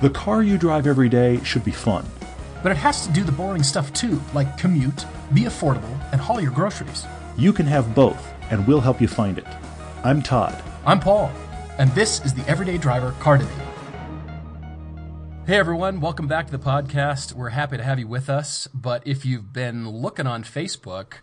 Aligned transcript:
The 0.00 0.08
car 0.08 0.42
you 0.42 0.56
drive 0.56 0.86
every 0.86 1.10
day 1.10 1.44
should 1.44 1.62
be 1.62 1.72
fun. 1.72 2.06
But 2.62 2.72
it 2.72 2.78
has 2.78 3.06
to 3.06 3.12
do 3.12 3.22
the 3.22 3.32
boring 3.32 3.62
stuff 3.62 3.92
too, 3.92 4.18
like 4.32 4.56
commute, 4.56 5.04
be 5.34 5.42
affordable, 5.42 5.94
and 6.10 6.18
haul 6.18 6.40
your 6.40 6.52
groceries. 6.52 7.04
You 7.36 7.52
can 7.52 7.66
have 7.66 7.94
both, 7.94 8.32
and 8.50 8.66
we'll 8.66 8.80
help 8.80 9.02
you 9.02 9.08
find 9.08 9.36
it. 9.36 9.44
I'm 10.02 10.22
Todd. 10.22 10.56
I'm 10.86 11.00
Paul, 11.00 11.30
and 11.76 11.90
this 11.90 12.24
is 12.24 12.32
the 12.32 12.48
Everyday 12.48 12.78
Driver 12.78 13.14
Car 13.20 13.36
Debate. 13.36 13.54
Hey 15.46 15.58
everyone, 15.58 16.00
welcome 16.00 16.26
back 16.26 16.46
to 16.46 16.52
the 16.52 16.58
podcast. 16.58 17.34
We're 17.34 17.50
happy 17.50 17.76
to 17.76 17.84
have 17.84 17.98
you 17.98 18.08
with 18.08 18.30
us. 18.30 18.68
But 18.72 19.06
if 19.06 19.26
you've 19.26 19.52
been 19.52 19.86
looking 19.86 20.26
on 20.26 20.44
Facebook, 20.44 21.16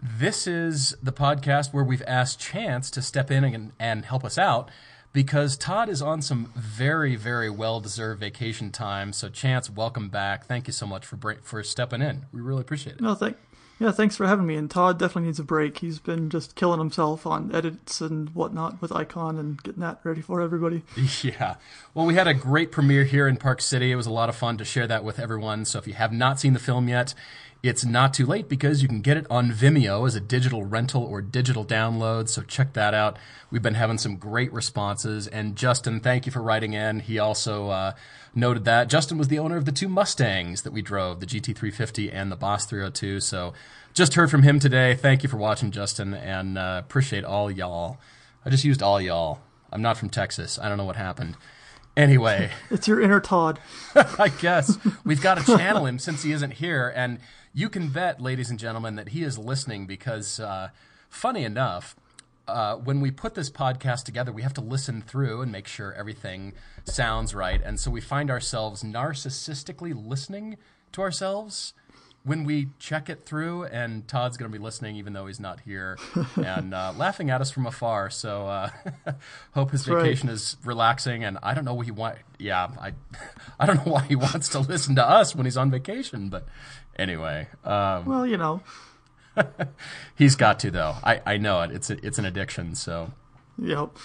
this 0.00 0.46
is 0.46 0.94
the 1.02 1.12
podcast 1.12 1.72
where 1.72 1.82
we've 1.82 2.04
asked 2.06 2.38
Chance 2.38 2.88
to 2.92 3.02
step 3.02 3.32
in 3.32 3.42
and, 3.42 3.72
and 3.80 4.04
help 4.04 4.24
us 4.24 4.38
out 4.38 4.70
because 5.12 5.56
Todd 5.56 5.88
is 5.88 6.02
on 6.02 6.22
some 6.22 6.52
very, 6.56 7.16
very 7.16 7.50
well 7.50 7.80
deserved 7.80 8.20
vacation 8.20 8.70
time. 8.70 9.12
So, 9.12 9.28
Chance, 9.28 9.70
welcome 9.70 10.08
back. 10.08 10.46
Thank 10.46 10.66
you 10.66 10.72
so 10.72 10.86
much 10.86 11.06
for 11.06 11.18
for 11.42 11.62
stepping 11.62 12.02
in. 12.02 12.26
We 12.32 12.40
really 12.40 12.62
appreciate 12.62 12.96
it. 12.96 13.00
No, 13.00 13.14
thank 13.14 13.36
yeah, 13.82 13.90
thanks 13.90 14.16
for 14.16 14.28
having 14.28 14.46
me. 14.46 14.54
And 14.54 14.70
Todd 14.70 14.96
definitely 14.96 15.26
needs 15.26 15.40
a 15.40 15.44
break. 15.44 15.78
He's 15.78 15.98
been 15.98 16.30
just 16.30 16.54
killing 16.54 16.78
himself 16.78 17.26
on 17.26 17.52
edits 17.52 18.00
and 18.00 18.32
whatnot 18.32 18.80
with 18.80 18.92
Icon 18.92 19.38
and 19.38 19.60
getting 19.60 19.80
that 19.80 19.98
ready 20.04 20.20
for 20.20 20.40
everybody. 20.40 20.82
Yeah. 21.22 21.56
Well, 21.94 22.06
we 22.06 22.14
had 22.14 22.26
a 22.26 22.34
great 22.34 22.72
premiere 22.72 23.04
here 23.04 23.28
in 23.28 23.36
Park 23.36 23.60
City. 23.60 23.92
It 23.92 23.96
was 23.96 24.06
a 24.06 24.12
lot 24.12 24.28
of 24.28 24.36
fun 24.36 24.56
to 24.58 24.64
share 24.64 24.86
that 24.86 25.04
with 25.04 25.18
everyone. 25.18 25.64
So 25.64 25.78
if 25.78 25.86
you 25.86 25.94
have 25.94 26.12
not 26.12 26.40
seen 26.40 26.52
the 26.52 26.58
film 26.58 26.88
yet, 26.88 27.14
it's 27.62 27.84
not 27.84 28.12
too 28.12 28.26
late 28.26 28.48
because 28.48 28.82
you 28.82 28.88
can 28.88 29.02
get 29.02 29.16
it 29.16 29.26
on 29.30 29.52
Vimeo 29.52 30.04
as 30.06 30.16
a 30.16 30.20
digital 30.20 30.64
rental 30.64 31.04
or 31.04 31.22
digital 31.22 31.64
download. 31.64 32.28
So 32.28 32.42
check 32.42 32.72
that 32.72 32.92
out. 32.92 33.16
We've 33.52 33.62
been 33.62 33.74
having 33.74 33.98
some 33.98 34.16
great 34.16 34.52
responses. 34.52 35.28
And 35.28 35.54
Justin, 35.54 36.00
thank 36.00 36.26
you 36.26 36.32
for 36.32 36.42
writing 36.42 36.72
in. 36.72 37.00
He 37.00 37.20
also 37.20 37.68
uh, 37.68 37.92
noted 38.34 38.64
that 38.64 38.88
Justin 38.88 39.16
was 39.16 39.28
the 39.28 39.38
owner 39.38 39.56
of 39.56 39.64
the 39.64 39.72
two 39.72 39.88
Mustangs 39.88 40.62
that 40.62 40.72
we 40.72 40.82
drove, 40.82 41.20
the 41.20 41.26
GT350 41.26 42.10
and 42.12 42.32
the 42.32 42.36
Boss 42.36 42.66
302. 42.66 43.20
So 43.20 43.52
just 43.94 44.14
heard 44.14 44.30
from 44.30 44.42
him 44.42 44.58
today. 44.58 44.94
Thank 44.94 45.22
you 45.22 45.28
for 45.28 45.36
watching, 45.36 45.70
Justin, 45.70 46.14
and 46.14 46.58
uh, 46.58 46.82
appreciate 46.84 47.24
all 47.24 47.48
y'all. 47.48 47.98
I 48.44 48.50
just 48.50 48.64
used 48.64 48.82
all 48.82 49.00
y'all. 49.00 49.40
I'm 49.70 49.82
not 49.82 49.96
from 49.96 50.10
Texas. 50.10 50.58
I 50.58 50.68
don't 50.68 50.78
know 50.78 50.84
what 50.84 50.96
happened. 50.96 51.36
Anyway, 51.96 52.50
it's 52.70 52.88
your 52.88 53.00
inner 53.00 53.20
Todd. 53.20 53.60
I 53.94 54.28
guess 54.40 54.78
we've 55.04 55.20
got 55.20 55.38
to 55.38 55.44
channel 55.44 55.86
him 55.86 55.98
since 55.98 56.22
he 56.22 56.32
isn't 56.32 56.54
here, 56.54 56.92
and 56.96 57.18
you 57.54 57.68
can 57.68 57.88
bet, 57.88 58.20
ladies 58.20 58.50
and 58.50 58.58
gentlemen, 58.58 58.96
that 58.96 59.10
he 59.10 59.22
is 59.22 59.38
listening 59.38 59.86
because, 59.86 60.40
uh, 60.40 60.68
funny 61.08 61.44
enough, 61.44 61.96
uh, 62.48 62.76
when 62.76 63.00
we 63.00 63.10
put 63.10 63.34
this 63.34 63.50
podcast 63.50 64.04
together, 64.04 64.32
we 64.32 64.42
have 64.42 64.54
to 64.54 64.60
listen 64.60 65.00
through 65.02 65.42
and 65.42 65.52
make 65.52 65.66
sure 65.66 65.92
everything 65.92 66.54
sounds 66.84 67.34
right. 67.34 67.60
And 67.64 67.78
so 67.78 67.90
we 67.90 68.00
find 68.00 68.30
ourselves 68.30 68.82
narcissistically 68.82 69.94
listening 69.94 70.56
to 70.92 71.02
ourselves 71.02 71.74
when 72.24 72.44
we 72.44 72.68
check 72.78 73.08
it 73.08 73.24
through. 73.24 73.64
And 73.64 74.06
Todd's 74.08 74.36
going 74.36 74.50
to 74.50 74.56
be 74.56 74.62
listening, 74.62 74.96
even 74.96 75.12
though 75.12 75.26
he's 75.26 75.40
not 75.40 75.60
here, 75.60 75.98
and 76.36 76.74
uh, 76.74 76.92
laughing 76.96 77.30
at 77.30 77.40
us 77.40 77.50
from 77.50 77.66
afar. 77.66 78.10
So 78.10 78.46
uh, 78.46 78.70
hope 79.52 79.70
his 79.70 79.84
That's 79.84 80.02
vacation 80.02 80.28
right. 80.28 80.34
is 80.34 80.56
relaxing. 80.64 81.24
And 81.24 81.38
I 81.42 81.54
don't 81.54 81.64
know 81.64 81.74
what 81.74 81.86
he 81.86 81.92
want. 81.92 82.18
Yeah, 82.38 82.68
I, 82.80 82.92
I 83.60 83.66
don't 83.66 83.86
know 83.86 83.92
why 83.92 84.02
he 84.02 84.16
wants 84.16 84.48
to 84.50 84.60
listen 84.60 84.96
to 84.96 85.08
us 85.08 85.34
when 85.34 85.46
he's 85.46 85.56
on 85.56 85.70
vacation. 85.70 86.28
But 86.28 86.46
anyway, 86.96 87.48
um, 87.64 88.04
well, 88.04 88.26
you 88.26 88.36
know. 88.36 88.62
He's 90.14 90.36
got 90.36 90.60
to 90.60 90.70
though. 90.70 90.94
I, 91.02 91.20
I 91.24 91.36
know 91.38 91.62
it. 91.62 91.70
It's 91.70 91.90
a, 91.90 92.06
it's 92.06 92.18
an 92.18 92.24
addiction. 92.24 92.74
So. 92.74 93.12
Yep. 93.58 93.96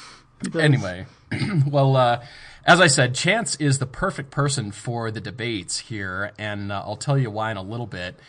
Anyway, 0.59 1.07
well, 1.67 1.95
uh, 1.95 2.23
as 2.63 2.79
I 2.79 2.87
said, 2.87 3.15
Chance 3.15 3.55
is 3.55 3.79
the 3.79 3.85
perfect 3.87 4.29
person 4.29 4.71
for 4.71 5.09
the 5.09 5.21
debates 5.21 5.79
here, 5.79 6.31
and 6.37 6.71
uh, 6.71 6.83
I'll 6.85 6.95
tell 6.95 7.17
you 7.17 7.31
why 7.31 7.49
in 7.51 7.57
a 7.57 7.61
little 7.61 7.87
bit. 7.87 8.19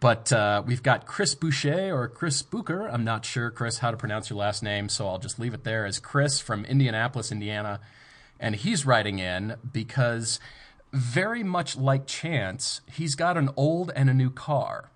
But 0.00 0.32
uh, 0.32 0.64
we've 0.66 0.82
got 0.82 1.06
Chris 1.06 1.36
Boucher 1.36 1.94
or 1.94 2.08
Chris 2.08 2.42
Booker. 2.42 2.88
I'm 2.88 3.04
not 3.04 3.24
sure, 3.24 3.52
Chris, 3.52 3.78
how 3.78 3.92
to 3.92 3.96
pronounce 3.96 4.30
your 4.30 4.38
last 4.40 4.60
name, 4.60 4.88
so 4.88 5.06
I'll 5.06 5.20
just 5.20 5.38
leave 5.38 5.54
it 5.54 5.62
there 5.62 5.86
as 5.86 6.00
Chris 6.00 6.40
from 6.40 6.64
Indianapolis, 6.64 7.30
Indiana. 7.30 7.78
And 8.40 8.56
he's 8.56 8.84
writing 8.84 9.20
in 9.20 9.54
because, 9.72 10.40
very 10.92 11.42
much 11.42 11.76
like 11.76 12.06
Chance, 12.06 12.82
he's 12.92 13.14
got 13.14 13.36
an 13.36 13.50
old 13.56 13.90
and 13.94 14.10
a 14.10 14.14
new 14.14 14.30
car. 14.30 14.90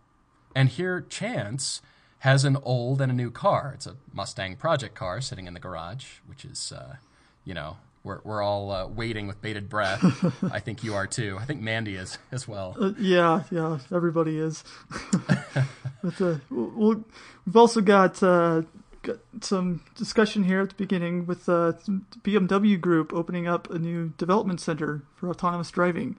And 0.55 0.69
here, 0.69 1.01
Chance 1.09 1.83
has 2.21 2.45
an 2.45 2.57
old 2.63 3.01
and 3.01 3.11
a 3.11 3.15
new 3.15 3.31
car. 3.31 3.73
It's 3.75 3.87
a 3.87 3.97
Mustang 4.13 4.57
project 4.57 4.95
car 4.95 5.21
sitting 5.21 5.47
in 5.47 5.55
the 5.55 5.61
garage, 5.61 6.07
which 6.27 6.45
is, 6.45 6.73
uh, 6.73 6.97
you 7.45 7.55
know, 7.55 7.77
we're, 8.03 8.21
we're 8.25 8.43
all 8.43 8.71
uh, 8.71 8.87
waiting 8.87 9.27
with 9.27 9.43
bated 9.43 9.69
breath. 9.69 10.03
I 10.53 10.61
think 10.61 10.85
you 10.85 10.95
are 10.95 11.07
too. 11.07 11.37
I 11.41 11.45
think 11.45 11.61
Mandy 11.61 11.97
is 11.97 12.19
as 12.31 12.47
well. 12.47 12.77
Uh, 12.81 12.93
yeah, 12.99 13.43
yeah, 13.51 13.79
everybody 13.93 14.39
is. 14.39 14.65
but, 16.03 16.21
uh, 16.21 16.37
we'll, 16.51 17.05
we've 17.45 17.57
also 17.57 17.81
got, 17.81 18.23
uh, 18.23 18.63
got 19.07 19.19
some 19.41 19.83
discussion 19.97 20.45
here 20.45 20.61
at 20.61 20.71
the 20.71 20.75
beginning 20.75 21.27
with 21.27 21.49
uh, 21.49 21.73
BMW 22.23 22.81
Group 22.81 23.13
opening 23.13 23.47
up 23.47 23.71
a 23.71 23.79
new 23.79 24.13
development 24.19 24.61
center 24.61 25.03
for 25.17 25.31
autonomous 25.31 25.71
driving 25.71 26.17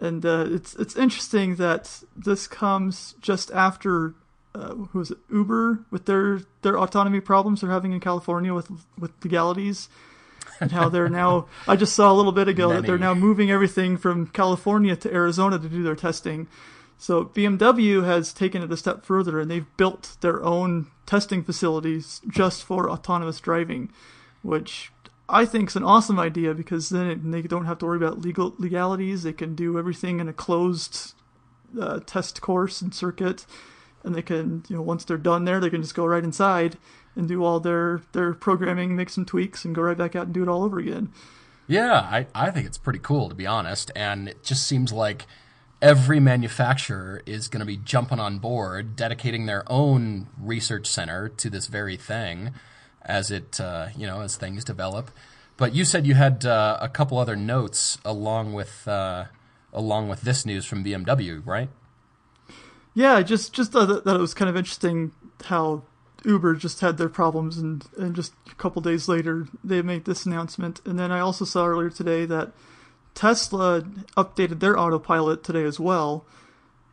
and 0.00 0.24
uh, 0.26 0.46
it's 0.48 0.74
it's 0.76 0.96
interesting 0.96 1.56
that 1.56 2.02
this 2.16 2.46
comes 2.46 3.14
just 3.20 3.50
after 3.52 4.14
uh, 4.54 4.74
who 4.74 5.00
is 5.00 5.10
it 5.10 5.18
Uber 5.30 5.80
with 5.90 6.06
their 6.06 6.40
their 6.62 6.78
autonomy 6.78 7.20
problems 7.20 7.60
they're 7.60 7.70
having 7.70 7.92
in 7.92 8.00
California 8.00 8.52
with 8.52 8.70
with 8.98 9.12
legalities 9.22 9.88
and 10.60 10.72
how 10.72 10.88
they're 10.88 11.08
now 11.08 11.46
I 11.68 11.76
just 11.76 11.94
saw 11.94 12.12
a 12.12 12.14
little 12.14 12.32
bit 12.32 12.48
ago 12.48 12.68
Many. 12.68 12.80
that 12.80 12.86
they're 12.86 12.98
now 12.98 13.14
moving 13.14 13.50
everything 13.50 13.96
from 13.96 14.26
California 14.28 14.96
to 14.96 15.12
Arizona 15.12 15.58
to 15.58 15.68
do 15.68 15.82
their 15.82 15.96
testing. 15.96 16.46
So 16.98 17.24
BMW 17.24 18.04
has 18.04 18.32
taken 18.32 18.62
it 18.62 18.72
a 18.72 18.76
step 18.76 19.04
further 19.04 19.40
and 19.40 19.50
they've 19.50 19.76
built 19.76 20.16
their 20.20 20.42
own 20.42 20.86
testing 21.04 21.44
facilities 21.44 22.20
just 22.28 22.64
for 22.64 22.90
autonomous 22.90 23.38
driving, 23.38 23.92
which 24.42 24.90
I 25.28 25.44
think 25.44 25.70
is 25.70 25.76
an 25.76 25.84
awesome 25.84 26.18
idea 26.18 26.54
because 26.54 26.88
then 26.88 27.30
they 27.30 27.42
don't 27.42 27.66
have 27.66 27.78
to 27.78 27.86
worry 27.86 27.96
about 27.96 28.20
legal 28.20 28.54
legalities. 28.58 29.22
They 29.22 29.32
can 29.32 29.54
do 29.54 29.78
everything 29.78 30.20
in 30.20 30.28
a 30.28 30.32
closed 30.32 31.14
uh, 31.78 32.00
test 32.06 32.40
course 32.40 32.80
and 32.80 32.94
circuit, 32.94 33.44
and 34.04 34.14
they 34.14 34.22
can, 34.22 34.64
you 34.68 34.76
know, 34.76 34.82
once 34.82 35.04
they're 35.04 35.16
done 35.16 35.44
there, 35.44 35.60
they 35.60 35.70
can 35.70 35.82
just 35.82 35.96
go 35.96 36.06
right 36.06 36.22
inside 36.22 36.78
and 37.16 37.26
do 37.26 37.44
all 37.44 37.58
their 37.58 38.02
their 38.12 38.34
programming, 38.34 38.94
make 38.94 39.10
some 39.10 39.24
tweaks, 39.24 39.64
and 39.64 39.74
go 39.74 39.82
right 39.82 39.98
back 39.98 40.14
out 40.14 40.26
and 40.26 40.34
do 40.34 40.42
it 40.42 40.48
all 40.48 40.62
over 40.62 40.78
again. 40.78 41.10
Yeah, 41.66 41.94
I 41.94 42.26
I 42.34 42.50
think 42.50 42.66
it's 42.66 42.78
pretty 42.78 43.00
cool 43.00 43.28
to 43.28 43.34
be 43.34 43.46
honest, 43.46 43.90
and 43.96 44.28
it 44.28 44.44
just 44.44 44.66
seems 44.66 44.92
like 44.92 45.26
every 45.82 46.20
manufacturer 46.20 47.22
is 47.26 47.48
going 47.48 47.60
to 47.60 47.66
be 47.66 47.76
jumping 47.76 48.18
on 48.18 48.38
board, 48.38 48.96
dedicating 48.96 49.46
their 49.46 49.64
own 49.70 50.28
research 50.40 50.86
center 50.86 51.28
to 51.28 51.50
this 51.50 51.66
very 51.66 51.96
thing 51.96 52.52
as 53.02 53.30
it 53.30 53.60
uh, 53.60 53.88
you 53.96 54.06
know 54.06 54.20
as 54.20 54.36
things 54.36 54.64
develop. 54.64 55.10
But 55.56 55.74
you 55.74 55.84
said 55.84 56.06
you 56.06 56.14
had 56.14 56.44
uh, 56.44 56.78
a 56.80 56.88
couple 56.88 57.18
other 57.18 57.36
notes 57.36 57.98
along 58.04 58.52
with 58.52 58.86
uh, 58.86 59.26
along 59.72 60.08
with 60.08 60.22
this 60.22 60.44
news 60.44 60.66
from 60.66 60.84
BMW, 60.84 61.44
right? 61.44 61.68
Yeah, 62.94 63.22
just 63.22 63.52
just 63.52 63.72
thought 63.72 64.04
that 64.04 64.14
it 64.14 64.20
was 64.20 64.34
kind 64.34 64.48
of 64.48 64.56
interesting 64.56 65.12
how 65.44 65.82
Uber 66.24 66.54
just 66.54 66.80
had 66.80 66.98
their 66.98 67.08
problems, 67.08 67.58
and 67.58 67.84
and 67.96 68.14
just 68.14 68.32
a 68.50 68.54
couple 68.54 68.82
days 68.82 69.08
later 69.08 69.48
they 69.62 69.82
made 69.82 70.04
this 70.04 70.26
announcement. 70.26 70.80
And 70.84 70.98
then 70.98 71.12
I 71.12 71.20
also 71.20 71.44
saw 71.44 71.66
earlier 71.66 71.90
today 71.90 72.24
that 72.26 72.52
Tesla 73.16 73.80
updated 74.16 74.60
their 74.60 74.78
autopilot 74.78 75.42
today 75.42 75.64
as 75.64 75.80
well, 75.80 76.24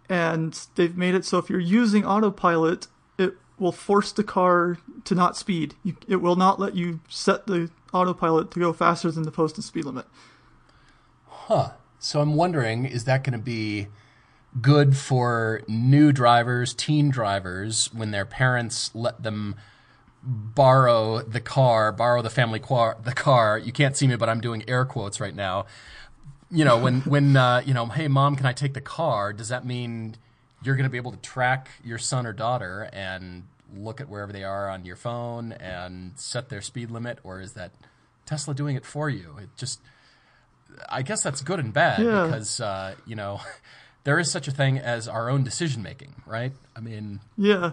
and 0.09 0.67
they've 0.73 0.97
made 0.97 1.13
it 1.13 1.25
so 1.25 1.37
if 1.37 1.49
you're 1.49 1.59
using 1.59 2.05
autopilot 2.05 2.87
it 3.17 3.35
will 3.59 3.71
force 3.71 4.11
the 4.11 4.23
car 4.23 4.77
to 5.03 5.13
not 5.13 5.37
speed. 5.37 5.75
You, 5.83 5.97
it 6.07 6.15
will 6.17 6.35
not 6.35 6.59
let 6.59 6.75
you 6.75 7.01
set 7.07 7.45
the 7.45 7.69
autopilot 7.93 8.51
to 8.51 8.59
go 8.59 8.73
faster 8.73 9.11
than 9.11 9.23
the 9.23 9.31
posted 9.31 9.63
speed 9.63 9.85
limit. 9.85 10.05
Huh. 11.27 11.71
So 11.99 12.19
I'm 12.19 12.35
wondering, 12.35 12.85
is 12.85 13.05
that 13.05 13.23
going 13.23 13.37
to 13.37 13.43
be 13.43 13.87
good 14.59 14.97
for 14.97 15.61
new 15.67 16.11
drivers, 16.11 16.73
teen 16.73 17.09
drivers, 17.09 17.93
when 17.93 18.11
their 18.11 18.25
parents 18.25 18.91
let 18.93 19.23
them 19.23 19.55
borrow 20.21 21.21
the 21.21 21.39
car, 21.41 21.91
borrow 21.91 22.21
the 22.21 22.29
family 22.29 22.59
car, 22.59 22.97
the 23.03 23.13
car. 23.13 23.57
You 23.57 23.71
can't 23.71 23.95
see 23.95 24.07
me, 24.07 24.15
but 24.15 24.29
I'm 24.29 24.41
doing 24.41 24.63
air 24.67 24.85
quotes 24.85 25.19
right 25.19 25.35
now. 25.35 25.65
You 26.51 26.65
know, 26.65 26.77
when 26.77 27.01
when 27.01 27.35
uh, 27.35 27.63
you 27.65 27.73
know, 27.73 27.85
hey 27.87 28.07
mom, 28.07 28.35
can 28.35 28.45
I 28.45 28.53
take 28.53 28.73
the 28.73 28.81
car? 28.81 29.33
Does 29.33 29.49
that 29.49 29.65
mean 29.65 30.15
you're 30.63 30.75
going 30.75 30.85
to 30.85 30.89
be 30.89 30.97
able 30.97 31.11
to 31.11 31.17
track 31.17 31.69
your 31.83 31.97
son 31.97 32.25
or 32.25 32.33
daughter 32.33 32.89
and 32.93 33.43
look 33.75 33.99
at 33.99 34.09
wherever 34.09 34.31
they 34.31 34.43
are 34.43 34.69
on 34.69 34.85
your 34.85 34.95
phone 34.95 35.51
and 35.53 36.13
set 36.15 36.49
their 36.49 36.61
speed 36.61 36.91
limit, 36.91 37.19
or 37.23 37.41
is 37.41 37.53
that 37.53 37.71
Tesla 38.25 38.53
doing 38.53 38.75
it 38.75 38.85
for 38.85 39.09
you? 39.09 39.35
It 39.39 39.49
just, 39.57 39.81
I 40.89 41.01
guess 41.01 41.23
that's 41.23 41.41
good 41.41 41.59
and 41.59 41.73
bad 41.73 41.99
yeah. 41.99 42.25
because 42.25 42.59
uh, 42.59 42.95
you 43.05 43.15
know 43.15 43.41
there 44.03 44.19
is 44.19 44.31
such 44.31 44.47
a 44.47 44.51
thing 44.51 44.77
as 44.77 45.07
our 45.07 45.29
own 45.29 45.43
decision 45.43 45.81
making, 45.83 46.15
right? 46.25 46.53
I 46.75 46.79
mean, 46.79 47.19
yeah, 47.37 47.71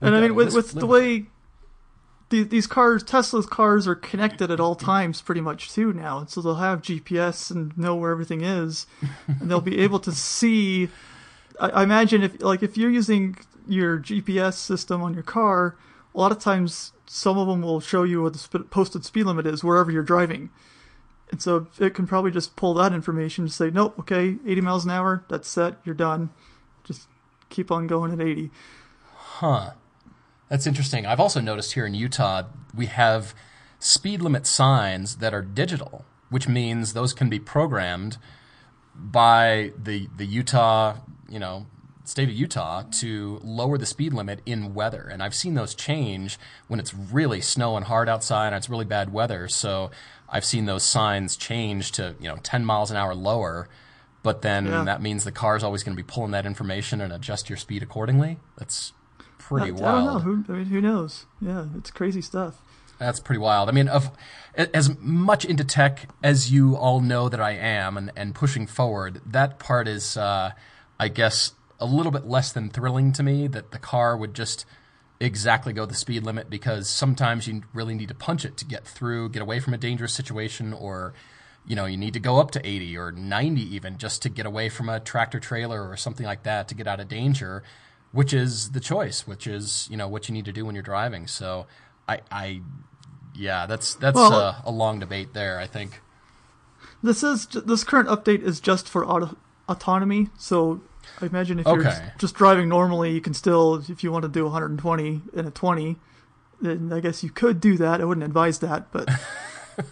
and 0.00 0.14
I 0.14 0.20
mean 0.20 0.34
with, 0.34 0.54
with 0.54 0.72
the 0.72 0.86
way 0.86 1.26
the, 2.32 2.42
these 2.42 2.66
cars, 2.66 3.04
Tesla's 3.04 3.46
cars, 3.46 3.86
are 3.86 3.94
connected 3.94 4.50
at 4.50 4.58
all 4.58 4.74
times, 4.74 5.20
pretty 5.20 5.42
much 5.42 5.70
too 5.70 5.92
now. 5.92 6.18
and 6.18 6.30
So 6.30 6.40
they'll 6.40 6.56
have 6.56 6.82
GPS 6.82 7.50
and 7.50 7.76
know 7.78 7.94
where 7.94 8.10
everything 8.10 8.40
is, 8.40 8.86
and 9.28 9.48
they'll 9.48 9.60
be 9.60 9.78
able 9.78 10.00
to 10.00 10.10
see. 10.10 10.88
I, 11.60 11.68
I 11.68 11.82
imagine 11.84 12.22
if 12.22 12.42
like 12.42 12.62
if 12.62 12.76
you're 12.76 12.90
using 12.90 13.36
your 13.68 13.98
GPS 13.98 14.54
system 14.54 15.02
on 15.02 15.14
your 15.14 15.22
car, 15.22 15.76
a 16.14 16.18
lot 16.18 16.32
of 16.32 16.38
times 16.40 16.92
some 17.06 17.38
of 17.38 17.46
them 17.46 17.60
will 17.62 17.80
show 17.80 18.02
you 18.02 18.22
what 18.22 18.32
the 18.32 18.38
sp- 18.40 18.70
posted 18.70 19.04
speed 19.04 19.24
limit 19.26 19.46
is 19.46 19.62
wherever 19.62 19.90
you're 19.90 20.02
driving. 20.02 20.50
And 21.30 21.40
so 21.40 21.66
it 21.78 21.94
can 21.94 22.06
probably 22.06 22.30
just 22.30 22.56
pull 22.56 22.74
that 22.74 22.92
information 22.92 23.44
and 23.44 23.52
say, 23.52 23.70
nope, 23.70 23.98
okay, 24.00 24.36
80 24.46 24.60
miles 24.60 24.84
an 24.84 24.90
hour, 24.90 25.24
that's 25.28 25.48
set, 25.48 25.76
you're 25.84 25.94
done. 25.94 26.30
Just 26.84 27.08
keep 27.48 27.70
on 27.70 27.86
going 27.86 28.12
at 28.12 28.20
80. 28.20 28.50
Huh. 29.14 29.70
That's 30.52 30.66
interesting. 30.66 31.06
I've 31.06 31.18
also 31.18 31.40
noticed 31.40 31.72
here 31.72 31.86
in 31.86 31.94
Utah, 31.94 32.42
we 32.74 32.84
have 32.84 33.34
speed 33.78 34.20
limit 34.20 34.46
signs 34.46 35.16
that 35.16 35.32
are 35.32 35.40
digital, 35.40 36.04
which 36.28 36.46
means 36.46 36.92
those 36.92 37.14
can 37.14 37.30
be 37.30 37.38
programmed 37.38 38.18
by 38.94 39.72
the 39.82 40.10
the 40.14 40.26
Utah, 40.26 40.96
you 41.26 41.38
know, 41.38 41.64
state 42.04 42.28
of 42.28 42.34
Utah 42.34 42.82
to 43.00 43.40
lower 43.42 43.78
the 43.78 43.86
speed 43.86 44.12
limit 44.12 44.42
in 44.44 44.74
weather. 44.74 45.08
And 45.10 45.22
I've 45.22 45.34
seen 45.34 45.54
those 45.54 45.74
change 45.74 46.38
when 46.68 46.78
it's 46.78 46.92
really 46.92 47.40
snowing 47.40 47.84
hard 47.84 48.10
outside 48.10 48.48
and 48.48 48.56
it's 48.56 48.68
really 48.68 48.84
bad 48.84 49.10
weather. 49.10 49.48
So 49.48 49.90
I've 50.28 50.44
seen 50.44 50.66
those 50.66 50.82
signs 50.84 51.34
change 51.38 51.92
to, 51.92 52.14
you 52.20 52.28
know, 52.28 52.36
10 52.42 52.66
miles 52.66 52.90
an 52.90 52.98
hour 52.98 53.14
lower. 53.14 53.70
But 54.22 54.42
then 54.42 54.66
Yeah. 54.66 54.84
that 54.84 55.00
means 55.00 55.24
the 55.24 55.32
car's 55.32 55.64
always 55.64 55.82
going 55.82 55.96
to 55.96 56.02
be 56.02 56.06
pulling 56.06 56.32
that 56.32 56.44
information 56.44 57.00
and 57.00 57.10
adjust 57.10 57.48
your 57.48 57.56
speed 57.56 57.82
accordingly. 57.82 58.38
That's 58.58 58.92
pretty 59.58 59.72
I, 59.72 59.78
I 59.78 59.92
wild. 59.92 60.06
don't 60.06 60.14
know. 60.14 60.42
Who, 60.44 60.52
I 60.52 60.56
mean, 60.58 60.66
who 60.66 60.80
knows? 60.80 61.26
Yeah, 61.40 61.66
it's 61.76 61.90
crazy 61.90 62.22
stuff. 62.22 62.60
That's 62.98 63.20
pretty 63.20 63.40
wild. 63.40 63.68
I 63.68 63.72
mean, 63.72 63.88
of 63.88 64.10
as 64.54 64.96
much 65.00 65.44
into 65.44 65.64
tech 65.64 66.08
as 66.22 66.52
you 66.52 66.76
all 66.76 67.00
know 67.00 67.28
that 67.28 67.40
I 67.40 67.52
am, 67.52 67.96
and, 67.96 68.12
and 68.16 68.34
pushing 68.34 68.66
forward, 68.66 69.20
that 69.26 69.58
part 69.58 69.88
is, 69.88 70.16
uh, 70.16 70.52
I 71.00 71.08
guess, 71.08 71.52
a 71.80 71.86
little 71.86 72.12
bit 72.12 72.26
less 72.26 72.52
than 72.52 72.70
thrilling 72.70 73.12
to 73.14 73.22
me. 73.22 73.48
That 73.48 73.72
the 73.72 73.78
car 73.78 74.16
would 74.16 74.34
just 74.34 74.64
exactly 75.18 75.72
go 75.72 75.84
the 75.86 75.94
speed 75.94 76.24
limit 76.24 76.48
because 76.48 76.88
sometimes 76.88 77.46
you 77.46 77.62
really 77.74 77.94
need 77.94 78.08
to 78.08 78.14
punch 78.14 78.44
it 78.44 78.56
to 78.58 78.64
get 78.64 78.86
through, 78.86 79.30
get 79.30 79.42
away 79.42 79.58
from 79.58 79.74
a 79.74 79.78
dangerous 79.78 80.12
situation, 80.12 80.72
or 80.72 81.12
you 81.66 81.74
know 81.74 81.86
you 81.86 81.96
need 81.96 82.14
to 82.14 82.20
go 82.20 82.38
up 82.38 82.52
to 82.52 82.64
80 82.66 82.96
or 82.96 83.12
90 83.12 83.74
even 83.74 83.98
just 83.98 84.22
to 84.22 84.28
get 84.28 84.46
away 84.46 84.68
from 84.68 84.88
a 84.88 85.00
tractor 85.00 85.40
trailer 85.40 85.88
or 85.88 85.96
something 85.96 86.26
like 86.26 86.42
that 86.42 86.68
to 86.68 86.74
get 86.74 86.86
out 86.86 86.98
of 87.00 87.08
danger 87.08 87.62
which 88.12 88.32
is 88.32 88.70
the 88.70 88.80
choice 88.80 89.26
which 89.26 89.46
is 89.46 89.88
you 89.90 89.96
know 89.96 90.06
what 90.08 90.28
you 90.28 90.34
need 90.34 90.44
to 90.44 90.52
do 90.52 90.64
when 90.64 90.74
you're 90.74 90.82
driving. 90.82 91.26
So 91.26 91.66
i 92.08 92.20
i 92.30 92.60
yeah 93.34 93.66
that's 93.66 93.94
that's 93.94 94.16
Well- 94.16 94.32
uh, 94.34 94.54
a 94.64 94.70
long 94.70 94.98
debate 94.98 95.32
there 95.34 95.58
i 95.58 95.66
think. 95.66 96.00
This 97.02 97.24
is 97.24 97.46
this 97.46 97.82
current 97.82 98.08
update 98.08 98.42
is 98.42 98.60
just 98.60 98.88
for 98.88 99.04
auto, 99.04 99.36
autonomy. 99.68 100.28
So 100.38 100.80
I 101.20 101.26
imagine 101.26 101.58
if 101.58 101.66
you're 101.66 101.82
just, 101.82 102.00
just 102.18 102.34
driving 102.36 102.68
normally, 102.68 103.10
you 103.10 103.20
can 103.20 103.34
still, 103.34 103.82
if 103.88 104.04
you 104.04 104.12
want 104.12 104.22
to 104.22 104.28
do 104.28 104.44
120 104.44 105.22
in 105.34 105.46
a 105.46 105.50
20, 105.50 105.96
then 106.60 106.92
I 106.92 107.00
guess 107.00 107.24
you 107.24 107.30
could 107.30 107.60
do 107.60 107.76
that. 107.78 108.00
I 108.00 108.04
wouldn't 108.04 108.24
advise 108.24 108.60
that, 108.60 108.92
but 108.92 109.08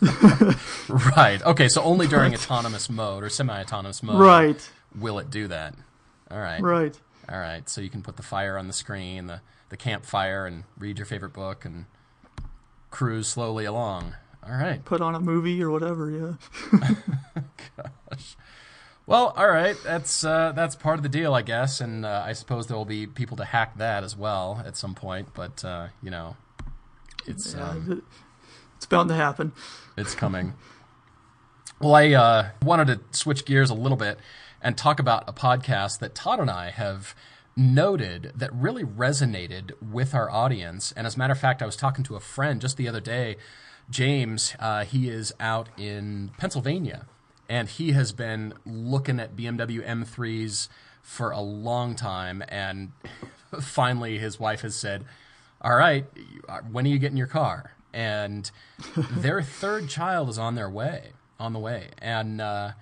right. 1.16 1.42
Okay 1.44 1.68
so 1.68 1.82
only 1.82 2.06
during 2.06 2.32
autonomous 2.40 2.88
mode 2.88 3.24
or 3.24 3.28
semi-autonomous 3.28 4.02
mode 4.02 4.20
right, 4.20 4.70
will 4.96 5.18
it 5.18 5.30
do 5.30 5.48
that. 5.48 5.74
All 6.30 6.38
right. 6.38 6.60
Right. 6.60 6.96
All 7.30 7.38
right 7.38 7.68
so 7.68 7.80
you 7.80 7.88
can 7.90 8.02
put 8.02 8.16
the 8.16 8.22
fire 8.22 8.58
on 8.58 8.66
the 8.66 8.72
screen 8.72 9.26
the 9.26 9.40
the 9.68 9.76
campfire 9.76 10.46
and 10.46 10.64
read 10.78 10.98
your 10.98 11.06
favorite 11.06 11.32
book 11.32 11.64
and 11.64 11.84
cruise 12.90 13.28
slowly 13.28 13.64
along 13.64 14.14
all 14.44 14.56
right 14.56 14.84
Put 14.84 15.00
on 15.00 15.14
a 15.14 15.20
movie 15.20 15.62
or 15.62 15.70
whatever. 15.70 16.10
Yeah. 16.10 16.80
Gosh. 17.76 18.36
Well, 19.06 19.34
all 19.36 19.48
right. 19.48 19.76
That's 19.84 20.24
uh, 20.24 20.52
that's 20.52 20.74
part 20.74 20.98
of 20.98 21.02
the 21.02 21.08
deal, 21.10 21.34
I 21.34 21.42
guess, 21.42 21.80
and 21.80 22.06
uh, 22.06 22.22
I 22.24 22.32
suppose 22.32 22.66
there 22.66 22.76
will 22.76 22.86
be 22.86 23.06
people 23.06 23.36
to 23.36 23.44
hack 23.44 23.76
that 23.76 24.02
as 24.02 24.16
well 24.16 24.62
at 24.64 24.76
some 24.78 24.94
point. 24.94 25.28
But 25.34 25.62
uh, 25.64 25.88
you 26.02 26.10
know, 26.10 26.36
it's 27.26 27.54
Yeah, 27.54 27.68
um, 27.70 28.02
it's 28.76 28.86
bound 28.86 29.10
to 29.10 29.14
happen. 29.14 29.52
it's 29.96 30.14
coming. 30.14 30.54
Well, 31.78 31.94
I 31.94 32.12
uh, 32.12 32.48
wanted 32.62 32.86
to 32.86 33.18
switch 33.18 33.44
gears 33.44 33.68
a 33.68 33.74
little 33.74 33.98
bit 33.98 34.18
and 34.62 34.76
talk 34.76 34.98
about 34.98 35.24
a 35.28 35.32
podcast 35.32 35.98
that 36.00 36.14
Todd 36.14 36.40
and 36.40 36.50
I 36.50 36.70
have 36.70 37.14
noted 37.56 38.32
that 38.34 38.52
really 38.54 38.84
resonated 38.84 39.72
with 39.82 40.14
our 40.14 40.30
audience. 40.30 40.92
And 40.96 41.06
as 41.06 41.16
a 41.16 41.18
matter 41.18 41.32
of 41.32 41.38
fact, 41.38 41.62
I 41.62 41.66
was 41.66 41.76
talking 41.76 42.04
to 42.04 42.16
a 42.16 42.20
friend 42.20 42.60
just 42.60 42.76
the 42.76 42.88
other 42.88 43.00
day, 43.00 43.36
James. 43.90 44.54
Uh, 44.58 44.84
he 44.84 45.08
is 45.08 45.32
out 45.40 45.68
in 45.76 46.30
Pennsylvania, 46.38 47.06
and 47.48 47.68
he 47.68 47.92
has 47.92 48.12
been 48.12 48.54
looking 48.64 49.18
at 49.18 49.36
BMW 49.36 49.86
M3s 49.86 50.68
for 51.02 51.30
a 51.30 51.40
long 51.40 51.94
time. 51.94 52.42
And 52.48 52.92
finally, 53.60 54.18
his 54.18 54.38
wife 54.38 54.62
has 54.62 54.76
said, 54.76 55.04
"All 55.60 55.74
right, 55.74 56.06
when 56.70 56.86
are 56.86 56.90
you 56.90 56.98
getting 56.98 57.18
your 57.18 57.26
car?" 57.26 57.74
And 57.92 58.50
their 59.10 59.42
third 59.42 59.88
child 59.88 60.28
is 60.28 60.38
on 60.38 60.54
their 60.54 60.70
way, 60.70 61.12
on 61.38 61.52
the 61.52 61.58
way, 61.58 61.88
and. 61.98 62.40
Uh, 62.40 62.72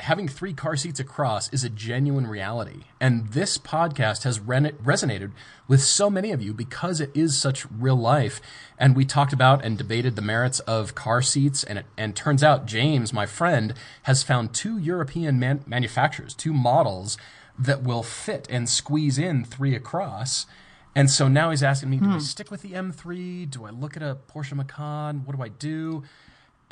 having 0.00 0.28
three 0.28 0.52
car 0.52 0.76
seats 0.76 1.00
across 1.00 1.52
is 1.52 1.64
a 1.64 1.68
genuine 1.68 2.26
reality. 2.26 2.84
And 3.00 3.28
this 3.28 3.58
podcast 3.58 4.24
has 4.24 4.40
ren- 4.40 4.76
resonated 4.82 5.32
with 5.68 5.82
so 5.82 6.10
many 6.10 6.32
of 6.32 6.42
you 6.42 6.52
because 6.52 7.00
it 7.00 7.10
is 7.14 7.36
such 7.36 7.66
real 7.70 7.96
life. 7.96 8.40
And 8.78 8.96
we 8.96 9.04
talked 9.04 9.32
about 9.32 9.64
and 9.64 9.78
debated 9.78 10.16
the 10.16 10.22
merits 10.22 10.60
of 10.60 10.94
car 10.94 11.22
seats. 11.22 11.62
And 11.64 11.78
it 11.78 11.86
and 11.96 12.16
turns 12.16 12.42
out 12.42 12.66
James, 12.66 13.12
my 13.12 13.26
friend, 13.26 13.74
has 14.02 14.22
found 14.22 14.54
two 14.54 14.78
European 14.78 15.38
man- 15.38 15.64
manufacturers, 15.66 16.34
two 16.34 16.52
models 16.52 17.16
that 17.58 17.82
will 17.82 18.02
fit 18.02 18.46
and 18.50 18.68
squeeze 18.68 19.18
in 19.18 19.44
three 19.44 19.74
across. 19.74 20.46
And 20.94 21.10
so 21.10 21.26
now 21.28 21.50
he's 21.50 21.62
asking 21.62 21.90
me, 21.90 21.98
do 21.98 22.06
I 22.06 22.12
hmm. 22.14 22.18
stick 22.18 22.50
with 22.50 22.62
the 22.62 22.72
M3? 22.72 23.48
Do 23.50 23.64
I 23.64 23.70
look 23.70 23.96
at 23.96 24.02
a 24.02 24.18
Porsche 24.28 24.54
Macan? 24.54 25.24
What 25.24 25.36
do 25.36 25.42
I 25.42 25.48
do? 25.48 26.02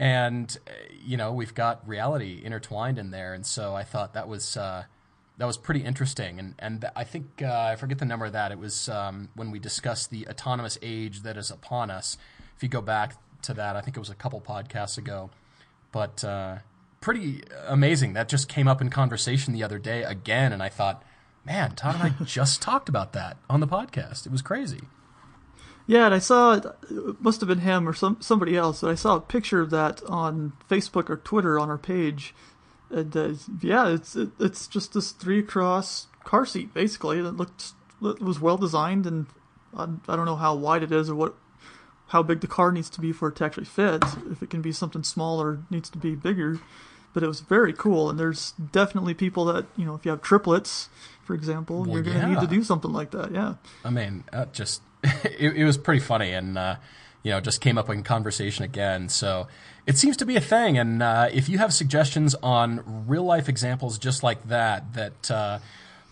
And 0.01 0.57
you 1.05 1.19
know 1.19 1.31
we've 1.31 1.55
got 1.55 1.87
reality 1.87 2.41
intertwined 2.43 2.99
in 2.99 3.11
there. 3.11 3.35
And 3.35 3.47
so 3.47 3.77
i 3.77 3.85
thought 3.85 4.15
that 4.15 4.27
was 4.27 4.57
uh, 4.57 4.85
that 5.37 5.47
was 5.47 5.59
pretty 5.59 5.85
interesting. 5.85 6.41
And 6.41 6.55
and 6.59 6.91
i 6.97 7.05
think 7.05 7.43
uh, 7.43 7.69
i 7.73 7.77
forget 7.77 7.99
the 7.99 8.07
number 8.07 8.25
of 8.25 8.33
that. 8.33 8.51
It 8.51 8.59
was 8.59 8.89
um, 8.89 9.29
when 9.35 9.53
we 9.53 9.61
discussed 9.61 10.11
the 10.11 10.27
autonomous 10.27 10.79
age 10.83 11.21
that 11.21 11.37
is 11.37 11.51
upon 11.51 11.91
us. 11.91 12.17
If 12.57 12.63
you 12.63 12.69
go 12.69 12.81
back 12.81 13.15
to 13.43 13.55
that 13.55 13.77
i 13.77 13.81
think 13.81 13.97
it 13.97 14.01
was 14.01 14.11
a 14.11 14.15
couple 14.15 14.41
podcasts 14.41 14.99
ago. 14.99 15.31
But 15.93 16.25
uh, 16.25 16.59
pretty 17.01 17.43
amazing. 17.67 18.15
That 18.15 18.29
just 18.29 18.49
came 18.49 18.69
up 18.69 18.81
in 18.81 18.91
conversation 18.91 19.53
the 19.53 19.63
other 19.63 19.79
day 19.79 20.03
again. 20.03 20.53
And 20.55 20.63
i 20.63 20.71
thought 20.71 21.05
man 21.45 21.75
todd 21.75 21.97
and 21.97 22.05
i 22.05 22.25
just 22.25 22.63
talked 22.63 22.89
about 22.89 23.13
that 23.13 23.37
on 23.51 23.61
the 23.61 23.69
podcast. 23.69 24.25
It 24.25 24.33
was 24.33 24.41
crazy 24.41 24.81
Yeah, 25.91 26.07
and 26.07 26.15
I 26.15 26.21
saw 26.21 26.53
it 26.53 26.65
must 27.21 27.41
have 27.41 27.49
been 27.49 27.59
him 27.59 27.89
or 27.89 27.93
some 27.93 28.19
somebody 28.21 28.57
else. 28.57 28.83
But 28.83 28.91
I 28.91 28.95
saw 28.95 29.17
a 29.17 29.21
picture 29.21 29.61
of 29.61 29.71
that 29.71 30.01
on 30.05 30.53
Facebook 30.71 31.11
or 31.11 31.17
Twitter 31.17 31.59
on 31.59 31.69
our 31.69 31.79
page, 31.79 32.33
and 32.91 33.17
uh, 33.17 33.33
yeah, 33.61 33.89
it's 33.89 34.15
it, 34.15 34.29
it's 34.39 34.69
just 34.69 34.95
this 34.95 35.11
three 35.11 35.43
cross 35.43 36.07
car 36.23 36.47
seat 36.47 36.73
basically. 36.73 37.19
It 37.19 37.33
looked 37.33 37.73
it 38.03 38.21
was 38.21 38.39
well 38.39 38.57
designed, 38.57 39.05
and 39.05 39.27
I, 39.77 39.89
I 40.07 40.15
don't 40.15 40.27
know 40.27 40.37
how 40.37 40.55
wide 40.55 40.85
it 40.85 40.93
is 40.93 41.11
or 41.11 41.17
what 41.17 41.35
how 42.11 42.23
big 42.23 42.39
the 42.39 42.47
car 42.47 42.71
needs 42.71 42.89
to 42.91 43.01
be 43.01 43.11
for 43.11 43.31
it 43.31 43.37
to 43.37 43.45
actually 43.45 43.65
fit. 43.65 44.05
If 44.31 44.45
it 44.45 44.51
can 44.51 44.63
be 44.63 44.71
something 44.71 45.03
smaller, 45.03 45.59
needs 45.71 45.91
to 45.91 45.99
be 45.99 46.15
bigger, 46.15 46.61
but 47.13 47.25
it 47.25 47.27
was 47.27 47.41
very 47.41 47.73
cool. 47.73 48.09
And 48.09 48.17
there's 48.17 48.53
definitely 48.53 49.15
people 49.15 49.45
that 49.47 49.67
you 49.77 49.87
know 49.87 49.97
if 49.97 50.05
you 50.05 50.13
have 50.13 50.23
triplets, 50.23 50.89
for 51.25 51.35
example, 51.35 51.81
Well, 51.81 51.95
you're 51.95 52.03
going 52.05 52.21
to 52.21 52.29
need 52.29 52.41
to 52.41 52.47
do 52.47 52.63
something 52.63 52.93
like 52.93 53.11
that. 53.11 53.33
Yeah. 53.33 53.55
I 53.85 53.91
mean, 53.91 54.23
uh, 54.33 54.45
just 54.53 54.83
it, 55.25 55.57
it 55.57 55.65
was 55.65 55.79
pretty 55.79 56.01
funny, 56.01 56.33
and 56.33 56.57
uh, 56.59 56.77
you 57.23 57.31
know, 57.31 57.41
just 57.41 57.61
came 57.61 57.79
up 57.79 57.89
in 57.91 58.03
conversation 58.03 58.65
again. 58.65 59.09
So 59.09 59.47
it 59.87 59.99
seems 59.99 60.17
to 60.19 60.27
be 60.27 60.37
a 60.37 60.41
thing. 60.41 60.79
And 60.79 61.03
uh, 61.03 61.29
if 61.33 61.49
you 61.49 61.59
have 61.59 61.73
suggestions 61.73 62.35
on 62.43 63.07
real 63.07 63.25
life 63.25 63.49
examples 63.49 63.99
just 63.99 64.23
like 64.23 64.49
that, 64.49 64.95
that 64.95 65.31
uh, 65.31 65.59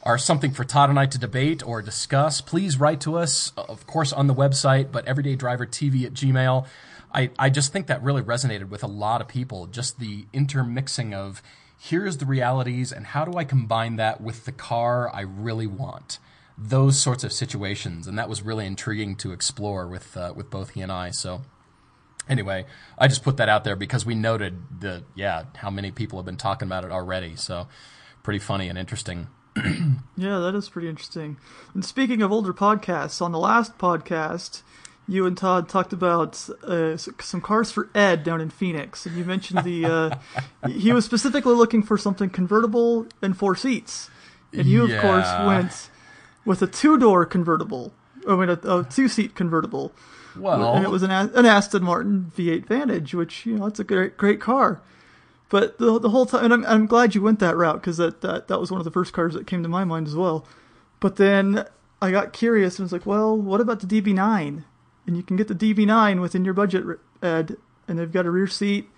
are 0.02 0.18
something 0.18 0.50
for 0.52 0.64
Todd 0.64 0.90
and 0.90 0.98
I 0.98 1.06
to 1.06 1.18
debate 1.18 1.66
or 1.66 1.82
discuss, 1.82 2.40
please 2.40 2.78
write 2.78 3.00
to 3.02 3.16
us. 3.16 3.52
Of 3.56 3.86
course, 3.86 4.12
on 4.12 4.26
the 4.26 4.34
website, 4.34 4.92
but 4.92 5.06
everydaydrivertv 5.06 6.04
at 6.04 6.12
Gmail. 6.12 6.66
I, 7.14 7.30
I 7.38 7.48
just 7.48 7.72
think 7.72 7.86
that 7.86 8.02
really 8.02 8.22
resonated 8.22 8.68
with 8.68 8.82
a 8.82 8.88
lot 8.88 9.22
of 9.22 9.28
people. 9.28 9.66
Just 9.66 9.98
the 9.98 10.26
intermixing 10.32 11.14
of 11.14 11.42
here's 11.78 12.18
the 12.18 12.26
realities 12.26 12.92
and 12.92 13.06
how 13.06 13.24
do 13.24 13.38
I 13.38 13.44
combine 13.44 13.96
that 13.96 14.20
with 14.20 14.44
the 14.44 14.52
car 14.52 15.10
I 15.14 15.20
really 15.22 15.66
want 15.66 16.18
those 16.58 17.00
sorts 17.00 17.22
of 17.22 17.32
situations, 17.32 18.06
and 18.06 18.18
that 18.18 18.28
was 18.28 18.42
really 18.42 18.66
intriguing 18.66 19.14
to 19.16 19.32
explore 19.32 19.86
with 19.86 20.16
uh, 20.16 20.32
with 20.34 20.50
both 20.50 20.70
he 20.70 20.80
and 20.80 20.90
I. 20.90 21.10
So, 21.10 21.42
anyway, 22.28 22.66
I 22.98 23.06
just 23.06 23.22
put 23.22 23.36
that 23.36 23.48
out 23.48 23.64
there 23.64 23.76
because 23.76 24.04
we 24.04 24.14
noted 24.14 24.80
the 24.80 25.04
yeah 25.14 25.44
how 25.56 25.70
many 25.70 25.90
people 25.92 26.18
have 26.18 26.26
been 26.26 26.36
talking 26.36 26.66
about 26.66 26.84
it 26.84 26.90
already. 26.90 27.36
So, 27.36 27.68
pretty 28.22 28.40
funny 28.40 28.68
and 28.68 28.78
interesting. 28.78 29.28
Yeah, 30.16 30.40
that 30.40 30.56
is 30.56 30.68
pretty 30.68 30.88
interesting. 30.88 31.36
And 31.74 31.84
speaking 31.84 32.22
of 32.22 32.32
older 32.32 32.52
podcasts, 32.52 33.22
on 33.22 33.30
the 33.30 33.38
last 33.38 33.78
podcast, 33.78 34.62
you 35.06 35.26
and 35.26 35.38
Todd 35.38 35.68
talked 35.68 35.92
about 35.92 36.48
uh, 36.64 36.96
some 36.96 37.40
cars 37.40 37.70
for 37.70 37.88
Ed 37.94 38.24
down 38.24 38.40
in 38.40 38.50
Phoenix, 38.50 39.06
and 39.06 39.16
you 39.16 39.24
mentioned 39.24 39.62
the 39.62 39.84
uh, 39.84 40.18
he 40.68 40.92
was 40.92 41.04
specifically 41.04 41.54
looking 41.54 41.84
for 41.84 41.96
something 41.96 42.30
convertible 42.30 43.06
and 43.22 43.36
four 43.36 43.54
seats, 43.54 44.10
and 44.52 44.66
you 44.66 44.82
of 44.92 45.00
course 45.00 45.28
went 45.46 45.88
with 46.48 46.62
a 46.62 46.66
two 46.66 46.98
door 46.98 47.26
convertible. 47.26 47.92
I 48.26 48.34
mean, 48.34 48.48
a, 48.48 48.58
a 48.64 48.84
two 48.84 49.06
seat 49.06 49.34
convertible, 49.34 49.92
Well, 50.36 50.74
and 50.74 50.84
it 50.84 50.90
was 50.90 51.02
an 51.02 51.10
an 51.10 51.46
Aston 51.46 51.84
Martin 51.84 52.32
V8 52.36 52.66
Vantage, 52.66 53.14
which 53.14 53.46
you 53.46 53.56
know 53.56 53.66
it's 53.66 53.78
a 53.78 53.84
great 53.84 54.16
great 54.16 54.40
car. 54.40 54.80
But 55.50 55.78
the 55.78 55.98
the 55.98 56.10
whole 56.10 56.26
time, 56.26 56.44
and 56.44 56.52
I'm 56.54 56.66
I'm 56.66 56.86
glad 56.86 57.14
you 57.14 57.22
went 57.22 57.38
that 57.40 57.56
route 57.56 57.80
because 57.80 57.98
that, 57.98 58.22
that 58.22 58.48
that 58.48 58.58
was 58.58 58.70
one 58.70 58.80
of 58.80 58.84
the 58.84 58.90
first 58.90 59.12
cars 59.12 59.34
that 59.34 59.46
came 59.46 59.62
to 59.62 59.68
my 59.68 59.84
mind 59.84 60.06
as 60.06 60.16
well. 60.16 60.46
But 61.00 61.16
then 61.16 61.64
I 62.02 62.10
got 62.10 62.32
curious 62.32 62.78
and 62.78 62.84
was 62.84 62.92
like, 62.92 63.06
well, 63.06 63.36
what 63.36 63.60
about 63.60 63.80
the 63.80 63.86
DB9? 63.86 64.64
And 65.06 65.16
you 65.16 65.22
can 65.22 65.36
get 65.36 65.48
the 65.48 65.54
DB9 65.54 66.20
within 66.20 66.44
your 66.44 66.54
budget, 66.54 66.84
Ed, 67.22 67.56
and 67.86 67.98
they've 67.98 68.12
got 68.12 68.26
a 68.26 68.30
rear 68.30 68.46
seat. 68.46 68.88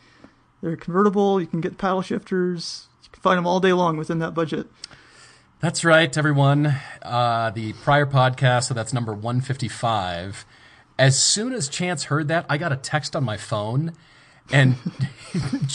They're 0.63 0.77
convertible. 0.77 1.41
You 1.41 1.47
can 1.47 1.61
get 1.61 1.79
paddle 1.79 2.03
shifters. 2.03 2.89
You 3.03 3.11
can 3.13 3.23
find 3.23 3.39
them 3.39 3.47
all 3.47 3.61
day 3.61 3.73
long 3.73 3.97
within 3.97 4.19
that 4.21 4.35
budget. 4.35 4.67
That's 5.61 5.85
right, 5.85 6.17
everyone. 6.17 6.75
Uh, 7.03 7.51
the 7.51 7.75
prior 7.75 8.07
podcast, 8.07 8.65
so 8.65 8.75
that's 8.75 8.95
number 8.95 9.13
155. 9.13 10.47
As 10.99 11.23
soon 11.23 11.53
as 11.53 11.69
Chance 11.69 12.05
heard 12.05 12.29
that, 12.29 12.47
I 12.49 12.57
got 12.57 12.73
a 12.73 12.77
text 12.77 13.15
on 13.15 13.25
my 13.25 13.37
phone, 13.37 13.93
and 14.51 14.77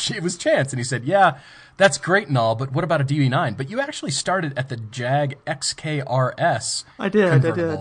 it 0.09 0.23
was 0.23 0.37
Chance, 0.37 0.73
and 0.73 0.79
he 0.79 0.83
said, 0.83 1.03
Yeah, 1.03 1.37
that's 1.77 1.99
great 1.99 2.27
and 2.27 2.35
all, 2.35 2.55
but 2.55 2.71
what 2.71 2.83
about 2.83 2.99
a 2.99 3.03
DB9? 3.03 3.55
But 3.55 3.69
you 3.69 3.79
actually 3.79 4.09
started 4.09 4.57
at 4.57 4.69
the 4.69 4.77
Jag 4.77 5.37
XKRS 5.45 6.83
I 6.97 7.07
did, 7.07 7.31
I 7.31 7.37
did. 7.37 7.79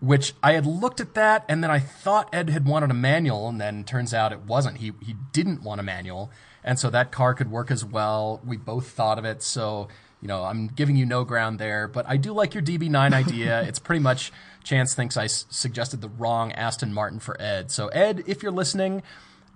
which 0.00 0.34
I 0.42 0.52
had 0.52 0.66
looked 0.66 1.00
at 1.00 1.14
that, 1.14 1.46
and 1.48 1.64
then 1.64 1.70
I 1.70 1.78
thought 1.78 2.28
Ed 2.30 2.50
had 2.50 2.66
wanted 2.66 2.90
a 2.90 2.94
manual, 2.94 3.48
and 3.48 3.58
then 3.58 3.84
turns 3.84 4.12
out 4.12 4.32
it 4.32 4.40
wasn't. 4.40 4.78
He 4.78 4.92
he 5.00 5.14
didn't 5.32 5.62
want 5.62 5.80
a 5.80 5.84
manual, 5.84 6.30
and 6.62 6.78
so 6.78 6.90
that 6.90 7.10
car 7.10 7.32
could 7.32 7.50
work 7.50 7.70
as 7.70 7.86
well. 7.86 8.42
We 8.44 8.58
both 8.58 8.90
thought 8.90 9.18
of 9.18 9.24
it, 9.24 9.42
so 9.42 9.88
you 10.20 10.28
know 10.28 10.44
I'm 10.44 10.68
giving 10.68 10.96
you 10.96 11.06
no 11.06 11.24
ground 11.24 11.58
there, 11.58 11.88
but 11.88 12.04
I 12.08 12.16
do 12.16 12.32
like 12.32 12.54
your 12.54 12.62
DB9 12.62 13.12
idea. 13.12 13.62
it's 13.62 13.78
pretty 13.78 14.00
much 14.00 14.32
Chance 14.64 14.94
thinks 14.94 15.16
I 15.16 15.24
s- 15.24 15.46
suggested 15.50 16.00
the 16.02 16.08
wrong 16.10 16.52
Aston 16.52 16.92
Martin 16.92 17.20
for 17.20 17.40
Ed. 17.40 17.70
So 17.70 17.88
Ed, 17.88 18.24
if 18.26 18.42
you're 18.42 18.52
listening. 18.52 19.02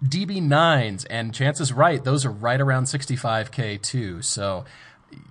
DB9s, 0.04 1.06
and 1.08 1.32
Chance 1.32 1.60
is 1.60 1.72
right; 1.72 2.02
those 2.02 2.24
are 2.26 2.30
right 2.30 2.60
around 2.60 2.84
65k 2.84 3.80
too. 3.80 4.20
So, 4.20 4.64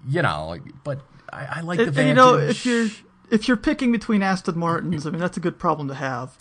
you 0.08 0.22
know, 0.22 0.58
but 0.86 1.02
I, 1.32 1.58
I 1.58 1.62
like 1.62 1.80
the 1.80 1.92
Vantage. 1.92 2.08
you 2.08 2.14
know, 2.14 2.38
if 2.38 2.66
you're 2.66 2.88
if 3.32 3.48
you're 3.48 3.58
picking 3.58 3.92
between 3.94 4.22
Aston 4.22 4.60
Martins, 4.60 5.08
I 5.08 5.10
mean 5.10 5.20
that's 5.20 5.38
a 5.38 5.40
good 5.40 5.58
problem 5.58 5.88
to 5.88 5.96
have. 5.96 6.38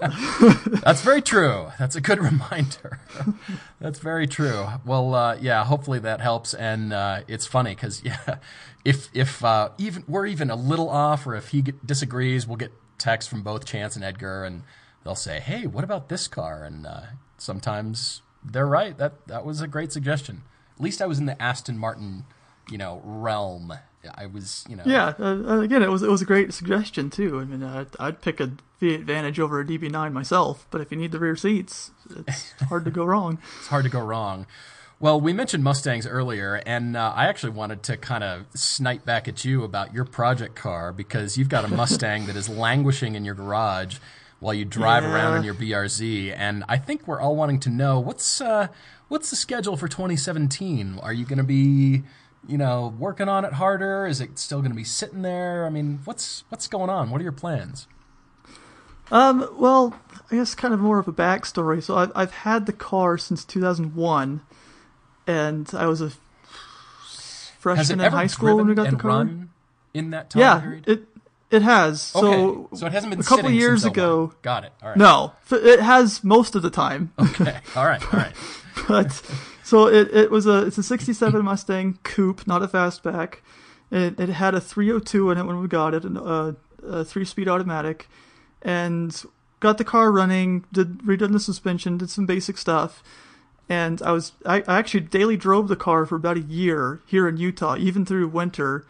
That's 0.82 1.00
very 1.00 1.22
true. 1.22 1.68
That's 1.78 1.94
a 1.94 2.00
good 2.00 2.18
reminder. 2.22 3.00
That's 3.80 4.00
very 4.00 4.26
true. 4.26 4.66
Well, 4.84 5.14
uh, 5.14 5.38
yeah. 5.40 5.64
Hopefully 5.64 6.00
that 6.00 6.20
helps, 6.20 6.54
and 6.54 6.92
uh, 6.92 7.20
it's 7.28 7.46
funny 7.46 7.74
because 7.74 8.02
yeah, 8.04 8.38
if 8.84 9.08
if 9.14 9.44
uh, 9.44 9.70
even 9.78 10.04
we're 10.08 10.26
even 10.26 10.50
a 10.50 10.56
little 10.56 10.90
off, 10.90 11.26
or 11.26 11.36
if 11.36 11.48
he 11.48 11.62
get, 11.62 11.86
disagrees, 11.86 12.46
we'll 12.46 12.56
get 12.56 12.72
texts 12.98 13.30
from 13.30 13.42
both 13.42 13.64
Chance 13.64 13.94
and 13.94 14.04
Edgar, 14.04 14.44
and 14.44 14.64
they'll 15.04 15.14
say, 15.14 15.38
"Hey, 15.38 15.66
what 15.66 15.84
about 15.84 16.08
this 16.08 16.26
car?" 16.26 16.64
And 16.64 16.84
uh, 16.84 17.00
sometimes 17.36 18.22
they're 18.44 18.66
right. 18.66 18.98
That 18.98 19.26
that 19.28 19.44
was 19.44 19.60
a 19.60 19.68
great 19.68 19.92
suggestion. 19.92 20.42
At 20.76 20.82
least 20.82 21.00
I 21.00 21.06
was 21.06 21.18
in 21.18 21.26
the 21.26 21.40
Aston 21.40 21.78
Martin, 21.78 22.24
you 22.70 22.78
know, 22.78 23.00
realm. 23.04 23.72
I 24.16 24.26
was, 24.26 24.64
you 24.68 24.76
know, 24.76 24.84
Yeah, 24.86 25.14
uh, 25.18 25.60
again, 25.60 25.82
it 25.82 25.90
was 25.90 26.02
it 26.02 26.10
was 26.10 26.22
a 26.22 26.24
great 26.24 26.52
suggestion 26.54 27.10
too. 27.10 27.40
I 27.40 27.44
mean, 27.44 27.62
I'd, 27.62 27.88
I'd 27.98 28.20
pick 28.22 28.40
a 28.40 28.52
V8 28.80 29.04
Vantage 29.04 29.40
over 29.40 29.60
a 29.60 29.64
DB9 29.64 30.12
myself, 30.12 30.66
but 30.70 30.80
if 30.80 30.90
you 30.90 30.96
need 30.96 31.12
the 31.12 31.18
rear 31.18 31.36
seats, 31.36 31.90
it's 32.16 32.52
hard 32.68 32.84
to 32.84 32.90
go 32.90 33.04
wrong. 33.04 33.38
It's 33.58 33.68
hard 33.68 33.84
to 33.84 33.90
go 33.90 34.00
wrong. 34.00 34.46
Well, 35.00 35.20
we 35.20 35.32
mentioned 35.32 35.62
Mustangs 35.62 36.06
earlier, 36.06 36.60
and 36.66 36.96
uh, 36.96 37.12
I 37.14 37.26
actually 37.26 37.52
wanted 37.52 37.82
to 37.84 37.96
kind 37.96 38.24
of 38.24 38.46
snipe 38.54 39.04
back 39.04 39.28
at 39.28 39.44
you 39.44 39.62
about 39.62 39.94
your 39.94 40.04
project 40.04 40.56
car 40.56 40.92
because 40.92 41.36
you've 41.38 41.48
got 41.48 41.64
a 41.64 41.68
Mustang 41.68 42.26
that 42.26 42.34
is 42.36 42.48
languishing 42.66 43.14
in 43.14 43.24
your 43.24 43.34
garage 43.36 43.98
while 44.40 44.54
you 44.54 44.64
drive 44.64 45.02
Yeah. 45.04 45.12
around 45.14 45.36
in 45.38 45.42
your 45.44 45.54
BRZ. 45.54 46.34
And 46.36 46.64
I 46.68 46.78
think 46.78 47.06
we're 47.06 47.20
all 47.20 47.36
wanting 47.36 47.60
to 47.60 47.70
know 47.70 48.00
what's 48.00 48.40
uh, 48.40 48.68
what's 49.08 49.30
the 49.30 49.36
schedule 49.36 49.76
for 49.76 49.86
2017? 49.86 50.98
Are 51.02 51.12
you 51.12 51.24
going 51.24 51.38
to 51.38 51.44
be, 51.44 52.02
you 52.46 52.58
know, 52.58 52.94
working 52.98 53.28
on 53.28 53.44
it 53.44 53.54
harder? 53.54 54.06
Is 54.06 54.20
it 54.20 54.38
still 54.38 54.60
going 54.60 54.70
to 54.72 54.76
be 54.76 54.84
sitting 54.84 55.22
there? 55.22 55.66
I 55.66 55.70
mean, 55.70 56.00
what's 56.04 56.44
what's 56.48 56.66
going 56.68 56.90
on? 56.90 57.10
What 57.10 57.20
are 57.20 57.24
your 57.24 57.32
plans? 57.32 57.86
Um, 59.10 59.48
well, 59.58 59.98
I 60.30 60.36
guess 60.36 60.54
kind 60.54 60.74
of 60.74 60.80
more 60.80 60.98
of 60.98 61.08
a 61.08 61.12
backstory. 61.12 61.82
So 61.82 61.96
I've 61.96 62.12
I've 62.14 62.32
had 62.32 62.66
the 62.66 62.72
car 62.72 63.16
since 63.18 63.44
2001, 63.44 64.42
and 65.26 65.70
I 65.72 65.86
was 65.86 66.00
a 66.00 66.12
freshman 67.58 68.00
in 68.00 68.12
high 68.12 68.26
school 68.26 68.56
when 68.56 68.66
we 68.66 68.74
got 68.74 68.90
the 68.90 68.96
car. 68.96 69.10
run 69.10 69.50
in 69.94 70.10
that 70.10 70.30
time 70.30 70.40
Yeah, 70.40 70.60
period? 70.60 70.88
it 70.88 71.02
it 71.50 71.62
has. 71.62 72.02
So 72.02 72.26
okay, 72.26 72.76
so 72.76 72.86
it 72.86 72.92
hasn't 72.92 73.10
been 73.10 73.20
a 73.20 73.24
couple 73.24 73.50
years 73.50 73.84
ago. 73.84 74.34
Got 74.42 74.64
it. 74.64 74.72
All 74.82 74.90
right. 74.90 74.98
No, 74.98 75.32
it 75.50 75.80
has 75.80 76.22
most 76.22 76.54
of 76.54 76.62
the 76.62 76.70
time. 76.70 77.12
Okay. 77.18 77.58
All 77.74 77.86
right. 77.86 78.02
All 78.14 78.20
right. 78.20 78.34
but 78.88 79.22
so 79.68 79.86
it, 79.86 80.08
it 80.14 80.30
was 80.30 80.46
a 80.46 80.62
it's 80.62 80.78
a 80.78 80.82
67 80.82 81.44
Mustang 81.44 81.98
coupe, 82.02 82.46
not 82.46 82.62
a 82.62 82.68
fastback. 82.68 83.40
It, 83.90 84.18
it 84.18 84.30
had 84.30 84.54
a 84.54 84.62
302 84.62 85.30
in 85.30 85.36
it 85.36 85.44
when 85.44 85.60
we 85.60 85.68
got 85.68 85.92
it, 85.92 86.04
and 86.06 86.16
uh, 86.16 86.52
a 86.82 87.04
three-speed 87.04 87.48
automatic, 87.48 88.08
and 88.62 89.22
got 89.60 89.76
the 89.76 89.84
car 89.84 90.10
running. 90.10 90.64
Did 90.72 91.00
redone 91.00 91.32
the 91.32 91.38
suspension, 91.38 91.98
did 91.98 92.08
some 92.08 92.24
basic 92.24 92.56
stuff, 92.56 93.02
and 93.68 94.00
I 94.00 94.12
was 94.12 94.32
I, 94.46 94.64
I 94.66 94.78
actually 94.78 95.00
daily 95.00 95.36
drove 95.36 95.68
the 95.68 95.76
car 95.76 96.06
for 96.06 96.16
about 96.16 96.38
a 96.38 96.40
year 96.40 97.02
here 97.04 97.28
in 97.28 97.36
Utah, 97.36 97.76
even 97.76 98.06
through 98.06 98.28
winter. 98.28 98.86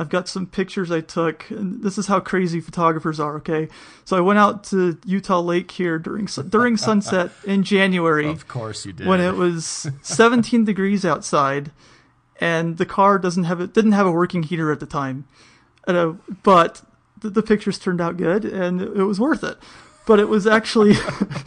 I've 0.00 0.08
got 0.08 0.28
some 0.28 0.46
pictures 0.46 0.90
I 0.90 1.02
took, 1.02 1.50
and 1.50 1.82
this 1.82 1.98
is 1.98 2.06
how 2.06 2.20
crazy 2.20 2.58
photographers 2.58 3.20
are. 3.20 3.36
Okay, 3.36 3.68
so 4.06 4.16
I 4.16 4.20
went 4.20 4.38
out 4.38 4.64
to 4.64 4.98
Utah 5.04 5.40
Lake 5.40 5.70
here 5.70 5.98
during 5.98 6.24
during 6.48 6.76
sunset 6.78 7.30
in 7.44 7.64
January 7.64 8.26
Of 8.26 8.48
course 8.48 8.86
you 8.86 8.94
did. 8.94 9.06
when 9.06 9.20
it 9.20 9.34
was 9.34 9.90
17 10.00 10.64
degrees 10.64 11.04
outside 11.04 11.70
and 12.40 12.78
the 12.78 12.86
car 12.86 13.18
doesn't 13.18 13.44
have 13.44 13.60
it 13.60 13.74
didn't 13.74 13.92
have 13.92 14.06
a 14.06 14.10
working 14.10 14.42
heater 14.42 14.72
at 14.72 14.80
the 14.80 14.86
time 14.86 15.26
uh, 15.86 16.14
but 16.42 16.80
the, 17.20 17.28
the 17.28 17.42
pictures 17.42 17.78
turned 17.78 18.00
out 18.00 18.16
good 18.16 18.46
and 18.46 18.80
it 18.80 19.04
was 19.04 19.20
worth 19.20 19.44
it 19.44 19.58
but 20.06 20.18
it 20.18 20.30
was 20.30 20.46
actually 20.46 20.94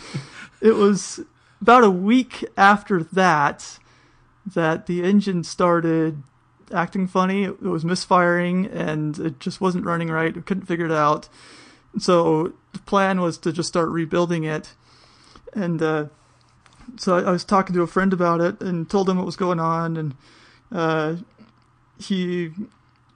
it 0.62 0.76
was 0.76 1.20
about 1.60 1.84
a 1.84 1.90
week 1.90 2.46
after 2.56 3.02
that 3.04 3.80
that 4.46 4.86
the 4.86 5.02
engine 5.02 5.44
started 5.44 6.22
acting 6.74 7.08
funny 7.08 7.44
it, 7.44 7.62
was 7.62 7.84
misfiring 7.84 8.68
and 8.68 9.20
it 9.20 9.40
just 9.40 9.60
wasn't 9.60 9.86
running 9.86 10.10
right 10.10 10.36
we 10.36 10.42
couldn't 10.42 10.66
figure 10.66 10.86
it 10.86 10.92
out 10.92 11.28
so 11.98 12.54
the 12.74 12.80
plan 12.80 13.22
was 13.22 13.38
to 13.38 13.52
just 13.52 13.70
start 13.70 13.90
rebuilding 13.90 14.44
it 14.44 14.74
and 15.56 15.82
uh, 15.82 16.06
so 16.98 17.18
I, 17.18 17.22
I 17.22 17.32
was 17.32 17.44
talking 17.44 17.76
to 17.76 17.82
a 17.82 17.88
friend 17.88 18.14
about 18.14 18.42
it 18.42 18.62
and 18.62 18.90
told 18.90 19.10
him 19.10 19.18
what 19.18 19.26
was 19.26 19.36
going 19.36 19.60
on, 19.60 19.98
and 19.98 20.16
uh, 20.72 21.16
he 22.00 22.52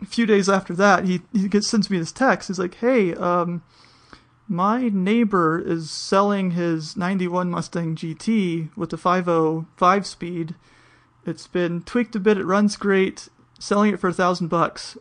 a 0.01 0.05
few 0.05 0.25
days 0.25 0.47
after 0.47 0.73
that 0.75 1.05
he 1.05 1.21
he 1.33 1.47
gets, 1.47 1.67
sends 1.67 1.89
me 1.89 1.97
this 1.97 2.11
text. 2.11 2.47
He's 2.47 2.59
like, 2.59 2.75
"Hey, 2.75 3.13
um, 3.15 3.63
my 4.47 4.89
neighbor 4.89 5.59
is 5.59 5.91
selling 5.91 6.51
his 6.51 6.95
'91 6.95 7.49
Mustang 7.49 7.95
GT 7.95 8.75
with 8.75 8.91
the 8.91 8.97
505 8.97 10.05
speed. 10.05 10.55
It's 11.25 11.47
been 11.47 11.81
tweaked 11.81 12.15
a 12.15 12.19
bit. 12.19 12.37
It 12.37 12.45
runs 12.45 12.77
great. 12.77 13.27
Selling 13.59 13.93
it 13.93 13.99
for 13.99 14.09
a 14.09 14.13
thousand 14.13 14.47
bucks." 14.47 14.97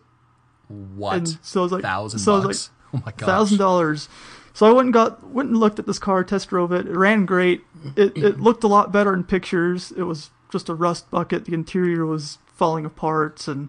what? 0.69 1.17
And 1.17 1.39
so 1.43 1.61
I 1.61 1.63
was 1.63 1.73
like, 1.73 1.83
thousand 1.83 2.19
so 2.21 2.35
I 2.35 2.37
was 2.39 2.45
bucks. 2.45 2.71
oh 2.95 3.03
my 3.05 3.13
god. 3.13 3.27
thousand 3.27 3.59
dollars. 3.59 4.09
So 4.53 4.67
I 4.67 4.73
went 4.73 4.87
and 4.87 4.93
got 4.93 5.27
went 5.29 5.51
and 5.51 5.59
looked 5.59 5.79
at 5.79 5.87
this 5.87 5.99
car, 5.99 6.25
test 6.25 6.49
drove 6.49 6.73
it. 6.73 6.87
It 6.87 6.97
ran 6.97 7.27
great. 7.27 7.63
It 7.97 8.17
it 8.17 8.41
looked 8.41 8.65
a 8.65 8.69
lot 8.69 8.93
better 8.93 9.15
in 9.15 9.25
pictures. 9.25 9.93
It 9.93 10.05
was 10.05 10.31
just 10.51 10.69
a 10.69 10.75
rust 10.75 11.11
bucket. 11.11 11.45
The 11.45 11.55
interior 11.55 12.07
was 12.07 12.39
falling 12.47 12.85
apart, 12.85 13.47
and 13.49 13.69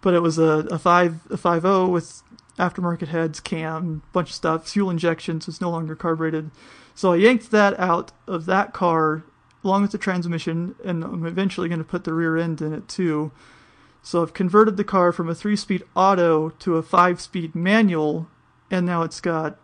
but 0.00 0.14
it 0.14 0.20
was 0.20 0.38
a 0.38 0.66
a 0.70 0.78
five 0.78 1.20
a 1.30 1.36
five 1.36 1.64
O 1.64 1.88
with 1.88 2.22
aftermarket 2.58 3.08
heads, 3.08 3.40
cam, 3.40 4.02
bunch 4.12 4.30
of 4.30 4.34
stuff, 4.34 4.68
fuel 4.68 4.88
injection, 4.88 5.40
so 5.40 5.50
it's 5.50 5.60
no 5.60 5.70
longer 5.70 5.94
carbureted. 5.94 6.50
So 6.94 7.12
I 7.12 7.16
yanked 7.16 7.50
that 7.50 7.78
out 7.78 8.12
of 8.26 8.46
that 8.46 8.72
car 8.72 9.24
along 9.62 9.82
with 9.82 9.90
the 9.90 9.98
transmission, 9.98 10.74
and 10.84 11.04
I'm 11.04 11.26
eventually 11.26 11.68
going 11.68 11.80
to 11.80 11.84
put 11.84 12.04
the 12.04 12.14
rear 12.14 12.36
end 12.36 12.62
in 12.62 12.72
it 12.72 12.88
too. 12.88 13.32
So 14.06 14.22
I've 14.22 14.32
converted 14.34 14.76
the 14.76 14.84
car 14.84 15.10
from 15.10 15.28
a 15.28 15.34
three-speed 15.34 15.82
auto 15.96 16.50
to 16.50 16.76
a 16.76 16.82
five-speed 16.84 17.56
manual, 17.56 18.28
and 18.70 18.86
now 18.86 19.02
it's 19.02 19.20
got 19.20 19.58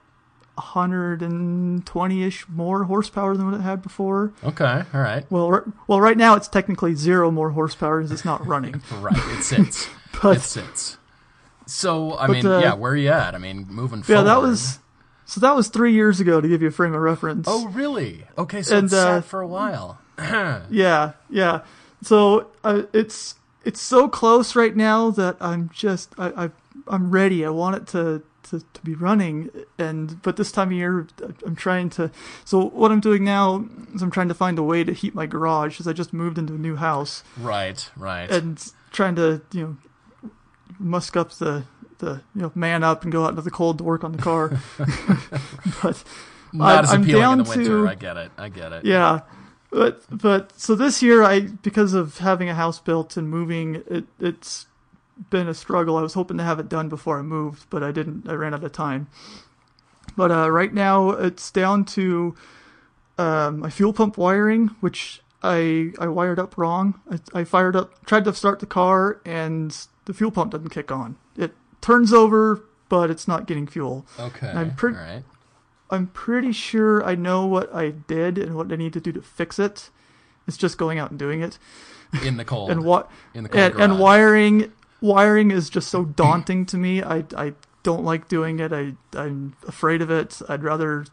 120-ish 0.58 2.48
more 2.48 2.84
horsepower 2.84 3.36
than 3.36 3.46
what 3.46 3.54
it 3.54 3.60
had 3.62 3.82
before. 3.82 4.32
Okay. 4.42 4.82
All 4.92 5.00
right. 5.00 5.24
Well, 5.30 5.48
ri- 5.48 5.72
well, 5.86 6.00
right 6.00 6.16
now 6.16 6.34
it's 6.34 6.48
technically 6.48 6.96
zero 6.96 7.30
more 7.30 7.50
horsepower 7.50 7.98
because 8.00 8.10
it's 8.10 8.24
not 8.24 8.44
running. 8.52 8.82
Right. 9.00 9.16
It 9.38 9.42
sits. 9.44 9.88
But 10.22 10.38
it 10.38 10.40
sits. 10.42 10.98
So 11.66 12.14
I 12.18 12.26
But, 12.26 12.32
mean, 12.32 12.46
uh, 12.46 12.58
yeah. 12.58 12.74
Where 12.74 12.92
are 12.92 12.96
you 12.96 13.10
at? 13.10 13.34
I 13.36 13.38
mean, 13.38 13.66
moving 13.70 14.00
yeah, 14.00 14.04
forward. 14.04 14.24
that 14.24 14.42
was 14.42 14.78
So 15.24 15.40
that 15.40 15.54
was 15.56 15.68
three 15.68 15.92
years 15.92 16.18
ago 16.20 16.40
to 16.40 16.48
give 16.48 16.62
you 16.62 16.68
a 16.68 16.72
frame 16.72 16.94
of 16.94 17.00
reference. 17.00 17.46
Oh, 17.48 17.68
really? 17.68 18.24
Okay, 18.36 18.62
so 18.62 18.76
And, 18.76 18.84
it's 18.86 18.92
uh, 18.94 19.20
sat 19.20 19.24
for 19.24 19.40
a 19.40 19.46
while. 19.46 19.98
Yeah, 20.70 21.12
yeah. 21.30 21.60
So 22.02 22.48
uh, 22.64 22.82
it's 22.92 23.36
it's 23.64 23.80
so 23.80 24.08
close 24.08 24.54
right 24.56 24.74
now 24.76 25.10
that 25.10 25.36
I'm 25.40 25.70
just 25.72 26.14
I, 26.18 26.44
I 26.46 26.50
I'm 26.88 27.10
ready. 27.10 27.44
I 27.44 27.50
want 27.50 27.76
it 27.76 27.86
to, 27.88 28.22
to 28.44 28.60
to 28.60 28.80
be 28.82 28.94
running, 28.94 29.50
and 29.78 30.20
but 30.22 30.36
this 30.36 30.50
time 30.50 30.68
of 30.68 30.72
year 30.74 31.06
I'm 31.46 31.54
trying 31.56 31.90
to. 31.90 32.10
So 32.44 32.60
what 32.70 32.90
I'm 32.90 33.00
doing 33.00 33.22
now 33.24 33.64
is 33.94 34.02
I'm 34.02 34.10
trying 34.10 34.28
to 34.28 34.34
find 34.34 34.58
a 34.58 34.62
way 34.62 34.82
to 34.84 34.92
heat 34.92 35.14
my 35.14 35.26
garage 35.26 35.74
because 35.74 35.86
I 35.86 35.92
just 35.92 36.12
moved 36.12 36.38
into 36.38 36.54
a 36.54 36.58
new 36.58 36.76
house 36.76 37.22
Right, 37.38 37.88
right. 37.96 38.30
and 38.30 38.62
trying 38.90 39.14
to 39.16 39.42
you 39.52 39.78
know 40.22 40.30
musk 40.78 41.16
up 41.16 41.30
the 41.32 41.64
the 41.98 42.22
you 42.34 42.42
know 42.42 42.52
man 42.54 42.82
up 42.82 43.04
and 43.04 43.12
go 43.12 43.24
out 43.24 43.30
into 43.30 43.42
the 43.42 43.50
cold 43.50 43.78
to 43.78 43.84
work 43.84 44.02
on 44.02 44.12
the 44.12 44.18
car. 44.22 44.48
but 45.82 46.02
Not 46.52 46.74
I'm- 46.74 46.84
as 46.84 46.92
appealing 46.92 47.08
in 47.14 47.20
down 47.20 47.38
the 47.38 47.44
winter. 47.44 47.82
to- 47.84 47.88
I 47.88 47.94
get 47.94 48.16
it. 48.16 48.32
I 48.38 48.48
get 48.48 48.72
it. 48.72 48.84
yeah 48.84 49.20
but 49.72 50.02
but 50.10 50.52
so 50.60 50.74
this 50.74 51.02
year 51.02 51.22
i 51.22 51.40
because 51.40 51.94
of 51.94 52.18
having 52.18 52.48
a 52.48 52.54
house 52.54 52.78
built 52.78 53.16
and 53.16 53.28
moving 53.30 53.82
it 53.88 54.04
it's 54.20 54.66
been 55.30 55.46
a 55.46 55.54
struggle. 55.54 55.96
I 55.96 56.02
was 56.02 56.14
hoping 56.14 56.36
to 56.38 56.42
have 56.42 56.58
it 56.58 56.68
done 56.68 56.88
before 56.88 57.18
i 57.18 57.22
moved 57.22 57.66
but 57.70 57.82
i 57.82 57.90
didn't. 57.92 58.28
I 58.28 58.32
ran 58.34 58.54
out 58.54 58.64
of 58.64 58.72
time. 58.72 59.06
But 60.16 60.30
uh, 60.30 60.50
right 60.50 60.72
now 60.74 61.10
it's 61.10 61.50
down 61.50 61.84
to 61.96 62.34
um, 63.18 63.60
my 63.60 63.70
fuel 63.70 63.92
pump 63.92 64.16
wiring 64.18 64.68
which 64.80 65.20
i 65.42 65.92
i 65.98 66.06
wired 66.08 66.38
up 66.38 66.56
wrong. 66.58 67.00
I, 67.10 67.40
I 67.40 67.44
fired 67.44 67.76
up 67.76 68.04
tried 68.06 68.24
to 68.24 68.34
start 68.34 68.58
the 68.60 68.66
car 68.66 69.20
and 69.24 69.76
the 70.06 70.14
fuel 70.14 70.30
pump 70.30 70.52
doesn't 70.52 70.70
kick 70.70 70.90
on. 70.90 71.16
It 71.36 71.52
turns 71.80 72.12
over 72.12 72.64
but 72.88 73.10
it's 73.10 73.26
not 73.28 73.46
getting 73.46 73.66
fuel. 73.66 74.04
Okay. 74.18 74.48
I'm 74.50 74.74
pretty- 74.74 74.98
all 74.98 75.04
right. 75.04 75.24
I'm 75.92 76.06
pretty 76.08 76.52
sure 76.52 77.04
I 77.04 77.14
know 77.14 77.46
what 77.46 77.72
I 77.74 77.90
did 77.90 78.38
and 78.38 78.56
what 78.56 78.72
I 78.72 78.76
need 78.76 78.94
to 78.94 79.00
do 79.00 79.12
to 79.12 79.22
fix 79.22 79.58
it. 79.58 79.90
It's 80.48 80.56
just 80.56 80.78
going 80.78 80.98
out 80.98 81.10
and 81.10 81.18
doing 81.18 81.42
it. 81.42 81.58
In 82.24 82.36
the 82.38 82.44
cold. 82.44 82.70
And 82.72 82.84
what 82.84 83.10
in 83.34 83.44
the 83.44 83.48
cold 83.48 83.72
and, 83.74 83.80
and 83.80 83.98
wiring 83.98 84.72
wiring 85.00 85.50
is 85.50 85.68
just 85.68 85.88
so 85.88 86.04
daunting 86.22 86.66
to 86.66 86.76
me. 86.76 87.02
I 87.02 87.24
I 87.36 87.52
don't 87.82 88.04
like 88.04 88.28
doing 88.28 88.58
it. 88.58 88.72
I 88.72 88.94
I'm 89.14 89.54
afraid 89.68 90.02
of 90.02 90.10
it. 90.10 90.40
I'd 90.48 90.62
rather 90.62 91.04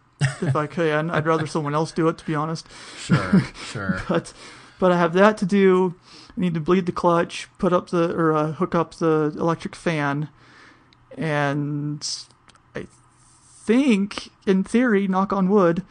if 0.41 0.55
I 0.55 0.67
can, 0.67 1.09
I'd 1.09 1.25
rather 1.25 1.47
someone 1.55 1.75
else 1.75 1.91
do 1.91 2.07
it 2.07 2.17
to 2.17 2.25
be 2.25 2.35
honest. 2.35 2.67
Sure, 2.97 3.43
sure. 3.71 4.01
But 4.07 4.33
but 4.79 4.91
I 4.91 4.97
have 4.97 5.13
that 5.13 5.37
to 5.39 5.45
do. 5.45 5.95
I 6.29 6.41
need 6.41 6.53
to 6.53 6.61
bleed 6.61 6.85
the 6.85 6.91
clutch, 6.93 7.49
put 7.57 7.73
up 7.73 7.89
the 7.89 8.15
or 8.15 8.33
uh, 8.33 8.51
hook 8.53 8.75
up 8.75 8.95
the 8.95 9.33
electric 9.37 9.75
fan, 9.75 10.29
and 11.17 12.07
think, 13.73 14.29
in 14.47 14.63
theory, 14.63 15.07
knock 15.07 15.31
on 15.31 15.47
wood, 15.47 15.83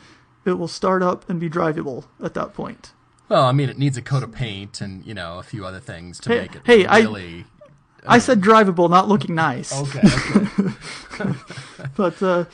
it 0.44 0.54
will 0.58 0.66
start 0.68 1.00
up 1.02 1.28
and 1.30 1.38
be 1.38 1.48
drivable 1.48 2.06
at 2.22 2.34
that 2.34 2.52
point. 2.52 2.92
Well, 3.28 3.44
I 3.44 3.52
mean, 3.52 3.68
it 3.68 3.78
needs 3.78 3.96
a 3.96 4.02
coat 4.02 4.22
of 4.24 4.32
paint 4.32 4.80
and 4.80 5.04
you 5.06 5.14
know 5.14 5.38
a 5.38 5.42
few 5.44 5.64
other 5.64 5.78
things 5.80 6.18
to 6.20 6.28
Hey- 6.30 6.40
make 6.40 6.56
it 6.56 6.62
hey, 6.64 6.86
I- 6.86 6.98
really. 7.00 7.44
I 8.06 8.18
said 8.18 8.40
drivable, 8.40 8.88
not 8.88 9.06
looking 9.08 9.34
nice. 9.34 9.72
Okay. 9.82 10.00
okay. 11.20 11.34
But 11.96 12.22
uh, 12.22 12.44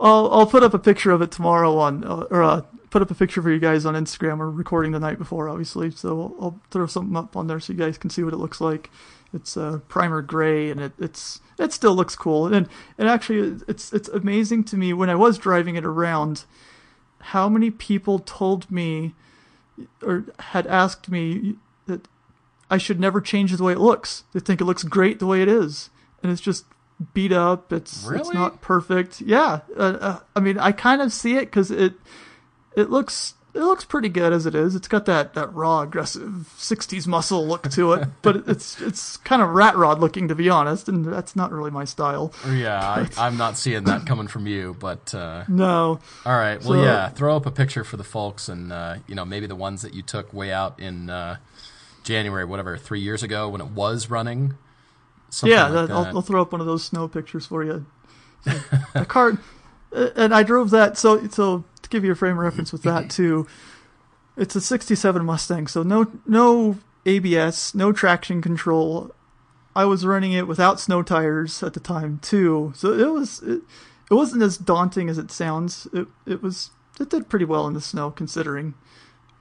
I'll 0.00 0.28
I'll 0.32 0.46
put 0.46 0.62
up 0.62 0.74
a 0.74 0.78
picture 0.78 1.10
of 1.12 1.22
it 1.22 1.30
tomorrow 1.30 1.76
on 1.78 2.02
uh, 2.04 2.24
or 2.30 2.42
uh, 2.42 2.62
put 2.90 3.02
up 3.02 3.10
a 3.10 3.14
picture 3.14 3.42
for 3.42 3.50
you 3.52 3.58
guys 3.60 3.84
on 3.86 3.94
Instagram. 3.94 4.38
We're 4.38 4.50
recording 4.50 4.92
the 4.92 5.00
night 5.00 5.18
before, 5.18 5.48
obviously, 5.48 5.90
so 5.90 6.08
I'll, 6.20 6.44
I'll 6.44 6.60
throw 6.70 6.86
something 6.86 7.16
up 7.16 7.36
on 7.36 7.46
there 7.46 7.60
so 7.60 7.72
you 7.72 7.78
guys 7.78 7.98
can 7.98 8.10
see 8.10 8.22
what 8.22 8.32
it 8.32 8.38
looks 8.38 8.60
like. 8.60 8.90
It's 9.34 9.56
uh, 9.56 9.80
primer 9.88 10.22
gray, 10.22 10.70
and 10.70 10.80
it, 10.80 10.92
it's 10.98 11.40
it 11.58 11.72
still 11.72 11.94
looks 11.94 12.16
cool. 12.16 12.52
And 12.52 12.68
and 12.98 13.08
actually, 13.08 13.60
it's 13.66 13.92
it's 13.92 14.08
amazing 14.08 14.64
to 14.64 14.76
me 14.76 14.92
when 14.92 15.08
I 15.08 15.14
was 15.14 15.38
driving 15.38 15.76
it 15.76 15.84
around, 15.84 16.44
how 17.20 17.48
many 17.48 17.70
people 17.70 18.18
told 18.18 18.70
me 18.70 19.14
or 20.02 20.26
had 20.38 20.66
asked 20.66 21.08
me 21.08 21.56
that 21.86 22.06
I 22.70 22.78
should 22.78 23.00
never 23.00 23.20
change 23.20 23.52
the 23.52 23.64
way 23.64 23.72
it 23.72 23.78
looks. 23.78 24.24
They 24.32 24.40
think 24.40 24.60
it 24.60 24.64
looks 24.64 24.84
great 24.84 25.18
the 25.18 25.26
way 25.26 25.42
it 25.42 25.48
is, 25.48 25.90
and 26.22 26.30
it's 26.30 26.40
just 26.40 26.64
beat 27.14 27.32
up. 27.32 27.72
It's 27.72 28.08
it's 28.10 28.32
not 28.32 28.60
perfect. 28.60 29.20
Yeah, 29.20 29.60
uh, 29.76 29.98
uh, 30.00 30.20
I 30.36 30.40
mean, 30.40 30.58
I 30.58 30.72
kind 30.72 31.00
of 31.00 31.12
see 31.12 31.36
it 31.36 31.46
because 31.46 31.70
it 31.70 31.94
it 32.76 32.90
looks 32.90 33.34
it 33.54 33.60
looks 33.60 33.84
pretty 33.84 34.08
good 34.08 34.32
as 34.32 34.46
it 34.46 34.54
is. 34.54 34.74
It's 34.74 34.88
got 34.88 35.04
that, 35.06 35.34
that 35.34 35.52
raw, 35.54 35.82
aggressive 35.82 36.50
'60s 36.58 37.06
muscle 37.06 37.46
look 37.46 37.68
to 37.70 37.92
it, 37.92 38.08
but 38.22 38.48
it's 38.48 38.80
it's 38.80 39.16
kind 39.18 39.42
of 39.42 39.50
rat 39.50 39.76
rod 39.76 40.00
looking 40.00 40.28
to 40.28 40.34
be 40.34 40.48
honest, 40.48 40.88
and 40.88 41.04
that's 41.04 41.36
not 41.36 41.52
really 41.52 41.70
my 41.70 41.84
style. 41.84 42.32
yeah, 42.50 42.80
I, 42.80 43.26
I'm 43.26 43.36
not 43.36 43.56
seeing 43.58 43.84
that 43.84 44.06
coming 44.06 44.26
from 44.28 44.46
you, 44.46 44.74
but 44.78 45.14
uh, 45.14 45.44
No, 45.48 46.00
all 46.24 46.36
right. 46.38 46.58
Well, 46.62 46.78
So- 46.80 46.84
yeah, 46.84 47.08
throw 47.10 47.36
up 47.36 47.44
a 47.46 47.50
picture 47.50 47.84
for 47.84 47.96
the 47.96 48.04
folks, 48.04 48.48
and 48.48 48.72
uh, 48.72 48.96
you 49.06 49.14
know 49.14 49.24
maybe 49.24 49.46
the 49.46 49.56
ones 49.56 49.82
that 49.82 49.92
you 49.94 50.02
took 50.02 50.32
way 50.32 50.50
out 50.52 50.80
in 50.80 51.10
uh, 51.10 51.36
January, 52.04 52.44
whatever, 52.44 52.76
three 52.78 53.00
years 53.00 53.22
ago 53.22 53.48
when 53.48 53.60
it 53.60 53.68
was 53.68 54.08
running. 54.10 54.54
Yeah, 55.42 55.64
like 55.64 55.72
that, 55.72 55.88
that. 55.88 55.94
I'll, 55.94 56.16
I'll 56.16 56.22
throw 56.22 56.42
up 56.42 56.52
one 56.52 56.60
of 56.60 56.66
those 56.66 56.84
snow 56.84 57.08
pictures 57.08 57.46
for 57.46 57.64
you. 57.64 57.86
So, 58.44 58.52
the 58.94 59.06
car, 59.06 59.38
and 59.92 60.34
I 60.34 60.42
drove 60.42 60.70
that. 60.70 60.98
So, 60.98 61.26
so 61.28 61.64
give 61.92 62.04
you 62.04 62.12
a 62.12 62.16
frame 62.16 62.32
of 62.32 62.38
reference 62.38 62.72
with 62.72 62.82
that 62.82 63.10
too, 63.10 63.46
it's 64.36 64.56
a 64.56 64.60
'67 64.60 65.24
Mustang. 65.24 65.66
So 65.66 65.82
no, 65.82 66.10
no 66.26 66.78
ABS, 67.06 67.74
no 67.74 67.92
traction 67.92 68.40
control. 68.42 69.14
I 69.74 69.84
was 69.84 70.04
running 70.04 70.32
it 70.32 70.46
without 70.46 70.80
snow 70.80 71.02
tires 71.02 71.62
at 71.62 71.74
the 71.74 71.80
time 71.80 72.18
too. 72.20 72.72
So 72.76 72.92
it 72.92 73.10
was, 73.10 73.42
it, 73.42 73.62
it 74.10 74.14
wasn't 74.14 74.42
as 74.42 74.58
daunting 74.58 75.08
as 75.08 75.18
it 75.18 75.30
sounds. 75.30 75.86
It, 75.92 76.08
it 76.26 76.42
was, 76.42 76.70
it 77.00 77.10
did 77.10 77.28
pretty 77.28 77.46
well 77.46 77.66
in 77.66 77.74
the 77.74 77.80
snow 77.80 78.10
considering, 78.10 78.74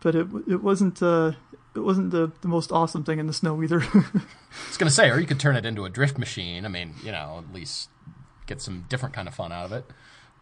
but 0.01 0.15
it, 0.15 0.27
it 0.47 0.63
wasn't, 0.63 1.01
uh, 1.03 1.33
it 1.75 1.79
wasn't 1.79 2.11
the, 2.11 2.31
the 2.41 2.47
most 2.47 2.71
awesome 2.71 3.03
thing 3.03 3.19
in 3.19 3.27
the 3.27 3.33
snow 3.33 3.61
either. 3.61 3.81
I 3.93 4.21
was 4.67 4.77
gonna 4.77 4.91
say, 4.91 5.09
or 5.09 5.19
you 5.19 5.27
could 5.27 5.39
turn 5.39 5.55
it 5.55 5.65
into 5.65 5.85
a 5.85 5.89
drift 5.89 6.17
machine. 6.17 6.65
I 6.65 6.69
mean, 6.69 6.95
you 7.03 7.11
know, 7.11 7.43
at 7.45 7.53
least 7.53 7.89
get 8.45 8.61
some 8.61 8.85
different 8.89 9.13
kind 9.13 9.27
of 9.27 9.35
fun 9.35 9.51
out 9.51 9.65
of 9.65 9.71
it. 9.71 9.85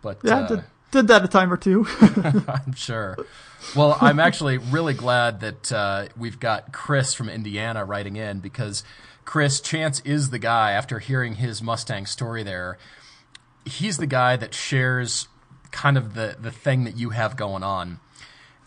But 0.01 0.19
yeah, 0.23 0.39
uh, 0.39 0.61
did, 0.91 1.07
that 1.07 1.23
a 1.23 1.27
time 1.27 1.51
or 1.51 1.57
two. 1.57 1.85
I'm 2.47 2.73
sure. 2.73 3.17
Well, 3.75 3.97
I'm 4.01 4.19
actually 4.19 4.57
really 4.57 4.93
glad 4.93 5.41
that 5.41 5.71
uh, 5.71 6.07
we've 6.17 6.39
got 6.39 6.71
Chris 6.71 7.13
from 7.13 7.29
Indiana 7.29 7.85
writing 7.85 8.15
in 8.15 8.39
because 8.39 8.83
Chris 9.25 9.61
Chance 9.61 10.01
is 10.01 10.29
the 10.29 10.39
guy. 10.39 10.71
After 10.71 10.99
hearing 10.99 11.35
his 11.35 11.61
Mustang 11.61 12.05
story, 12.05 12.41
there, 12.43 12.77
he's 13.65 13.97
the 13.97 14.07
guy 14.07 14.35
that 14.37 14.53
shares 14.53 15.27
kind 15.71 15.97
of 15.97 16.15
the 16.15 16.35
the 16.39 16.51
thing 16.51 16.83
that 16.85 16.97
you 16.97 17.11
have 17.11 17.35
going 17.35 17.63
on. 17.63 17.99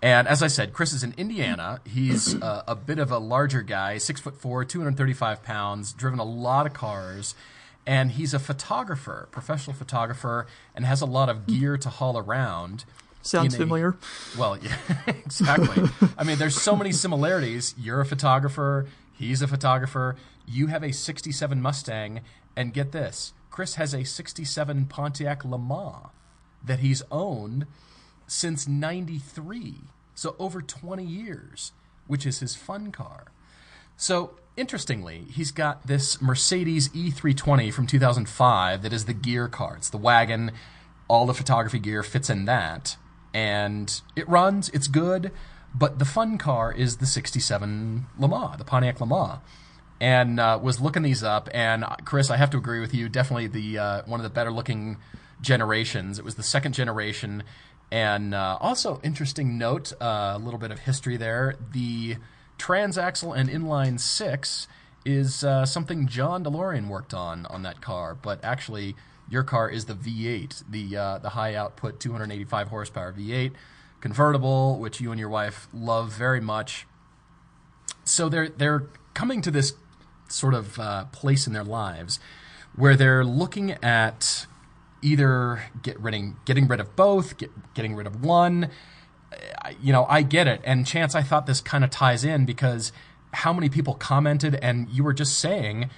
And 0.03 0.27
as 0.27 0.43
I 0.43 0.49
said, 0.49 0.73
Chris 0.73 0.93
is 0.93 1.05
in 1.05 1.15
Indiana. 1.17 1.81
He's 1.85 2.35
uh, 2.43 2.65
a 2.67 2.75
bit 2.75 2.99
of 2.99 3.13
a 3.13 3.19
larger 3.19 3.63
guy, 3.63 3.99
six 3.99 4.21
foot 4.21 4.37
four, 4.37 4.65
235 4.65 5.45
pounds, 5.45 5.93
driven 5.93 6.19
a 6.19 6.25
lot 6.25 6.67
of 6.67 6.73
cars. 6.73 7.37
And 7.87 8.13
he's 8.13 8.33
a 8.33 8.39
photographer, 8.39 9.29
professional 9.33 9.75
photographer, 9.75 10.47
and 10.75 10.85
has 10.85 11.01
a 11.01 11.07
lot 11.07 11.29
of 11.29 11.47
gear 11.47 11.77
to 11.79 11.89
haul 11.89 12.17
around. 12.17 12.85
Sounds 13.23 13.55
a- 13.55 13.59
familiar. 13.59 13.97
well, 14.39 14.57
yeah, 14.63 14.77
exactly. 15.07 15.89
I 16.17 16.25
mean, 16.25 16.39
there's 16.39 16.61
so 16.61 16.77
many 16.77 16.93
similarities. 16.93 17.75
You're 17.79 18.01
a 18.01 18.07
photographer. 18.07 18.87
He's 19.13 19.43
a 19.43 19.49
photographer. 19.49 20.17
You 20.47 20.69
have 20.69 20.83
a 20.83 20.93
67 20.93 21.61
Mustang. 21.61 22.21
And 22.55 22.75
get 22.75 22.93
this 22.93 23.33
Chris 23.51 23.77
has 23.77 23.95
a 23.95 24.05
67 24.05 24.87
Pontiac 24.87 25.45
Le 25.45 25.59
Mans 25.59 26.09
that 26.65 26.81
he's 26.81 27.03
owned 27.11 27.67
since 28.27 28.69
93. 28.69 29.77
So 30.15 30.37
over 30.39 30.61
20 30.61 31.05
years, 31.05 31.73
which 32.07 32.27
is 32.27 32.41
his 32.41 32.55
fun 32.55 32.93
car. 32.93 33.27
So 33.97 34.35
interestingly, 34.57 35.27
he's 35.31 35.51
got 35.51 35.87
this 35.87 36.21
Mercedes 36.21 36.89
E320 36.91 37.73
from 37.73 37.87
2005 37.87 38.83
that 38.83 38.93
is 38.93 39.05
the 39.07 39.13
gear 39.13 39.49
car. 39.49 39.77
It's 39.77 39.91
the 39.91 39.99
wagon. 39.99 40.53
All 41.09 41.27
the 41.27 41.35
photography 41.35 41.79
gear 41.79 42.03
fits 42.03 42.31
in 42.31 42.45
that. 42.47 42.97
And 43.35 44.01
it 44.15 44.29
runs, 44.29 44.69
it's 44.71 44.89
good, 44.89 45.33
but 45.75 45.99
the 45.99 46.05
fun 46.05 46.39
car 46.39 46.73
is 46.73 46.99
the 46.99 47.07
67 47.07 48.07
Le 48.19 48.55
the 48.59 48.65
Pontiac 48.65 49.01
Le. 49.01 49.43
And 50.01 50.41
uh, 50.41 50.59
was 50.61 50.81
looking 50.81 51.03
these 51.03 51.23
up, 51.23 51.49
and 51.55 51.85
uh, 51.85 51.95
Chris, 52.05 52.29
I 52.29 52.37
have 52.37 52.51
to 52.51 52.57
agree 52.57 52.81
with 52.81 52.93
you. 52.93 53.09
Definitely 53.09 53.47
the 53.47 53.79
uh, 53.79 54.03
one 54.05 54.19
of 54.19 54.25
the 54.25 54.31
better 54.31 54.51
looking 54.51 54.97
generations. 55.41 56.19
It 56.19 56.25
was 56.25 56.35
the 56.35 56.43
second 56.43 56.73
generation, 56.73 57.45
and 57.93 58.35
uh, 58.35 58.59
also 58.61 59.01
interesting 59.05 59.59
note, 59.59 59.93
uh, 60.01 60.33
a 60.35 60.39
little 60.39 60.59
bit 60.59 60.73
of 60.73 60.81
history 60.81 61.17
there. 61.17 61.55
The 61.71 62.17
transaxle 62.63 63.37
and 63.37 63.49
inline 63.49 63.99
six 63.99 64.69
is 65.05 65.43
uh, 65.43 65.67
something 65.67 66.07
John 66.07 66.45
DeLorean 66.45 66.87
worked 66.87 67.13
on 67.13 67.47
on 67.47 67.63
that 67.63 67.81
car, 67.81 68.15
but 68.15 68.43
actually 68.45 68.95
your 69.29 69.43
car 69.43 69.69
is 69.69 69.87
the 69.87 69.95
V8, 69.95 70.65
the 70.71 70.97
uh, 70.97 71.19
the 71.19 71.31
high 71.31 71.55
output 71.55 71.99
285 71.99 72.69
horsepower 72.69 73.13
V8 73.13 73.53
convertible, 74.01 74.79
which 74.79 75.01
you 75.01 75.11
and 75.11 75.19
your 75.19 75.29
wife 75.29 75.69
love 75.73 76.13
very 76.13 76.41
much. 76.41 76.87
So 78.05 78.29
they're 78.29 78.49
they're 78.49 78.87
coming 79.15 79.43
to 79.43 79.51
this 79.51 79.75
sort 80.29 80.55
of 80.55 80.79
uh, 80.79 81.05
place 81.07 81.47
in 81.47 81.53
their 81.53 81.65
lives 81.65 82.21
where 82.77 82.97
they're 82.97 83.25
looking 83.25 83.73
at 83.83 84.47
either 85.03 85.65
get 85.83 85.99
rid 86.01 86.35
getting 86.45 86.69
rid 86.69 86.79
of 86.79 86.95
both, 86.95 87.37
get, 87.39 87.51
getting 87.75 87.95
rid 87.95 88.07
of 88.07 88.25
one. 88.25 88.71
You 89.81 89.93
know, 89.93 90.07
I 90.09 90.23
get 90.23 90.47
it. 90.47 90.61
And 90.65 90.87
Chance, 90.87 91.15
I 91.15 91.23
thought 91.23 91.47
this 91.47 91.61
kind 91.61 91.85
of 91.85 91.91
ties 91.91 92.25
in 92.25 92.45
because 92.45 92.93
how 93.33 93.53
many 93.53 93.69
people 93.69 93.95
commented, 93.95 94.57
and 94.57 94.89
you 94.91 95.03
were 95.05 95.13
just 95.15 95.39
saying 95.39 95.91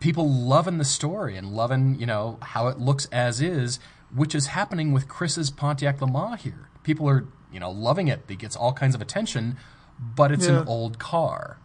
people 0.00 0.30
loving 0.30 0.78
the 0.78 0.84
story 0.84 1.36
and 1.36 1.52
loving, 1.52 1.98
you 1.98 2.06
know, 2.06 2.38
how 2.40 2.68
it 2.68 2.78
looks 2.78 3.06
as 3.06 3.40
is, 3.40 3.80
which 4.14 4.34
is 4.34 4.48
happening 4.48 4.92
with 4.92 5.08
Chris's 5.08 5.50
Pontiac 5.50 5.98
LeMans 5.98 6.38
here. 6.38 6.68
People 6.84 7.08
are, 7.08 7.26
you 7.52 7.58
know, 7.60 7.70
loving 7.70 8.08
it. 8.08 8.22
It 8.28 8.38
gets 8.38 8.54
all 8.54 8.72
kinds 8.72 8.94
of 8.94 9.02
attention, 9.02 9.56
but 9.98 10.30
it's 10.30 10.46
Yeah. 10.46 10.60
an 10.60 10.68
old 10.68 10.98
car. 10.98 11.58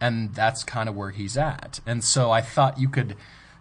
And 0.00 0.34
that's 0.34 0.64
kind 0.64 0.88
of 0.88 0.94
where 0.94 1.10
he's 1.10 1.36
at. 1.36 1.80
And 1.86 2.04
so 2.04 2.30
I 2.30 2.40
thought 2.42 2.78
you 2.78 2.88
could, 2.88 3.16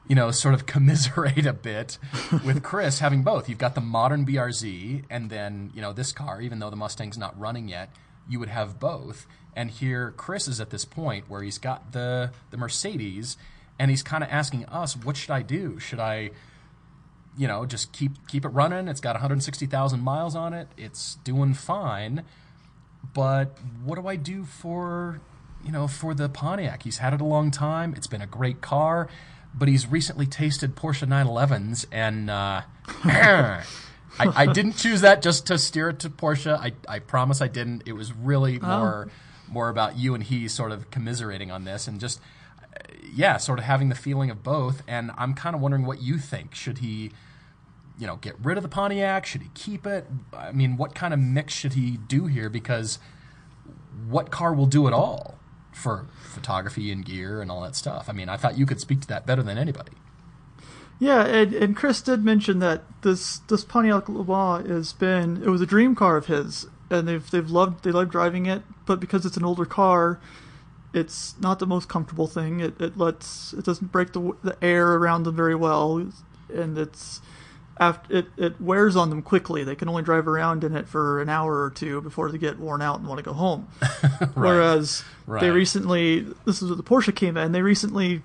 you 0.07 0.15
know, 0.15 0.31
sort 0.31 0.53
of 0.53 0.65
commiserate 0.65 1.45
a 1.45 1.53
bit 1.53 1.97
with 2.45 2.63
Chris 2.63 2.99
having 2.99 3.23
both. 3.23 3.47
You've 3.47 3.57
got 3.57 3.75
the 3.75 3.81
modern 3.81 4.25
BRZ 4.25 5.03
and 5.09 5.29
then, 5.29 5.71
you 5.73 5.81
know, 5.81 5.93
this 5.93 6.11
car, 6.11 6.41
even 6.41 6.59
though 6.59 6.69
the 6.69 6.75
Mustang's 6.75 7.17
not 7.17 7.39
running 7.39 7.67
yet, 7.67 7.95
you 8.29 8.39
would 8.39 8.49
have 8.49 8.79
both. 8.79 9.27
And 9.55 9.69
here 9.69 10.13
Chris 10.17 10.47
is 10.47 10.59
at 10.61 10.69
this 10.69 10.85
point 10.85 11.29
where 11.29 11.41
he's 11.41 11.57
got 11.57 11.91
the 11.91 12.31
the 12.51 12.57
Mercedes 12.57 13.37
and 13.77 13.91
he's 13.91 14.03
kind 14.03 14.23
of 14.23 14.29
asking 14.29 14.65
us, 14.65 14.95
what 14.95 15.17
should 15.17 15.31
I 15.31 15.41
do? 15.41 15.79
Should 15.79 15.99
I 15.99 16.31
you 17.37 17.47
know, 17.47 17.65
just 17.65 17.91
keep 17.93 18.27
keep 18.27 18.45
it 18.45 18.49
running. 18.49 18.87
It's 18.87 18.99
got 18.99 19.15
160,000 19.15 20.01
miles 20.01 20.35
on 20.35 20.53
it. 20.53 20.67
It's 20.77 21.15
doing 21.23 21.53
fine. 21.53 22.23
But 23.13 23.57
what 23.83 23.95
do 23.95 24.07
I 24.07 24.15
do 24.15 24.43
for, 24.43 25.19
you 25.65 25.71
know, 25.71 25.87
for 25.87 26.13
the 26.13 26.29
Pontiac? 26.29 26.83
He's 26.83 26.99
had 26.99 27.13
it 27.13 27.21
a 27.21 27.25
long 27.25 27.51
time. 27.51 27.93
It's 27.95 28.07
been 28.07 28.21
a 28.21 28.27
great 28.27 28.61
car, 28.61 29.07
but 29.53 29.67
he's 29.67 29.87
recently 29.87 30.25
tasted 30.25 30.75
Porsche 30.75 31.07
911s 31.07 31.85
and 31.91 32.29
uh 32.29 32.61
I, 34.19 34.43
I 34.43 34.45
didn't 34.47 34.73
choose 34.73 35.01
that 35.01 35.21
just 35.21 35.47
to 35.47 35.57
steer 35.57 35.89
it 35.89 35.99
to 35.99 36.09
Porsche. 36.09 36.53
I, 36.53 36.73
I 36.87 36.99
promise 36.99 37.41
I 37.41 37.47
didn't. 37.47 37.83
It 37.85 37.93
was 37.93 38.11
really 38.11 38.59
more 38.59 39.07
more 39.47 39.69
about 39.69 39.97
you 39.97 40.13
and 40.13 40.23
he 40.23 40.47
sort 40.47 40.71
of 40.71 40.91
commiserating 40.91 41.49
on 41.49 41.63
this 41.63 41.87
and 41.87 41.99
just 41.99 42.19
yeah, 43.13 43.37
sort 43.37 43.59
of 43.59 43.65
having 43.65 43.89
the 43.89 43.95
feeling 43.95 44.29
of 44.29 44.43
both. 44.43 44.83
And 44.87 45.11
I'm 45.17 45.33
kind 45.33 45.55
of 45.55 45.61
wondering 45.61 45.85
what 45.85 46.01
you 46.01 46.17
think. 46.17 46.55
Should 46.55 46.79
he, 46.79 47.11
you 47.99 48.07
know, 48.07 48.17
get 48.17 48.35
rid 48.41 48.57
of 48.57 48.63
the 48.63 48.69
Pontiac? 48.69 49.25
Should 49.25 49.41
he 49.41 49.49
keep 49.53 49.85
it? 49.85 50.07
I 50.33 50.51
mean, 50.51 50.77
what 50.77 50.95
kind 50.95 51.13
of 51.13 51.19
mix 51.19 51.53
should 51.53 51.73
he 51.73 51.97
do 51.97 52.27
here? 52.27 52.49
Because 52.49 52.99
what 54.07 54.31
car 54.31 54.53
will 54.53 54.65
do 54.65 54.87
it 54.87 54.93
all 54.93 55.37
for 55.73 56.07
photography 56.31 56.91
and 56.91 57.05
gear 57.05 57.41
and 57.41 57.51
all 57.51 57.61
that 57.61 57.75
stuff? 57.75 58.09
I 58.09 58.13
mean, 58.13 58.29
I 58.29 58.37
thought 58.37 58.57
you 58.57 58.65
could 58.65 58.79
speak 58.79 59.01
to 59.01 59.07
that 59.09 59.25
better 59.25 59.43
than 59.43 59.57
anybody. 59.57 59.91
Yeah, 60.99 61.25
and, 61.25 61.53
and 61.53 61.75
Chris 61.75 61.99
did 62.01 62.23
mention 62.23 62.59
that 62.59 62.83
this 63.01 63.39
this 63.39 63.63
Pontiac 63.63 64.05
LeMans 64.05 64.69
has 64.69 64.93
been 64.93 65.41
it 65.43 65.49
was 65.49 65.59
a 65.59 65.65
dream 65.65 65.95
car 65.95 66.15
of 66.15 66.27
his, 66.27 66.67
and 66.91 67.07
they've 67.07 67.27
they've 67.31 67.49
loved 67.49 67.83
they 67.83 67.91
love 67.91 68.11
driving 68.11 68.45
it, 68.45 68.61
but 68.85 68.99
because 68.99 69.25
it's 69.25 69.35
an 69.37 69.43
older 69.43 69.65
car, 69.65 70.19
it's 70.93 71.33
not 71.39 71.57
the 71.57 71.65
most 71.65 71.89
comfortable 71.89 72.27
thing. 72.27 72.59
It 72.59 72.79
it 72.79 72.97
lets 72.97 73.51
it 73.53 73.65
doesn't 73.65 73.91
break 73.91 74.13
the 74.13 74.33
the 74.43 74.55
air 74.63 74.93
around 74.93 75.23
them 75.23 75.35
very 75.35 75.55
well, 75.55 76.07
and 76.53 76.77
it's 76.77 77.19
after 77.81 78.15
it 78.15 78.27
it 78.37 78.61
wears 78.61 78.95
on 78.95 79.09
them 79.09 79.23
quickly. 79.23 79.63
They 79.63 79.75
can 79.75 79.89
only 79.89 80.03
drive 80.03 80.27
around 80.27 80.63
in 80.63 80.75
it 80.75 80.87
for 80.87 81.19
an 81.19 81.27
hour 81.27 81.63
or 81.63 81.71
two 81.71 81.99
before 81.99 82.31
they 82.31 82.37
get 82.37 82.59
worn 82.59 82.81
out 82.81 82.99
and 82.99 83.07
want 83.07 83.17
to 83.17 83.23
go 83.23 83.33
home. 83.33 83.67
Whereas 84.35 85.03
they 85.41 85.49
recently 85.49 86.21
this 86.45 86.61
is 86.61 86.69
what 86.69 86.77
the 86.77 86.83
Porsche 86.83 87.13
came 87.13 87.35
in. 87.35 87.51
They 87.51 87.63
recently 87.63 88.21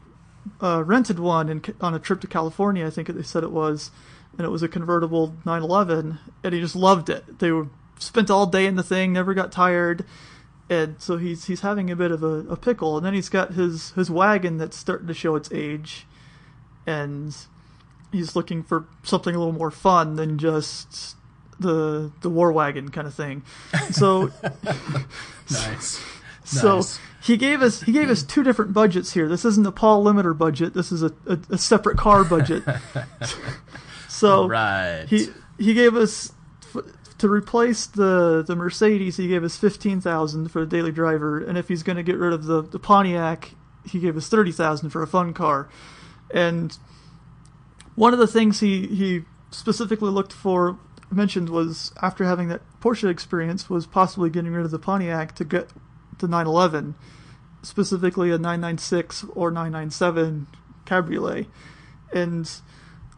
uh, 0.62 0.84
rented 0.84 1.18
one 1.18 1.48
in, 1.48 1.64
on 1.80 1.94
a 1.94 1.98
trip 1.98 2.20
to 2.20 2.26
California. 2.26 2.86
I 2.86 2.90
think 2.90 3.08
they 3.08 3.22
said 3.22 3.42
it 3.42 3.50
was, 3.50 3.90
and 4.36 4.46
it 4.46 4.50
was 4.50 4.62
a 4.62 4.68
convertible 4.68 5.34
911, 5.46 6.18
and 6.44 6.54
he 6.54 6.60
just 6.60 6.76
loved 6.76 7.08
it. 7.08 7.38
They 7.38 7.50
were 7.50 7.68
spent 7.98 8.30
all 8.30 8.46
day 8.46 8.66
in 8.66 8.76
the 8.76 8.82
thing, 8.82 9.14
never 9.14 9.32
got 9.32 9.50
tired, 9.50 10.04
and 10.68 11.00
so 11.00 11.16
he's 11.16 11.46
he's 11.46 11.62
having 11.62 11.90
a 11.90 11.96
bit 11.96 12.10
of 12.10 12.22
a, 12.22 12.44
a 12.50 12.56
pickle. 12.56 12.98
And 12.98 13.06
then 13.06 13.14
he's 13.14 13.30
got 13.30 13.54
his 13.54 13.92
his 13.92 14.10
wagon 14.10 14.58
that's 14.58 14.76
starting 14.76 15.06
to 15.06 15.14
show 15.14 15.34
its 15.34 15.50
age, 15.50 16.06
and 16.86 17.34
he's 18.12 18.34
looking 18.36 18.62
for 18.62 18.86
something 19.02 19.34
a 19.34 19.38
little 19.38 19.52
more 19.54 19.70
fun 19.70 20.16
than 20.16 20.38
just 20.38 21.16
the 21.58 22.10
the 22.22 22.30
war 22.30 22.52
wagon 22.52 22.90
kind 22.90 23.06
of 23.06 23.14
thing. 23.14 23.42
So 23.90 24.30
Nice. 25.50 26.02
so 26.44 26.76
Nice. 26.76 26.98
he 27.22 27.36
gave 27.36 27.62
us 27.62 27.82
he 27.82 27.92
gave 27.92 28.10
us 28.10 28.22
two 28.22 28.42
different 28.42 28.72
budgets 28.72 29.12
here. 29.12 29.28
This 29.28 29.44
isn't 29.44 29.66
a 29.66 29.72
Paul 29.72 30.04
limiter 30.04 30.36
budget. 30.36 30.74
This 30.74 30.92
is 30.92 31.02
a, 31.02 31.12
a, 31.26 31.38
a 31.50 31.58
separate 31.58 31.96
car 31.98 32.24
budget. 32.24 32.62
so 34.08 34.46
Right. 34.48 35.06
he 35.08 35.28
he 35.58 35.74
gave 35.74 35.94
us 35.96 36.32
f- 36.74 36.84
to 37.18 37.28
replace 37.28 37.86
the 37.86 38.44
the 38.46 38.56
Mercedes. 38.56 39.16
He 39.16 39.28
gave 39.28 39.44
us 39.44 39.56
fifteen 39.56 40.00
thousand 40.00 40.48
for 40.50 40.60
the 40.60 40.66
daily 40.66 40.92
driver, 40.92 41.38
and 41.42 41.56
if 41.56 41.68
he's 41.68 41.82
going 41.82 41.96
to 41.96 42.02
get 42.02 42.16
rid 42.18 42.32
of 42.32 42.44
the 42.44 42.62
the 42.62 42.78
Pontiac, 42.78 43.52
he 43.84 43.98
gave 44.00 44.16
us 44.16 44.28
thirty 44.28 44.52
thousand 44.52 44.90
for 44.90 45.02
a 45.02 45.06
fun 45.06 45.32
car. 45.32 45.68
And 46.32 46.76
one 47.96 48.12
of 48.12 48.18
the 48.18 48.26
things 48.26 48.60
he 48.60 48.86
he 48.86 49.24
specifically 49.50 50.10
looked 50.10 50.32
for 50.32 50.78
mentioned 51.10 51.48
was 51.48 51.92
after 52.02 52.24
having 52.24 52.48
that 52.48 52.62
Porsche 52.80 53.08
experience 53.08 53.68
was 53.68 53.86
possibly 53.86 54.30
getting 54.30 54.52
rid 54.52 54.64
of 54.64 54.70
the 54.70 54.78
Pontiac 54.78 55.34
to 55.36 55.44
get 55.44 55.70
the 56.18 56.28
911, 56.28 56.94
specifically 57.62 58.30
a 58.30 58.38
996 58.38 59.24
or 59.34 59.50
997 59.50 60.46
Cabriolet. 60.84 61.46
And 62.12 62.50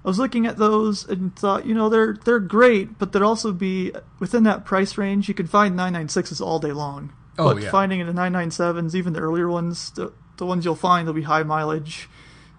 I 0.04 0.08
was 0.08 0.18
looking 0.18 0.46
at 0.46 0.56
those 0.56 1.06
and 1.06 1.34
thought, 1.36 1.66
you 1.66 1.74
know, 1.74 1.88
they're 1.88 2.16
they're 2.24 2.40
great, 2.40 2.98
but 2.98 3.12
they'd 3.12 3.22
also 3.22 3.52
be 3.52 3.92
within 4.18 4.44
that 4.44 4.64
price 4.64 4.96
range. 4.96 5.28
You 5.28 5.34
can 5.34 5.46
find 5.46 5.78
996s 5.78 6.40
all 6.40 6.58
day 6.58 6.72
long. 6.72 7.12
Oh, 7.38 7.54
but 7.54 7.62
yeah. 7.62 7.70
finding 7.70 8.04
the 8.04 8.12
997s, 8.12 8.94
even 8.94 9.12
the 9.12 9.20
earlier 9.20 9.48
ones, 9.48 9.90
the 9.90 10.12
the 10.38 10.46
ones 10.46 10.64
you'll 10.64 10.76
find 10.76 11.06
they'll 11.06 11.14
be 11.14 11.22
high 11.22 11.42
mileage. 11.42 12.08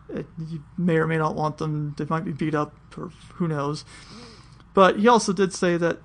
It, 0.10 0.26
you 0.38 0.64
may 0.78 0.98
or 0.98 1.08
may 1.08 1.18
not 1.18 1.36
want 1.36 1.58
them. 1.58 1.96
They 1.98 2.06
might 2.06 2.26
be 2.26 2.32
beat 2.32 2.56
up, 2.56 2.74
or 2.98 3.12
who 3.36 3.48
knows. 3.48 3.86
But 4.74 5.00
he 5.00 5.08
also 5.08 5.34
did 5.34 5.54
say 5.54 5.78
that 5.78 6.00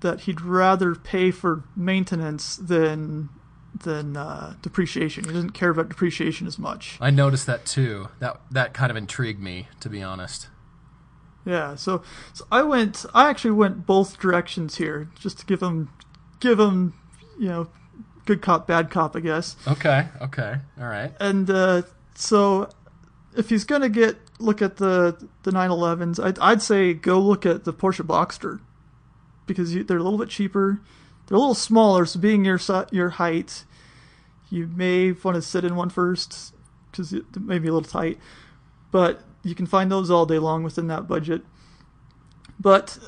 that 0.00 0.22
he'd 0.22 0.40
rather 0.40 0.94
pay 0.94 1.30
for 1.30 1.64
maintenance 1.76 2.56
than 2.56 3.28
than 3.74 4.16
uh, 4.16 4.54
depreciation. 4.62 5.24
He 5.24 5.32
doesn't 5.32 5.50
care 5.50 5.70
about 5.70 5.88
depreciation 5.88 6.46
as 6.46 6.58
much. 6.58 6.96
I 7.00 7.10
noticed 7.10 7.46
that 7.46 7.66
too. 7.66 8.08
That 8.18 8.40
that 8.50 8.74
kind 8.74 8.90
of 8.90 8.96
intrigued 8.96 9.40
me, 9.40 9.68
to 9.80 9.88
be 9.88 10.02
honest. 10.02 10.48
Yeah, 11.44 11.76
so 11.76 12.02
so 12.32 12.46
I 12.50 12.62
went. 12.62 13.04
I 13.14 13.28
actually 13.28 13.52
went 13.52 13.86
both 13.86 14.18
directions 14.18 14.76
here, 14.76 15.08
just 15.18 15.38
to 15.40 15.46
give 15.46 15.62
him 15.62 15.90
give 16.40 16.58
him 16.58 16.94
you 17.38 17.48
know 17.48 17.68
good 18.26 18.42
cop 18.42 18.66
bad 18.66 18.90
cop, 18.90 19.16
I 19.16 19.20
guess. 19.20 19.56
Okay. 19.66 20.06
Okay. 20.20 20.56
All 20.78 20.86
right. 20.86 21.12
And 21.18 21.48
uh, 21.48 21.82
so 22.14 22.68
if 23.38 23.50
he's 23.50 23.64
gonna 23.64 23.88
get 23.88 24.18
look 24.40 24.60
at 24.60 24.76
the 24.76 25.28
the 25.44 25.52
911s, 25.52 26.22
I'd, 26.22 26.38
I'd 26.40 26.60
say 26.60 26.92
go 26.92 27.20
look 27.20 27.46
at 27.46 27.64
the 27.64 27.72
Porsche 27.72 28.04
Boxster 28.04 28.60
because 29.46 29.74
you, 29.74 29.84
they're 29.84 29.98
a 29.98 30.02
little 30.02 30.18
bit 30.18 30.28
cheaper. 30.28 30.80
They're 31.26 31.36
a 31.36 31.40
little 31.40 31.54
smaller, 31.54 32.04
so 32.04 32.18
being 32.18 32.44
your 32.44 32.60
your 32.90 33.10
height, 33.10 33.64
you 34.50 34.66
may 34.66 35.12
want 35.12 35.36
to 35.36 35.42
sit 35.42 35.64
in 35.64 35.76
one 35.76 35.88
first 35.88 36.52
because 36.90 37.12
it 37.12 37.24
may 37.40 37.60
be 37.60 37.68
a 37.68 37.72
little 37.72 37.88
tight. 37.88 38.18
But 38.90 39.22
you 39.44 39.54
can 39.54 39.66
find 39.66 39.90
those 39.90 40.10
all 40.10 40.26
day 40.26 40.38
long 40.38 40.64
within 40.64 40.88
that 40.88 41.06
budget. 41.06 41.42
But 42.58 42.98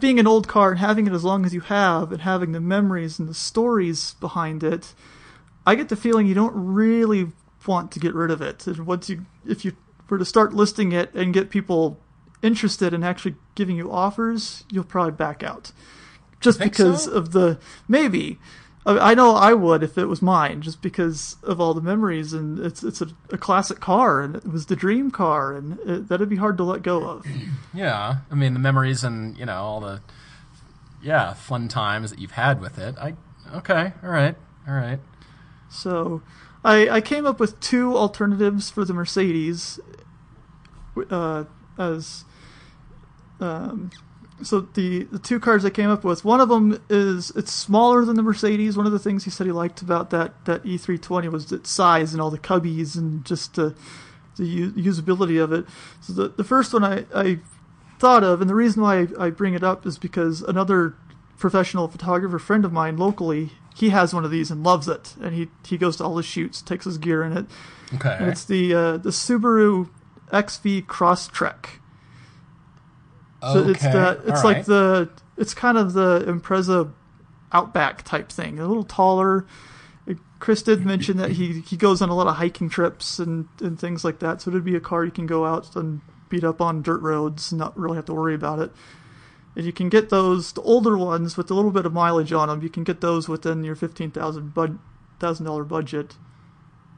being 0.00 0.18
an 0.18 0.26
old 0.26 0.48
car 0.48 0.70
and 0.70 0.80
having 0.80 1.06
it 1.06 1.12
as 1.12 1.22
long 1.22 1.44
as 1.44 1.54
you 1.54 1.60
have, 1.60 2.10
and 2.10 2.22
having 2.22 2.50
the 2.50 2.60
memories 2.60 3.20
and 3.20 3.28
the 3.28 3.34
stories 3.34 4.14
behind 4.14 4.64
it, 4.64 4.92
I 5.64 5.76
get 5.76 5.88
the 5.88 5.96
feeling 5.96 6.26
you 6.26 6.34
don't 6.34 6.54
really 6.54 7.32
want 7.66 7.90
to 7.92 8.00
get 8.00 8.14
rid 8.14 8.30
of 8.30 8.40
it. 8.40 8.66
And 8.66 8.86
once 8.86 9.08
you, 9.08 9.26
if 9.46 9.64
you 9.64 9.76
were 10.08 10.18
to 10.18 10.24
start 10.24 10.52
listing 10.52 10.92
it 10.92 11.12
and 11.14 11.32
get 11.34 11.50
people 11.50 11.98
interested 12.42 12.92
in 12.92 13.02
actually 13.02 13.34
giving 13.54 13.76
you 13.76 13.90
offers, 13.90 14.64
you'll 14.70 14.84
probably 14.84 15.12
back 15.12 15.42
out. 15.42 15.72
Just 16.40 16.60
because 16.60 17.04
so? 17.04 17.12
of 17.12 17.32
the 17.32 17.58
maybe. 17.88 18.38
I 18.84 19.12
I 19.12 19.14
know 19.14 19.34
I 19.34 19.52
would 19.52 19.82
if 19.82 19.98
it 19.98 20.06
was 20.06 20.22
mine, 20.22 20.60
just 20.60 20.80
because 20.80 21.36
of 21.42 21.60
all 21.60 21.74
the 21.74 21.80
memories, 21.80 22.32
and 22.32 22.58
it's 22.58 22.84
it's 22.84 23.00
a, 23.00 23.08
a 23.30 23.38
classic 23.38 23.80
car, 23.80 24.20
and 24.20 24.36
it 24.36 24.46
was 24.46 24.66
the 24.66 24.76
dream 24.76 25.10
car, 25.10 25.54
and 25.54 25.78
it, 25.80 26.08
that'd 26.08 26.28
be 26.28 26.36
hard 26.36 26.56
to 26.58 26.64
let 26.64 26.82
go 26.82 27.08
of. 27.08 27.26
Yeah. 27.74 28.18
I 28.30 28.34
mean, 28.34 28.54
the 28.54 28.58
memories 28.58 29.04
and 29.04 29.36
you 29.36 29.44
know 29.44 29.56
all 29.56 29.80
the 29.80 30.00
yeah 31.02 31.34
fun 31.34 31.68
times 31.68 32.10
that 32.10 32.18
you've 32.18 32.30
had 32.30 32.58
with 32.58 32.78
it. 32.78 32.96
I 32.98 33.14
okay. 33.54 33.92
All 34.02 34.08
right. 34.08 34.34
All 34.66 34.74
right. 34.74 34.98
So, 35.68 36.22
I 36.66 36.96
I 36.96 37.00
came 37.00 37.24
up 37.24 37.38
with 37.38 37.58
two 37.60 37.96
alternatives 37.96 38.68
for 38.68 38.84
the 38.84 38.92
Mercedes. 38.92 39.78
Uh, 41.10 41.44
as 41.78 42.24
um, 43.40 43.90
so 44.42 44.60
the 44.60 45.04
the 45.04 45.18
two 45.18 45.38
cars 45.38 45.64
I 45.64 45.70
came 45.70 45.90
up 45.90 46.04
with, 46.04 46.24
one 46.24 46.40
of 46.40 46.48
them 46.48 46.82
is 46.90 47.30
it's 47.36 47.52
smaller 47.52 48.04
than 48.04 48.16
the 48.16 48.22
Mercedes. 48.22 48.76
One 48.76 48.86
of 48.86 48.92
the 48.92 48.98
things 48.98 49.24
he 49.24 49.30
said 49.30 49.46
he 49.46 49.52
liked 49.52 49.80
about 49.80 50.10
that 50.10 50.44
that 50.44 50.64
E320 50.64 51.30
was 51.30 51.52
its 51.52 51.70
size 51.70 52.12
and 52.12 52.20
all 52.20 52.30
the 52.30 52.38
cubbies 52.38 52.96
and 52.96 53.24
just 53.24 53.54
the 53.54 53.74
the 54.36 54.44
u- 54.44 54.72
usability 54.72 55.42
of 55.42 55.52
it. 55.52 55.66
So 56.00 56.12
the 56.12 56.28
the 56.28 56.44
first 56.44 56.72
one 56.72 56.84
I 56.84 57.06
I 57.14 57.38
thought 57.98 58.24
of, 58.24 58.40
and 58.40 58.50
the 58.50 58.54
reason 58.54 58.82
why 58.82 59.06
I 59.18 59.30
bring 59.30 59.54
it 59.54 59.62
up 59.62 59.86
is 59.86 59.98
because 59.98 60.42
another 60.42 60.96
professional 61.38 61.86
photographer 61.88 62.38
friend 62.38 62.64
of 62.64 62.72
mine 62.72 62.96
locally, 62.96 63.52
he 63.76 63.90
has 63.90 64.14
one 64.14 64.24
of 64.24 64.30
these 64.30 64.50
and 64.50 64.62
loves 64.62 64.88
it, 64.88 65.14
and 65.20 65.34
he 65.34 65.48
he 65.66 65.76
goes 65.76 65.98
to 65.98 66.04
all 66.04 66.16
his 66.16 66.26
shoots, 66.26 66.62
takes 66.62 66.86
his 66.86 66.98
gear 66.98 67.22
in 67.22 67.36
it. 67.36 67.46
Okay. 67.94 68.16
And 68.18 68.28
it's 68.28 68.44
the 68.44 68.74
uh, 68.74 68.96
the 68.96 69.10
Subaru 69.10 69.88
XV 70.30 70.86
Crosstrek. 70.86 71.66
So 73.42 73.58
okay. 73.58 73.70
it's 73.70 73.82
the 73.82 74.22
it's 74.26 74.40
All 74.40 74.44
like 74.44 74.56
right. 74.56 74.66
the 74.66 75.10
it's 75.36 75.52
kind 75.52 75.76
of 75.76 75.92
the 75.92 76.24
Impreza 76.26 76.92
Outback 77.52 78.02
type 78.02 78.30
thing, 78.30 78.58
a 78.58 78.66
little 78.66 78.84
taller. 78.84 79.46
Chris 80.38 80.62
did 80.62 80.84
mention 80.84 81.16
that 81.16 81.32
he, 81.32 81.60
he 81.60 81.76
goes 81.78 82.02
on 82.02 82.10
a 82.10 82.14
lot 82.14 82.26
of 82.26 82.36
hiking 82.36 82.68
trips 82.68 83.18
and, 83.18 83.48
and 83.60 83.80
things 83.80 84.04
like 84.04 84.18
that, 84.18 84.42
so 84.42 84.50
it'd 84.50 84.64
be 84.64 84.76
a 84.76 84.80
car 84.80 85.02
you 85.04 85.10
can 85.10 85.26
go 85.26 85.46
out 85.46 85.74
and 85.74 86.02
beat 86.28 86.44
up 86.44 86.60
on 86.60 86.82
dirt 86.82 87.00
roads 87.00 87.52
and 87.52 87.58
not 87.58 87.76
really 87.78 87.96
have 87.96 88.04
to 88.04 88.12
worry 88.12 88.34
about 88.34 88.58
it. 88.58 88.70
And 89.56 89.64
you 89.64 89.72
can 89.72 89.88
get 89.88 90.10
those 90.10 90.52
the 90.52 90.60
older 90.62 90.96
ones 90.98 91.36
with 91.36 91.50
a 91.50 91.54
little 91.54 91.70
bit 91.70 91.86
of 91.86 91.92
mileage 91.92 92.32
on 92.32 92.48
them. 92.48 92.62
You 92.62 92.68
can 92.68 92.84
get 92.84 93.00
those 93.00 93.28
within 93.28 93.64
your 93.64 93.74
fifteen 93.74 94.10
thousand 94.10 94.52
bud 94.52 94.78
thousand 95.18 95.46
dollar 95.46 95.64
budget, 95.64 96.16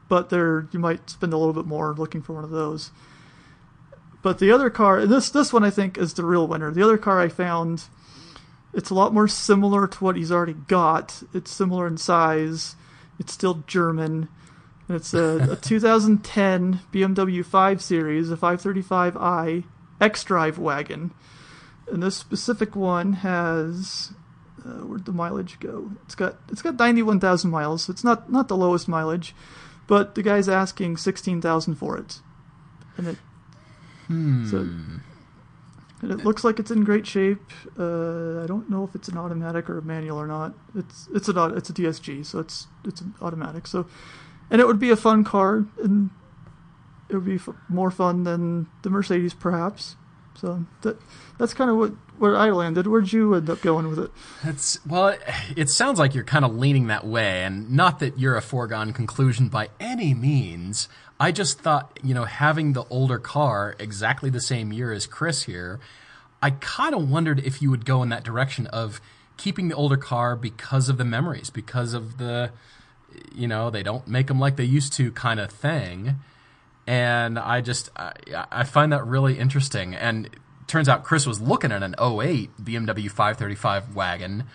but 0.09 0.29
they're 0.29 0.67
you 0.71 0.79
might 0.79 1.09
spend 1.09 1.31
a 1.31 1.37
little 1.37 1.53
bit 1.53 1.65
more 1.65 1.93
looking 1.93 2.21
for 2.21 2.33
one 2.33 2.43
of 2.43 2.49
those. 2.49 2.91
But 4.21 4.39
the 4.39 4.51
other 4.51 4.69
car, 4.69 4.99
and 4.99 5.11
this 5.11 5.29
this 5.29 5.53
one 5.53 5.63
I 5.63 5.69
think 5.69 5.97
is 5.97 6.13
the 6.13 6.25
real 6.25 6.47
winner. 6.47 6.71
The 6.71 6.83
other 6.83 6.97
car 6.97 7.21
I 7.21 7.29
found, 7.29 7.85
it's 8.73 8.89
a 8.89 8.95
lot 8.95 9.13
more 9.13 9.29
similar 9.29 9.87
to 9.87 10.03
what 10.03 10.17
he's 10.17 10.31
already 10.31 10.53
got. 10.53 11.23
It's 11.33 11.51
similar 11.51 11.87
in 11.87 11.95
size. 11.97 12.75
It's 13.17 13.31
still 13.33 13.63
German. 13.67 14.27
And 14.89 14.97
it's 14.97 15.13
a, 15.13 15.51
a 15.51 15.55
2010 15.61 16.81
BMW 16.91 17.45
5 17.45 17.81
Series, 17.81 18.31
a 18.31 18.37
535i 18.37 19.63
X-Drive 20.01 20.57
wagon. 20.57 21.11
And 21.91 22.03
this 22.03 22.15
specific 22.15 22.75
one 22.75 23.13
has 23.13 24.11
uh, 24.65 24.85
where'd 24.85 25.05
the 25.05 25.11
mileage 25.11 25.59
go? 25.59 25.91
It's 26.05 26.15
got 26.15 26.37
it's 26.49 26.61
got 26.61 26.77
91,000 26.77 27.49
miles. 27.49 27.83
So 27.83 27.91
it's 27.91 28.03
not 28.03 28.31
not 28.31 28.47
the 28.47 28.57
lowest 28.57 28.87
mileage, 28.87 29.35
but 29.87 30.15
the 30.15 30.23
guy's 30.23 30.49
asking 30.49 30.97
16,000 30.97 31.75
for 31.75 31.97
it. 31.97 32.19
And 32.97 33.07
it 33.07 33.17
so 34.49 34.67
and 36.01 36.11
it 36.11 36.23
looks 36.23 36.43
like 36.43 36.59
it's 36.59 36.71
in 36.71 36.83
great 36.83 37.05
shape. 37.05 37.51
Uh, 37.77 38.41
I 38.41 38.47
don't 38.47 38.69
know 38.69 38.83
if 38.85 38.95
it's 38.95 39.09
an 39.09 39.17
automatic 39.17 39.69
or 39.69 39.79
a 39.79 39.81
manual 39.81 40.17
or 40.17 40.27
not. 40.27 40.53
It's 40.75 41.09
it's 41.13 41.27
an 41.27 41.37
it's 41.57 41.69
a 41.69 41.73
DSG, 41.73 42.25
so 42.25 42.39
it's 42.39 42.67
it's 42.85 43.03
automatic. 43.21 43.67
So, 43.67 43.85
and 44.49 44.61
it 44.61 44.67
would 44.67 44.79
be 44.79 44.91
a 44.91 44.95
fun 44.95 45.23
car, 45.23 45.65
and 45.83 46.09
it 47.09 47.15
would 47.15 47.25
be 47.25 47.35
f- 47.35 47.49
more 47.67 47.91
fun 47.91 48.23
than 48.23 48.67
the 48.83 48.89
Mercedes, 48.89 49.33
perhaps. 49.33 49.97
So 50.39 50.65
that 50.81 50.97
that's 51.37 51.53
kind 51.53 51.69
of 51.69 51.77
what 51.77 51.91
where 52.17 52.35
I 52.35 52.51
landed. 52.51 52.87
Where'd 52.87 53.11
you 53.11 53.33
end 53.33 53.49
up 53.49 53.61
going 53.61 53.87
with 53.89 53.99
it? 53.99 54.11
It's 54.43 54.85
well, 54.85 55.09
it, 55.09 55.21
it 55.55 55.69
sounds 55.69 55.99
like 55.99 56.15
you're 56.15 56.23
kind 56.23 56.45
of 56.45 56.55
leaning 56.55 56.87
that 56.87 57.05
way, 57.05 57.43
and 57.43 57.71
not 57.71 57.99
that 57.99 58.17
you're 58.19 58.37
a 58.37 58.41
foregone 58.41 58.93
conclusion 58.93 59.49
by 59.49 59.69
any 59.79 60.13
means. 60.13 60.87
I 61.19 61.31
just 61.31 61.59
thought, 61.59 61.99
you 62.01 62.13
know, 62.13 62.23
having 62.23 62.73
the 62.73 62.85
older 62.89 63.19
car 63.19 63.75
exactly 63.77 64.29
the 64.29 64.39
same 64.39 64.71
year 64.71 64.93
as 64.93 65.05
Chris 65.05 65.43
here, 65.43 65.81
I 66.41 66.51
kind 66.51 66.95
of 66.95 67.09
wondered 67.09 67.39
if 67.39 67.61
you 67.61 67.69
would 67.69 67.85
go 67.85 68.01
in 68.01 68.09
that 68.09 68.23
direction 68.23 68.67
of 68.67 69.01
keeping 69.35 69.67
the 69.67 69.75
older 69.75 69.97
car 69.97 70.37
because 70.37 70.87
of 70.87 70.97
the 70.97 71.03
memories, 71.03 71.49
because 71.49 71.93
of 71.93 72.17
the, 72.17 72.51
you 73.33 73.47
know, 73.47 73.69
they 73.69 73.83
don't 73.83 74.07
make 74.07 74.27
them 74.27 74.39
like 74.39 74.55
they 74.55 74.63
used 74.63 74.93
to 74.93 75.11
kind 75.11 75.41
of 75.41 75.51
thing. 75.51 76.15
And 76.89 77.37
I 77.37 77.61
just, 77.61 77.91
I, 77.95 78.13
I 78.51 78.63
find 78.63 78.91
that 78.93 79.05
really 79.05 79.37
interesting. 79.37 79.93
And 79.93 80.27
turns 80.65 80.89
out 80.89 81.03
Chris 81.03 81.27
was 81.27 81.39
looking 81.39 81.71
at 81.71 81.83
an 81.83 81.93
08 82.01 82.49
BMW 82.59 83.07
535 83.07 83.95
wagon 83.95 84.45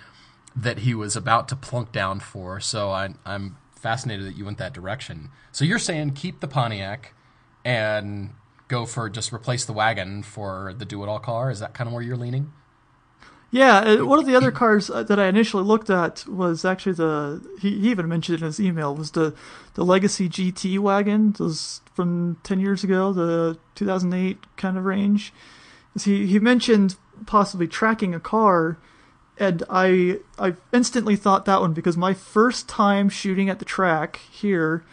that 0.57 0.81
he 0.81 0.97
was 0.97 1.15
about 1.15 1.47
to 1.51 1.55
plunk 1.55 1.93
down 1.93 2.19
for. 2.19 2.59
So 2.59 2.91
I, 2.91 3.15
I'm 3.25 3.57
fascinated 3.77 4.27
that 4.27 4.37
you 4.37 4.45
went 4.45 4.59
that 4.59 4.73
direction. 4.73 5.31
So 5.53 5.65
you're 5.65 5.79
saying 5.79 6.15
keep 6.15 6.41
the 6.41 6.49
Pontiac 6.49 7.15
and 7.65 8.31
go 8.67 8.85
for 8.85 9.09
just 9.09 9.33
replace 9.33 9.65
the 9.65 9.73
wagon 9.73 10.25
for 10.25 10.75
the 10.77 10.85
do 10.85 11.05
it 11.05 11.09
all 11.09 11.21
car? 11.21 11.53
Is 11.53 11.61
that 11.61 11.73
kind 11.73 11.87
of 11.87 11.95
where 11.95 12.03
you're 12.03 12.17
leaning? 12.17 12.53
Yeah, 13.53 13.79
uh, 13.79 14.05
one 14.05 14.19
of 14.19 14.27
the 14.27 14.35
other 14.35 14.51
cars 14.51 14.91
uh, 14.91 15.05
that 15.05 15.21
I 15.21 15.29
initially 15.29 15.63
looked 15.63 15.89
at 15.89 16.27
was 16.27 16.65
actually 16.65 16.95
the 16.95 17.49
he, 17.61 17.79
he 17.79 17.91
even 17.93 18.09
mentioned 18.09 18.41
in 18.41 18.45
his 18.45 18.59
email 18.59 18.93
was 18.93 19.13
the 19.13 19.37
the 19.75 19.85
Legacy 19.85 20.29
GT 20.29 20.81
wagon. 20.81 21.31
Those 21.39 21.81
from 21.95 22.37
ten 22.43 22.61
years 22.61 22.85
ago, 22.85 23.13
the 23.13 23.57
2008 23.77 24.39
kind 24.57 24.77
of 24.77 24.85
range. 24.85 25.33
He 26.03 26.27
he 26.27 26.39
mentioned 26.39 26.97
possibly 27.27 27.69
tracking 27.69 28.15
a 28.15 28.21
car, 28.21 28.79
and 29.39 29.63
I 29.71 30.19
I 30.39 30.55
instantly 30.73 31.17
thought 31.17 31.45
that 31.47 31.61
one 31.61 31.73
because 31.73 31.97
my 31.97 32.13
first 32.15 32.69
time 32.69 33.09
shooting 33.09 33.49
at 33.49 33.59
the 33.61 33.65
track 33.65 34.17
here, 34.31 34.85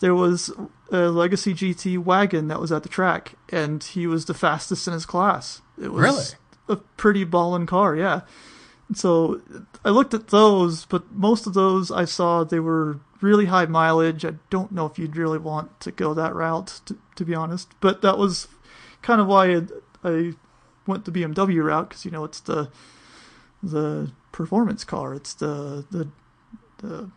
there 0.00 0.14
was 0.14 0.50
a 0.90 1.08
Legacy 1.08 1.54
GT 1.54 1.96
wagon 1.98 2.48
that 2.48 2.60
was 2.60 2.70
at 2.70 2.82
the 2.82 2.88
track, 2.90 3.34
and 3.48 3.82
he 3.82 4.06
was 4.06 4.26
the 4.26 4.34
fastest 4.34 4.86
in 4.86 4.92
his 4.92 5.06
class. 5.06 5.62
It 5.80 5.90
was 5.92 6.02
Really? 6.02 6.24
a 6.68 6.76
pretty 6.98 7.24
ballin' 7.24 7.66
car, 7.66 7.96
yeah. 7.96 8.20
So 8.94 9.40
I 9.86 9.88
looked 9.88 10.12
at 10.12 10.28
those, 10.28 10.84
but 10.84 11.10
most 11.12 11.46
of 11.46 11.54
those 11.54 11.90
I 11.90 12.04
saw 12.04 12.44
they 12.44 12.60
were 12.60 12.98
really 13.22 13.46
high 13.46 13.66
mileage. 13.66 14.24
I 14.24 14.34
don't 14.50 14.72
know 14.72 14.86
if 14.86 14.98
you'd 14.98 15.16
really 15.16 15.38
want 15.38 15.80
to 15.80 15.92
go 15.92 16.12
that 16.14 16.34
route, 16.34 16.80
to, 16.86 16.98
to 17.16 17.24
be 17.24 17.34
honest. 17.34 17.68
But 17.80 18.02
that 18.02 18.18
was 18.18 18.48
kind 19.00 19.20
of 19.20 19.26
why 19.26 19.62
I, 20.04 20.34
went 20.84 21.04
the 21.04 21.12
BMW 21.12 21.62
route 21.62 21.90
because 21.90 22.04
you 22.04 22.10
know 22.10 22.24
it's 22.24 22.40
the 22.40 22.68
the 23.62 24.10
performance 24.32 24.84
car. 24.84 25.14
It's 25.14 25.32
the 25.34 25.84
the 25.90 26.08
the 26.78 27.10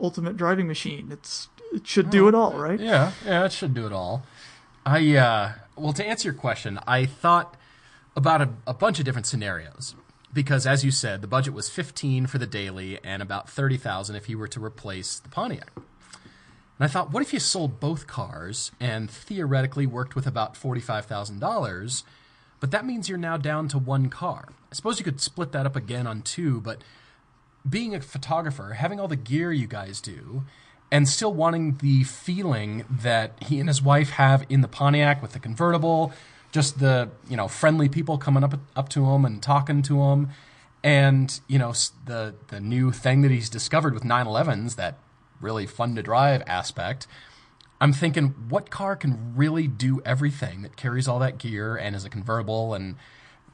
ultimate 0.00 0.36
driving 0.36 0.66
machine. 0.66 1.10
It's 1.12 1.48
it 1.72 1.86
should 1.86 2.10
do 2.10 2.28
it 2.28 2.34
all, 2.34 2.54
right? 2.54 2.80
Yeah, 2.80 3.12
yeah, 3.24 3.44
it 3.44 3.52
should 3.52 3.74
do 3.74 3.86
it 3.86 3.92
all. 3.92 4.24
I 4.84 5.16
uh, 5.16 5.52
well, 5.76 5.92
to 5.92 6.04
answer 6.04 6.28
your 6.28 6.38
question, 6.38 6.80
I 6.86 7.06
thought 7.06 7.56
about 8.16 8.42
a, 8.42 8.50
a 8.66 8.74
bunch 8.74 8.98
of 8.98 9.04
different 9.04 9.26
scenarios 9.26 9.94
because, 10.32 10.66
as 10.66 10.84
you 10.84 10.90
said, 10.90 11.22
the 11.22 11.26
budget 11.26 11.54
was 11.54 11.68
fifteen 11.68 12.26
for 12.26 12.38
the 12.38 12.46
daily 12.46 12.98
and 13.02 13.22
about 13.22 13.48
thirty 13.48 13.76
thousand 13.76 14.16
if 14.16 14.28
you 14.28 14.38
were 14.38 14.48
to 14.48 14.62
replace 14.62 15.18
the 15.18 15.28
Pontiac. 15.28 15.70
And 15.74 16.84
I 16.84 16.86
thought, 16.86 17.12
what 17.12 17.22
if 17.22 17.32
you 17.32 17.40
sold 17.40 17.80
both 17.80 18.06
cars 18.06 18.70
and 18.78 19.10
theoretically 19.10 19.86
worked 19.86 20.14
with 20.14 20.26
about 20.26 20.56
forty-five 20.56 21.06
thousand 21.06 21.40
dollars? 21.40 22.04
But 22.60 22.70
that 22.72 22.84
means 22.84 23.08
you're 23.08 23.18
now 23.18 23.36
down 23.36 23.68
to 23.68 23.78
one 23.78 24.10
car. 24.10 24.48
I 24.70 24.74
suppose 24.74 24.98
you 24.98 25.04
could 25.04 25.20
split 25.20 25.52
that 25.52 25.66
up 25.66 25.76
again 25.76 26.06
on 26.06 26.22
two, 26.22 26.60
but 26.60 26.82
being 27.68 27.94
a 27.94 28.00
photographer, 28.00 28.74
having 28.74 28.98
all 28.98 29.08
the 29.08 29.16
gear 29.16 29.52
you 29.52 29.66
guys 29.66 30.00
do, 30.00 30.44
and 30.90 31.08
still 31.08 31.32
wanting 31.32 31.76
the 31.76 32.04
feeling 32.04 32.84
that 32.90 33.42
he 33.42 33.60
and 33.60 33.68
his 33.68 33.82
wife 33.82 34.10
have 34.10 34.44
in 34.48 34.60
the 34.60 34.68
Pontiac 34.68 35.22
with 35.22 35.32
the 35.32 35.38
convertible, 35.38 36.12
just 36.52 36.78
the 36.78 37.10
you 37.28 37.36
know 37.36 37.48
friendly 37.48 37.88
people 37.88 38.18
coming 38.18 38.44
up 38.44 38.58
up 38.76 38.88
to 38.90 39.04
him 39.06 39.24
and 39.24 39.42
talking 39.42 39.82
to 39.82 40.02
him, 40.02 40.30
and 40.82 41.40
you 41.48 41.58
know 41.58 41.72
the 42.06 42.34
the 42.48 42.60
new 42.60 42.92
thing 42.92 43.22
that 43.22 43.30
he's 43.30 43.48
discovered 43.48 43.94
with 43.94 44.04
911s 44.04 44.76
that 44.76 44.98
really 45.40 45.66
fun 45.66 45.94
to 45.96 46.02
drive 46.02 46.42
aspect. 46.46 47.06
I'm 47.80 47.92
thinking, 47.92 48.34
what 48.48 48.70
car 48.70 48.96
can 48.96 49.34
really 49.36 49.68
do 49.68 50.02
everything 50.04 50.62
that 50.62 50.76
carries 50.76 51.06
all 51.06 51.20
that 51.20 51.38
gear 51.38 51.76
and 51.76 51.94
is 51.94 52.04
a 52.04 52.10
convertible? 52.10 52.74
And 52.74 52.96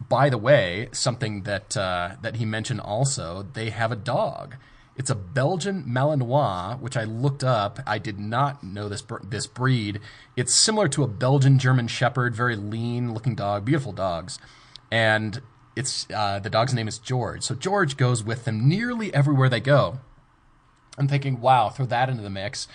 by 0.08 0.30
the 0.30 0.38
way, 0.38 0.88
something 0.92 1.42
that 1.42 1.76
uh, 1.76 2.16
that 2.22 2.36
he 2.36 2.44
mentioned 2.44 2.80
also, 2.80 3.46
they 3.52 3.70
have 3.70 3.92
a 3.92 3.96
dog. 3.96 4.56
It's 4.96 5.10
a 5.10 5.14
Belgian 5.14 5.84
Malinois, 5.84 6.78
which 6.80 6.96
I 6.96 7.04
looked 7.04 7.42
up. 7.42 7.80
I 7.86 7.98
did 7.98 8.20
not 8.20 8.62
know 8.62 8.88
this 8.88 9.02
this 9.24 9.46
breed. 9.46 10.00
It's 10.36 10.54
similar 10.54 10.88
to 10.88 11.02
a 11.02 11.08
Belgian 11.08 11.58
German 11.58 11.88
Shepherd, 11.88 12.34
very 12.34 12.54
lean 12.54 13.12
looking 13.12 13.34
dog, 13.34 13.64
beautiful 13.64 13.92
dogs, 13.92 14.38
and 14.92 15.42
it's 15.74 16.06
uh, 16.14 16.38
the 16.38 16.50
dog's 16.50 16.74
name 16.74 16.86
is 16.86 16.98
George. 16.98 17.42
So 17.42 17.54
George 17.54 17.96
goes 17.96 18.22
with 18.22 18.44
them 18.44 18.68
nearly 18.68 19.12
everywhere 19.12 19.48
they 19.48 19.60
go. 19.60 19.98
I'm 20.96 21.08
thinking, 21.08 21.40
wow, 21.40 21.70
throw 21.70 21.86
that 21.86 22.08
into 22.08 22.22
the 22.22 22.30
mix. 22.30 22.68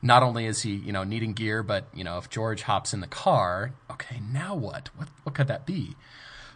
Not 0.00 0.22
only 0.22 0.46
is 0.46 0.62
he, 0.62 0.74
you 0.74 0.92
know, 0.92 1.04
needing 1.04 1.32
gear, 1.34 1.62
but 1.62 1.88
you 1.92 2.04
know, 2.04 2.16
if 2.18 2.30
George 2.30 2.62
hops 2.62 2.94
in 2.94 3.00
the 3.00 3.06
car, 3.06 3.72
okay, 3.90 4.20
now 4.32 4.54
what? 4.54 4.88
What 4.96 5.08
what 5.24 5.34
could 5.34 5.48
that 5.48 5.66
be? 5.66 5.96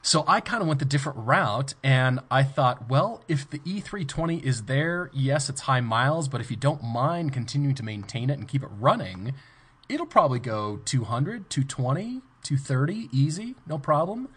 So 0.05 0.25
I 0.27 0.41
kind 0.41 0.61
of 0.61 0.67
went 0.67 0.81
the 0.81 0.85
different 0.85 1.19
route, 1.19 1.75
and 1.85 2.19
I 2.29 2.43
thought, 2.43 2.91
well, 2.91 3.23
if 3.29 3.49
the 3.49 3.61
E320 3.61 4.43
is 4.43 4.65
there, 4.65 5.11
yes, 5.12 5.49
it's 5.49 5.62
high 5.62 5.81
miles, 5.81 6.27
but 6.27 6.41
if 6.41 6.51
you 6.51 6.57
don't 6.57 6.83
mind 6.83 7.33
continuing 7.33 7.77
to 7.77 7.85
maintain 7.85 8.29
it 8.29 8.37
and 8.37 8.49
keep 8.49 8.65
it 8.65 8.71
running, 8.81 9.33
it'll 9.88 10.07
probably 10.07 10.41
go 10.41 10.81
200, 10.85 11.49
220, 11.49 12.21
230, 12.43 13.09
easy, 13.12 13.55
no 13.65 13.79
problem. 13.79 14.29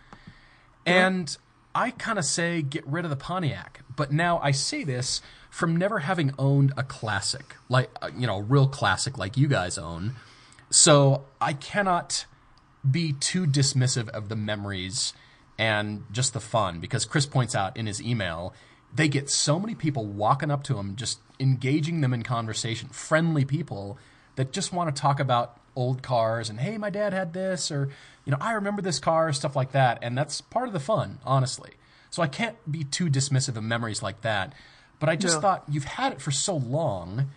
And 0.86 1.36
I 1.74 1.90
kind 1.90 2.20
of 2.20 2.26
say 2.26 2.62
get 2.62 2.86
rid 2.86 3.04
of 3.04 3.10
the 3.10 3.18
Pontiac. 3.18 3.82
But 3.96 4.12
now 4.12 4.40
I 4.44 4.52
say 4.52 4.84
this 4.84 5.20
from 5.50 5.76
never 5.76 6.00
having 6.00 6.32
owned 6.38 6.74
a 6.78 6.84
classic, 6.84 7.56
like, 7.70 7.90
uh, 8.04 8.12
you 8.16 8.28
know, 8.28 8.38
a 8.38 8.42
real 8.44 8.68
classic 8.68 9.18
like 9.18 9.36
you 9.36 9.48
guys 9.48 9.80
own. 9.80 10.16
So 10.70 11.26
I 11.42 11.54
cannot 11.54 12.26
be 12.90 13.14
too 13.14 13.48
dismissive 13.48 14.10
of 14.10 14.30
the 14.30 14.36
memories 14.36 15.14
and 15.58 16.04
just 16.12 16.34
the 16.34 16.40
fun 16.40 16.80
because 16.80 17.06
Chris 17.06 17.26
points 17.26 17.56
out 17.56 17.76
in 17.78 17.86
his 17.88 18.02
email 18.02 18.54
they 18.94 19.08
get 19.10 19.30
so 19.30 19.60
many 19.60 19.76
people 19.76 20.06
walking 20.06 20.50
up 20.52 20.64
to 20.64 20.78
him 20.78 20.96
just 20.96 21.20
engaging 21.40 22.02
them 22.02 22.14
in 22.14 22.24
conversation 22.24 22.90
friendly 22.90 23.46
people 23.46 23.98
that 24.36 24.52
just 24.52 24.72
want 24.74 24.94
to 24.94 25.02
talk 25.02 25.20
about 25.20 25.58
old 25.76 26.02
cars 26.02 26.50
and 26.50 26.60
hey 26.60 26.78
my 26.78 26.90
dad 26.90 27.14
had 27.14 27.34
this 27.34 27.72
or 27.72 27.90
you 28.26 28.32
know 28.32 28.38
I 28.42 28.54
remember 28.54 28.82
this 28.82 29.00
car 29.00 29.32
stuff 29.34 29.56
like 29.56 29.72
that 29.74 30.00
and 30.02 30.18
that's 30.18 30.42
part 30.42 30.68
of 30.68 30.74
the 30.74 30.80
fun 30.80 31.20
honestly 31.26 31.72
so 32.10 32.22
I 32.24 32.28
can't 32.28 32.56
be 32.70 32.84
too 32.84 33.08
dismissive 33.10 33.58
of 33.58 33.64
memories 33.64 34.02
like 34.04 34.22
that 34.22 34.54
but 35.00 35.10
I 35.10 35.16
just 35.18 35.36
Yeah. 35.36 35.42
thought 35.42 35.64
you've 35.70 35.84
had 35.84 36.14
it 36.14 36.22
for 36.22 36.32
so 36.32 36.56
long 36.56 37.30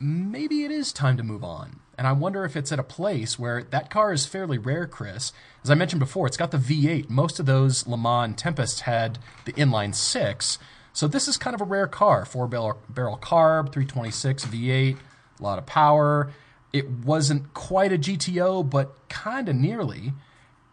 maybe 0.00 0.64
it 0.64 0.70
is 0.70 0.92
time 0.92 1.16
to 1.16 1.22
move 1.24 1.42
on. 1.42 1.80
And 1.98 2.06
I 2.06 2.12
wonder 2.12 2.44
if 2.44 2.56
it's 2.56 2.70
at 2.70 2.78
a 2.78 2.84
place 2.84 3.40
where 3.40 3.64
that 3.64 3.90
car 3.90 4.12
is 4.12 4.24
fairly 4.24 4.56
rare, 4.56 4.86
Chris. 4.86 5.32
As 5.64 5.70
I 5.70 5.74
mentioned 5.74 5.98
before, 5.98 6.28
it's 6.28 6.36
got 6.36 6.52
the 6.52 6.56
V8. 6.56 7.10
Most 7.10 7.40
of 7.40 7.46
those 7.46 7.88
Le 7.88 7.98
Mans 7.98 8.40
Tempests 8.40 8.82
had 8.82 9.18
the 9.44 9.52
inline 9.54 9.92
six. 9.92 10.60
So 10.92 11.08
this 11.08 11.26
is 11.26 11.36
kind 11.36 11.54
of 11.54 11.60
a 11.60 11.64
rare 11.64 11.88
car. 11.88 12.24
Four 12.24 12.46
barrel, 12.46 12.80
barrel 12.88 13.18
carb, 13.18 13.72
326 13.72 14.46
V8, 14.46 14.96
a 14.96 15.42
lot 15.42 15.58
of 15.58 15.66
power. 15.66 16.30
It 16.72 16.88
wasn't 16.88 17.52
quite 17.52 17.92
a 17.92 17.98
GTO, 17.98 18.70
but 18.70 18.94
kind 19.08 19.48
of 19.48 19.56
nearly. 19.56 20.12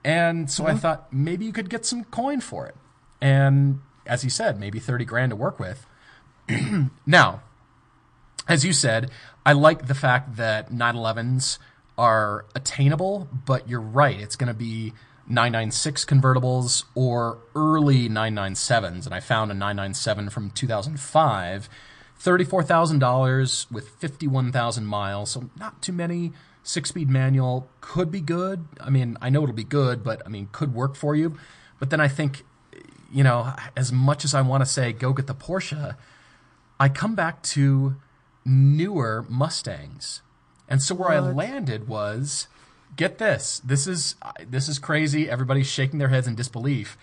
And 0.04 0.52
so 0.52 0.68
I 0.68 0.70
mm-hmm. 0.70 0.80
thought 0.80 1.12
maybe 1.12 1.46
you 1.46 1.52
could 1.52 1.72
get 1.72 1.88
some 1.88 2.04
coin 2.04 2.40
for 2.40 2.68
it. 2.68 2.76
And 3.20 3.82
as 4.06 4.22
he 4.22 4.30
said, 4.30 4.60
maybe 4.60 4.80
30 4.80 5.06
grand 5.06 5.32
to 5.32 5.36
work 5.36 5.60
with. 5.60 5.88
now, 7.08 7.42
as 8.48 8.66
you 8.66 8.74
said, 8.74 9.12
I 9.46 9.54
like 9.54 9.88
the 9.88 9.96
fact 9.96 10.38
that 10.38 10.72
911s 10.72 11.58
are 11.98 12.46
attainable, 12.56 13.28
but 13.46 13.70
you're 13.70 13.82
right. 13.82 14.20
It's 14.20 14.36
going 14.36 14.48
to 14.48 14.54
be 14.54 14.94
996 15.28 16.06
convertibles 16.06 16.84
or 16.94 17.40
early 17.56 18.10
997s. 18.10 19.06
And 19.06 19.14
I 19.14 19.20
found 19.20 19.52
a 19.52 19.54
997 19.54 20.30
from 20.30 20.52
2005, 20.52 21.70
$34,000 22.20 23.72
with 23.72 23.90
51,000 23.90 24.86
miles. 24.86 25.32
So 25.32 25.50
not 25.58 25.82
too 25.82 25.94
many. 25.94 26.34
Six 26.64 26.90
speed 26.90 27.10
manual 27.10 27.70
could 27.80 28.12
be 28.12 28.22
good. 28.22 28.66
I 28.80 28.90
mean, 28.90 29.18
I 29.22 29.30
know 29.30 29.44
it'll 29.44 29.54
be 29.54 29.64
good, 29.64 30.04
but 30.04 30.24
I 30.26 30.30
mean, 30.30 30.50
could 30.52 30.74
work 30.74 30.96
for 30.96 31.16
you. 31.16 31.38
But 31.80 31.92
then 31.92 32.00
I 32.00 32.08
think, 32.08 32.44
you 33.12 33.24
know, 33.24 33.54
as 33.78 33.92
much 33.92 34.26
as 34.26 34.34
I 34.34 34.42
want 34.42 34.62
to 34.62 34.66
say 34.66 34.92
go 34.92 35.14
get 35.14 35.28
the 35.28 35.36
Porsche, 35.36 35.96
I 36.80 36.90
come 36.90 37.14
back 37.14 37.44
to 37.44 37.96
newer 38.46 39.26
Mustangs. 39.28 40.22
And 40.68 40.82
so 40.82 40.96
where 40.96 41.10
I 41.10 41.20
landed 41.20 41.88
was 41.88 42.48
get 42.96 43.18
this. 43.18 43.62
This 43.64 43.88
is 43.88 44.16
this 44.48 44.68
is 44.68 44.80
crazy. 44.80 45.30
Everybody's 45.30 45.68
shaking 45.68 46.00
their 46.00 46.10
heads 46.10 46.28
in 46.28 46.36
disbelief. 46.36 46.98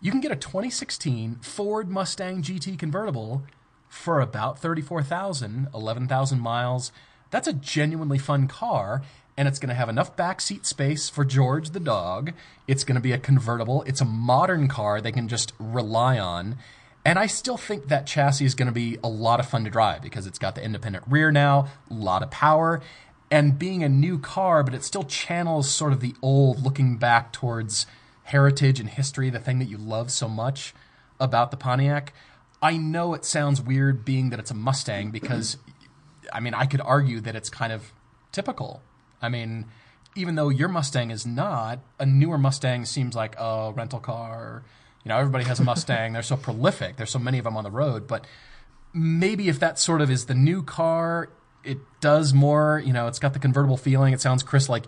You 0.00 0.10
can 0.10 0.20
get 0.20 0.32
a 0.32 0.36
2016 0.36 1.36
Ford 1.36 1.88
Mustang 1.88 2.42
GT 2.42 2.78
convertible 2.78 3.42
for 3.88 4.20
about 4.20 4.58
34,000, 4.60 5.68
11,000 5.74 6.40
miles. 6.40 6.92
That's 7.30 7.48
a 7.48 7.52
genuinely 7.52 8.18
fun 8.18 8.46
car 8.46 9.02
and 9.38 9.46
it's 9.46 9.60
going 9.60 9.68
to 9.68 9.74
have 9.74 9.88
enough 9.88 10.16
backseat 10.16 10.66
space 10.66 11.08
for 11.08 11.24
George 11.24 11.70
the 11.70 11.80
dog. 11.80 12.32
It's 12.66 12.82
going 12.82 12.96
to 12.96 13.00
be 13.00 13.12
a 13.12 13.18
convertible. 13.18 13.84
It's 13.86 14.00
a 14.00 14.04
modern 14.04 14.66
car 14.66 15.00
they 15.00 15.12
can 15.12 15.28
just 15.28 15.52
rely 15.60 16.18
on. 16.18 16.58
And 17.04 17.18
I 17.18 17.26
still 17.26 17.56
think 17.56 17.88
that 17.88 18.06
chassis 18.06 18.44
is 18.44 18.54
going 18.54 18.66
to 18.66 18.72
be 18.72 18.98
a 19.02 19.08
lot 19.08 19.40
of 19.40 19.48
fun 19.48 19.64
to 19.64 19.70
drive 19.70 20.02
because 20.02 20.26
it's 20.26 20.38
got 20.38 20.54
the 20.54 20.62
independent 20.62 21.04
rear 21.08 21.30
now, 21.30 21.68
a 21.90 21.94
lot 21.94 22.22
of 22.22 22.30
power, 22.30 22.82
and 23.30 23.58
being 23.58 23.82
a 23.82 23.88
new 23.88 24.18
car, 24.18 24.62
but 24.62 24.74
it 24.74 24.84
still 24.84 25.04
channels 25.04 25.70
sort 25.70 25.92
of 25.92 26.00
the 26.00 26.14
old 26.22 26.62
looking 26.62 26.96
back 26.96 27.32
towards 27.32 27.86
heritage 28.24 28.78
and 28.78 28.90
history, 28.90 29.30
the 29.30 29.38
thing 29.38 29.58
that 29.58 29.68
you 29.68 29.78
love 29.78 30.10
so 30.10 30.28
much 30.28 30.74
about 31.18 31.50
the 31.50 31.56
Pontiac. 31.56 32.12
I 32.60 32.76
know 32.76 33.14
it 33.14 33.24
sounds 33.24 33.60
weird 33.60 34.04
being 34.04 34.30
that 34.30 34.38
it's 34.38 34.50
a 34.50 34.54
Mustang 34.54 35.10
because, 35.10 35.56
I 36.32 36.40
mean, 36.40 36.54
I 36.54 36.66
could 36.66 36.80
argue 36.80 37.20
that 37.20 37.36
it's 37.36 37.48
kind 37.48 37.72
of 37.72 37.92
typical. 38.32 38.82
I 39.22 39.28
mean, 39.28 39.66
even 40.14 40.34
though 40.34 40.48
your 40.48 40.68
Mustang 40.68 41.10
is 41.10 41.24
not, 41.24 41.80
a 41.98 42.06
newer 42.06 42.38
Mustang 42.38 42.84
seems 42.84 43.14
like 43.14 43.34
a 43.38 43.72
rental 43.74 44.00
car. 44.00 44.64
You 45.04 45.10
know, 45.10 45.18
everybody 45.18 45.44
has 45.44 45.60
a 45.60 45.64
Mustang. 45.64 46.12
They're 46.12 46.22
so 46.22 46.36
prolific. 46.36 46.96
There's 46.96 47.10
so 47.10 47.18
many 47.18 47.38
of 47.38 47.44
them 47.44 47.56
on 47.56 47.64
the 47.64 47.70
road. 47.70 48.06
But 48.06 48.26
maybe 48.92 49.48
if 49.48 49.58
that 49.60 49.78
sort 49.78 50.00
of 50.00 50.10
is 50.10 50.26
the 50.26 50.34
new 50.34 50.62
car, 50.62 51.30
it 51.64 51.78
does 52.00 52.34
more. 52.34 52.82
You 52.84 52.92
know, 52.92 53.06
it's 53.06 53.18
got 53.18 53.32
the 53.32 53.38
convertible 53.38 53.76
feeling. 53.76 54.12
It 54.12 54.20
sounds, 54.20 54.42
Chris, 54.42 54.68
like 54.68 54.84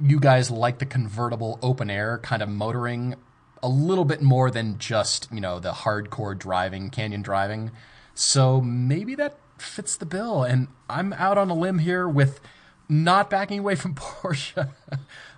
you 0.00 0.18
guys 0.18 0.50
like 0.50 0.78
the 0.78 0.86
convertible 0.86 1.58
open 1.62 1.90
air 1.90 2.18
kind 2.18 2.42
of 2.42 2.48
motoring 2.48 3.14
a 3.62 3.68
little 3.68 4.04
bit 4.04 4.20
more 4.20 4.50
than 4.50 4.78
just, 4.78 5.28
you 5.32 5.40
know, 5.40 5.60
the 5.60 5.72
hardcore 5.72 6.36
driving, 6.36 6.90
canyon 6.90 7.22
driving. 7.22 7.70
So 8.14 8.60
maybe 8.60 9.14
that 9.14 9.38
fits 9.58 9.96
the 9.96 10.06
bill. 10.06 10.42
And 10.42 10.68
I'm 10.90 11.12
out 11.12 11.38
on 11.38 11.50
a 11.50 11.54
limb 11.54 11.78
here 11.78 12.08
with 12.08 12.40
not 12.88 13.30
backing 13.30 13.60
away 13.60 13.76
from 13.76 13.94
Porsche 13.96 14.70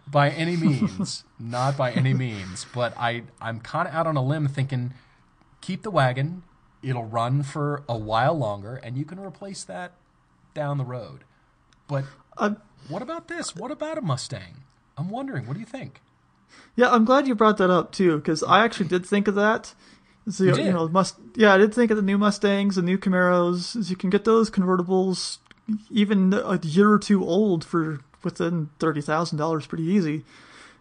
by 0.07 0.31
any 0.31 0.57
means. 0.57 1.25
not 1.39 1.77
by 1.77 1.93
any 1.93 2.15
means. 2.15 2.67
But 2.75 2.95
I, 2.97 3.23
I'm 3.41 3.61
kind 3.61 3.89
of 3.89 3.95
out 3.95 4.07
on 4.07 4.17
a 4.17 4.23
limb 4.25 4.49
thinking 4.49 4.95
keep 5.61 5.83
the 5.83 5.91
wagon. 5.91 6.43
It'll 6.83 7.05
run 7.07 7.43
for 7.43 7.83
a 7.89 7.97
while 7.97 8.35
longer, 8.37 8.77
and 8.77 8.99
you 8.99 9.05
can 9.05 9.19
replace 9.19 9.65
that 9.65 9.93
down 10.53 10.77
the 10.77 10.85
road. 10.85 11.25
But 11.89 12.05
I'm, 12.37 12.59
what 12.89 13.01
about 13.03 13.29
this? 13.29 13.57
What 13.57 13.71
about 13.71 13.97
a 13.97 14.03
Mustang? 14.03 14.65
I'm 14.99 15.09
wondering. 15.09 15.47
What 15.47 15.55
do 15.55 15.61
you 15.61 15.67
think? 15.67 16.01
yeah, 16.77 16.91
I'm 16.91 17.05
glad 17.05 17.27
you 17.27 17.35
brought 17.35 17.57
that 17.59 17.71
up 17.71 17.93
too, 17.93 18.17
because 18.17 18.43
I 18.43 18.65
actually 18.65 18.89
did 18.89 19.07
think 19.07 19.29
of 19.29 19.35
that. 19.35 19.75
So, 20.29 20.45
You 20.45 20.57
you, 20.57 20.73
know, 20.73 20.89
must 20.89 21.17
yeah, 21.35 21.53
I 21.53 21.59
did 21.59 21.75
think 21.75 21.91
of 21.91 21.97
the 21.97 22.03
new 22.03 22.17
Mustangs, 22.17 22.77
the 22.77 22.83
new 22.83 22.97
Camaros. 22.97 23.77
Is 23.77 23.91
you 23.91 23.97
can 23.97 24.11
get 24.11 24.25
those 24.25 24.51
convertibles 24.51 25.39
even 25.91 26.33
a 26.33 26.59
year 26.63 26.91
or 26.91 26.99
two 26.99 27.25
old 27.25 27.65
for 27.65 28.01
within 28.25 28.71
thirty 28.79 29.01
thousand 29.01 29.39
dollars, 29.39 29.67
pretty 29.67 29.85
easy. 29.85 30.25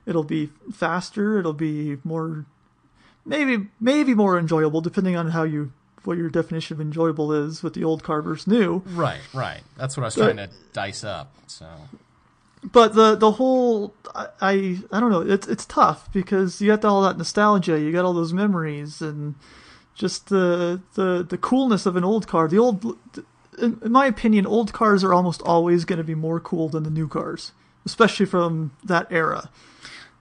It'll 0.06 0.24
be 0.24 0.50
faster. 0.72 1.40
It'll 1.40 1.54
be 1.54 1.98
more, 2.04 2.46
maybe 3.26 3.68
maybe 3.80 4.14
more 4.14 4.38
enjoyable, 4.38 4.82
depending 4.82 5.16
on 5.16 5.30
how 5.30 5.44
you 5.44 5.72
what 6.04 6.18
your 6.18 6.30
definition 6.30 6.76
of 6.76 6.82
enjoyable 6.82 7.32
is 7.32 7.64
with 7.64 7.74
the 7.74 7.84
old 7.84 8.04
car 8.04 8.22
versus 8.22 8.46
new. 8.48 8.80
Right, 8.88 9.22
right. 9.34 9.62
That's 9.78 9.96
what 9.96 10.04
I 10.04 10.08
was 10.08 10.16
But- 10.16 10.34
trying 10.34 10.50
to 10.50 10.54
dice 10.74 11.04
up. 11.04 11.34
So 11.48 11.68
but 12.72 12.96
the 12.96 13.16
the 13.16 13.32
whole 13.34 13.94
I, 14.16 14.28
I 14.42 14.52
I 14.92 15.00
don't 15.00 15.12
know 15.12 15.22
it's 15.22 15.48
it's 15.48 15.66
tough 15.66 16.12
because 16.14 16.62
you 16.62 16.68
got 16.76 16.86
all 16.86 17.02
that 17.04 17.18
nostalgia 17.18 17.78
you 17.80 17.92
got 17.92 18.06
all 18.06 18.14
those 18.14 18.32
memories 18.34 19.02
and 19.02 19.36
just 19.96 20.30
the 20.30 20.82
the 20.96 21.26
the 21.28 21.38
coolness 21.38 21.86
of 21.86 21.98
an 21.98 22.06
old 22.06 22.26
car 22.28 22.48
the 22.48 22.58
old 22.58 22.98
in, 23.58 23.80
in 23.84 23.92
my 23.92 24.06
opinion 24.06 24.46
old 24.46 24.74
cars 24.74 25.04
are 25.04 25.14
almost 25.14 25.42
always 25.44 25.86
going 25.86 25.98
to 25.98 26.04
be 26.04 26.16
more 26.16 26.40
cool 26.40 26.70
than 26.70 26.84
the 26.84 26.90
new 26.90 27.08
cars 27.08 27.52
especially 27.86 28.26
from 28.26 28.72
that 28.84 29.08
era. 29.12 29.50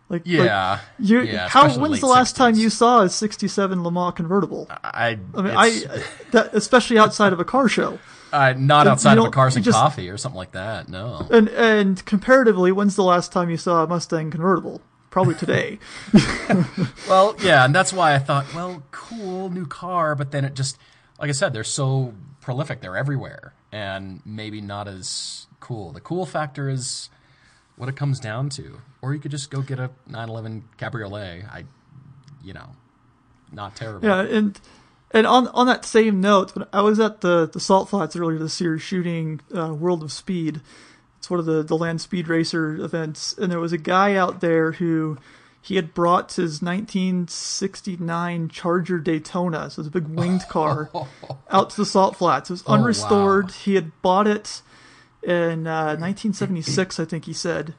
Like 0.08 0.22
like, 0.26 0.26
yeah, 0.26 0.80
you 0.98 1.22
yeah, 1.22 1.48
how 1.48 1.62
when's 1.62 1.78
late 1.78 2.00
the 2.00 2.06
last 2.06 2.36
time 2.36 2.54
you 2.54 2.68
saw 2.68 3.02
a 3.02 3.08
67 3.08 3.82
Le 3.82 3.90
Mans 3.90 4.12
convertible? 4.14 4.66
I, 4.70 5.18
I 5.34 5.42
mean 5.42 5.54
I 5.56 6.02
that 6.32 6.54
especially 6.54 6.98
outside 6.98 7.32
of 7.32 7.40
a 7.40 7.44
car 7.44 7.68
show. 7.68 7.98
Uh, 8.30 8.54
not 8.56 8.84
you 8.86 8.92
outside 8.92 9.16
of 9.16 9.24
a 9.24 9.30
cars 9.30 9.56
and 9.56 9.64
just- 9.64 9.76
coffee 9.76 10.10
or 10.10 10.18
something 10.18 10.36
like 10.36 10.52
that. 10.52 10.88
No. 10.88 11.26
and 11.30 11.48
and 11.50 12.04
comparatively 12.04 12.72
when's 12.72 12.94
the 12.94 13.02
last 13.02 13.32
time 13.32 13.48
you 13.48 13.56
saw 13.56 13.84
a 13.84 13.86
Mustang 13.86 14.30
convertible? 14.30 14.82
Probably 15.10 15.34
today. 15.34 15.78
Well, 17.08 17.36
yeah, 17.42 17.64
and 17.64 17.74
that's 17.74 17.92
why 17.92 18.14
I 18.14 18.18
thought, 18.18 18.54
well, 18.54 18.82
cool 18.90 19.50
new 19.50 19.66
car, 19.66 20.14
but 20.14 20.30
then 20.30 20.46
it 20.46 20.54
just, 20.54 20.78
like 21.20 21.28
I 21.28 21.32
said, 21.32 21.52
they're 21.52 21.64
so 21.64 22.14
prolific, 22.42 22.82
they're 22.82 22.96
everywhere, 22.96 23.54
and 23.72 24.20
maybe 24.26 24.60
not 24.60 24.86
as 24.86 25.46
cool. 25.60 25.92
The 25.92 26.00
cool 26.00 26.26
factor 26.26 26.68
is 26.68 27.08
what 27.76 27.88
it 27.88 27.96
comes 27.96 28.20
down 28.20 28.50
to, 28.50 28.82
or 29.00 29.14
you 29.14 29.20
could 29.20 29.30
just 29.30 29.50
go 29.50 29.62
get 29.62 29.78
a 29.78 29.90
911 30.06 30.64
Cabriolet. 30.76 31.44
I, 31.50 31.64
you 32.42 32.52
know, 32.52 32.70
not 33.50 33.74
terrible. 33.76 34.06
Yeah, 34.06 34.20
and 34.20 34.60
and 35.12 35.26
on 35.26 35.48
on 35.48 35.66
that 35.66 35.86
same 35.86 36.20
note, 36.20 36.54
when 36.54 36.66
I 36.72 36.82
was 36.82 37.00
at 37.00 37.22
the 37.22 37.48
the 37.50 37.60
Salt 37.60 37.88
Flats 37.88 38.14
earlier 38.14 38.38
this 38.38 38.60
year 38.60 38.78
shooting 38.78 39.40
uh, 39.56 39.72
World 39.72 40.02
of 40.02 40.12
Speed. 40.12 40.60
It's 41.18 41.30
one 41.30 41.38
of 41.38 41.46
the 41.46 41.62
the 41.62 41.76
land 41.76 42.00
speed 42.00 42.26
racer 42.26 42.74
events, 42.74 43.32
and 43.38 43.50
there 43.50 43.60
was 43.60 43.72
a 43.72 43.78
guy 43.78 44.16
out 44.16 44.40
there 44.40 44.72
who 44.72 45.18
he 45.64 45.76
had 45.76 45.94
brought 45.94 46.32
his 46.32 46.60
1969 46.60 48.48
Charger 48.48 48.98
Daytona, 48.98 49.70
so 49.70 49.80
it's 49.80 49.88
a 49.88 49.90
big 49.90 50.08
winged 50.08 50.48
car, 50.48 50.90
out 51.50 51.70
to 51.70 51.76
the 51.76 51.86
Salt 51.86 52.16
Flats. 52.16 52.50
It 52.50 52.54
was 52.54 52.64
Oh, 52.66 52.72
wow. 52.72 52.78
unrestored. 52.78 53.52
He 53.52 53.74
had 53.76 53.92
bought 54.02 54.26
it 54.26 54.62
in 55.22 55.66
uh, 55.66 55.96
1976, 55.96 56.98
I 56.98 57.04
think 57.04 57.24
he 57.26 57.32
said 57.32 57.74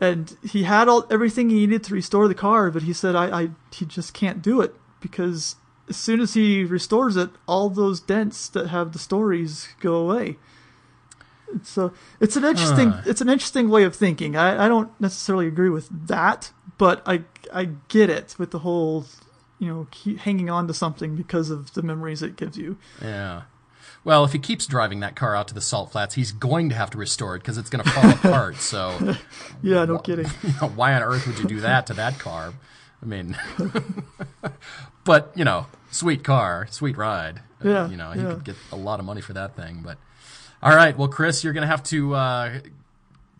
and 0.00 0.36
he 0.44 0.62
had 0.62 0.86
all 0.86 1.04
everything 1.10 1.50
he 1.50 1.56
needed 1.66 1.82
to 1.82 1.92
restore 1.92 2.28
the 2.28 2.34
car, 2.34 2.70
but 2.70 2.84
he 2.84 2.92
said 2.92 3.16
I, 3.16 3.36
I 3.42 3.48
he 3.72 3.84
just 3.84 4.14
can't 4.14 4.40
do 4.40 4.60
it 4.60 4.72
because 5.00 5.56
as 5.88 5.96
soon 5.96 6.20
as 6.20 6.34
he 6.34 6.62
restores 6.62 7.16
it, 7.16 7.30
all 7.48 7.68
those 7.68 7.98
dents 7.98 8.48
that 8.50 8.68
have 8.68 8.92
the 8.92 9.00
stories 9.00 9.66
go 9.80 9.96
away. 9.96 10.36
So 11.64 11.92
it's 12.20 12.36
an 12.36 12.44
interesting 12.44 12.94
it's 13.06 13.20
an 13.20 13.28
interesting 13.28 13.68
way 13.70 13.82
of 13.82 13.96
thinking. 13.96 14.36
I, 14.36 14.66
I 14.66 14.68
don't 14.68 14.88
necessarily 15.00 15.48
agree 15.48 15.68
with 15.68 15.88
that, 16.06 16.52
but 16.78 17.02
I 17.06 17.22
I 17.52 17.70
get 17.88 18.08
it 18.10 18.34
with 18.38 18.50
the 18.52 18.60
whole 18.60 19.04
you 19.58 19.68
know 19.68 19.86
keep 19.90 20.18
hanging 20.20 20.48
on 20.48 20.66
to 20.68 20.74
something 20.74 21.16
because 21.16 21.50
of 21.50 21.74
the 21.74 21.82
memories 21.82 22.22
it 22.22 22.36
gives 22.36 22.56
you. 22.56 22.78
Yeah. 23.02 23.42
Well, 24.04 24.24
if 24.24 24.32
he 24.32 24.38
keeps 24.38 24.66
driving 24.66 25.00
that 25.00 25.16
car 25.16 25.34
out 25.36 25.48
to 25.48 25.54
the 25.54 25.60
salt 25.60 25.92
flats, 25.92 26.14
he's 26.14 26.32
going 26.32 26.68
to 26.70 26.74
have 26.74 26.88
to 26.90 26.98
restore 26.98 27.34
it 27.36 27.40
because 27.40 27.58
it's 27.58 27.68
going 27.68 27.84
to 27.84 27.90
fall 27.90 28.10
apart. 28.10 28.56
So, 28.60 29.16
Yeah, 29.60 29.84
no 29.84 29.98
kidding. 29.98 30.26
why 30.76 30.94
on 30.94 31.02
earth 31.02 31.26
would 31.26 31.38
you 31.38 31.44
do 31.46 31.60
that 31.60 31.86
to 31.88 31.94
that 31.94 32.18
car? 32.18 32.54
I 33.02 33.06
mean, 33.06 33.36
but 35.04 35.32
you 35.34 35.44
know, 35.44 35.66
sweet 35.90 36.24
car, 36.24 36.66
sweet 36.70 36.96
ride. 36.96 37.38
Uh, 37.62 37.68
Yeah, 37.68 37.88
you 37.88 37.96
know, 37.96 38.12
he 38.12 38.20
yeah. 38.20 38.28
could 38.34 38.44
get 38.44 38.56
a 38.72 38.76
lot 38.76 39.00
of 39.00 39.06
money 39.06 39.20
for 39.20 39.32
that 39.34 39.56
thing. 39.56 39.80
But 39.82 39.98
all 40.62 40.74
right, 40.74 40.96
well, 40.96 41.08
Chris, 41.08 41.42
you're 41.44 41.52
going 41.52 41.62
to 41.62 41.68
have 41.68 41.82
to 41.84 42.14
uh, 42.14 42.58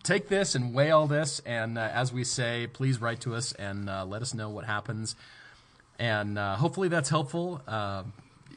take 0.09 0.29
this 0.29 0.55
and 0.55 0.73
weigh 0.73 0.91
all 0.91 1.07
this, 1.07 1.41
and 1.45 1.77
uh, 1.77 1.83
as 1.83 2.13
we 2.13 2.25
say, 2.25 2.67
please 2.67 2.99
write 3.01 3.21
to 3.21 3.35
us 3.35 3.53
and 3.53 3.91
uh, 3.91 4.07
let 4.07 4.23
us 4.23 4.33
know 4.33 4.49
what 4.49 4.65
happens. 4.65 5.15
And 5.99 6.39
uh, 6.39 6.57
hopefully 6.57 6.89
that's 6.89 7.11
helpful. 7.11 7.61
Uh, 7.69 8.05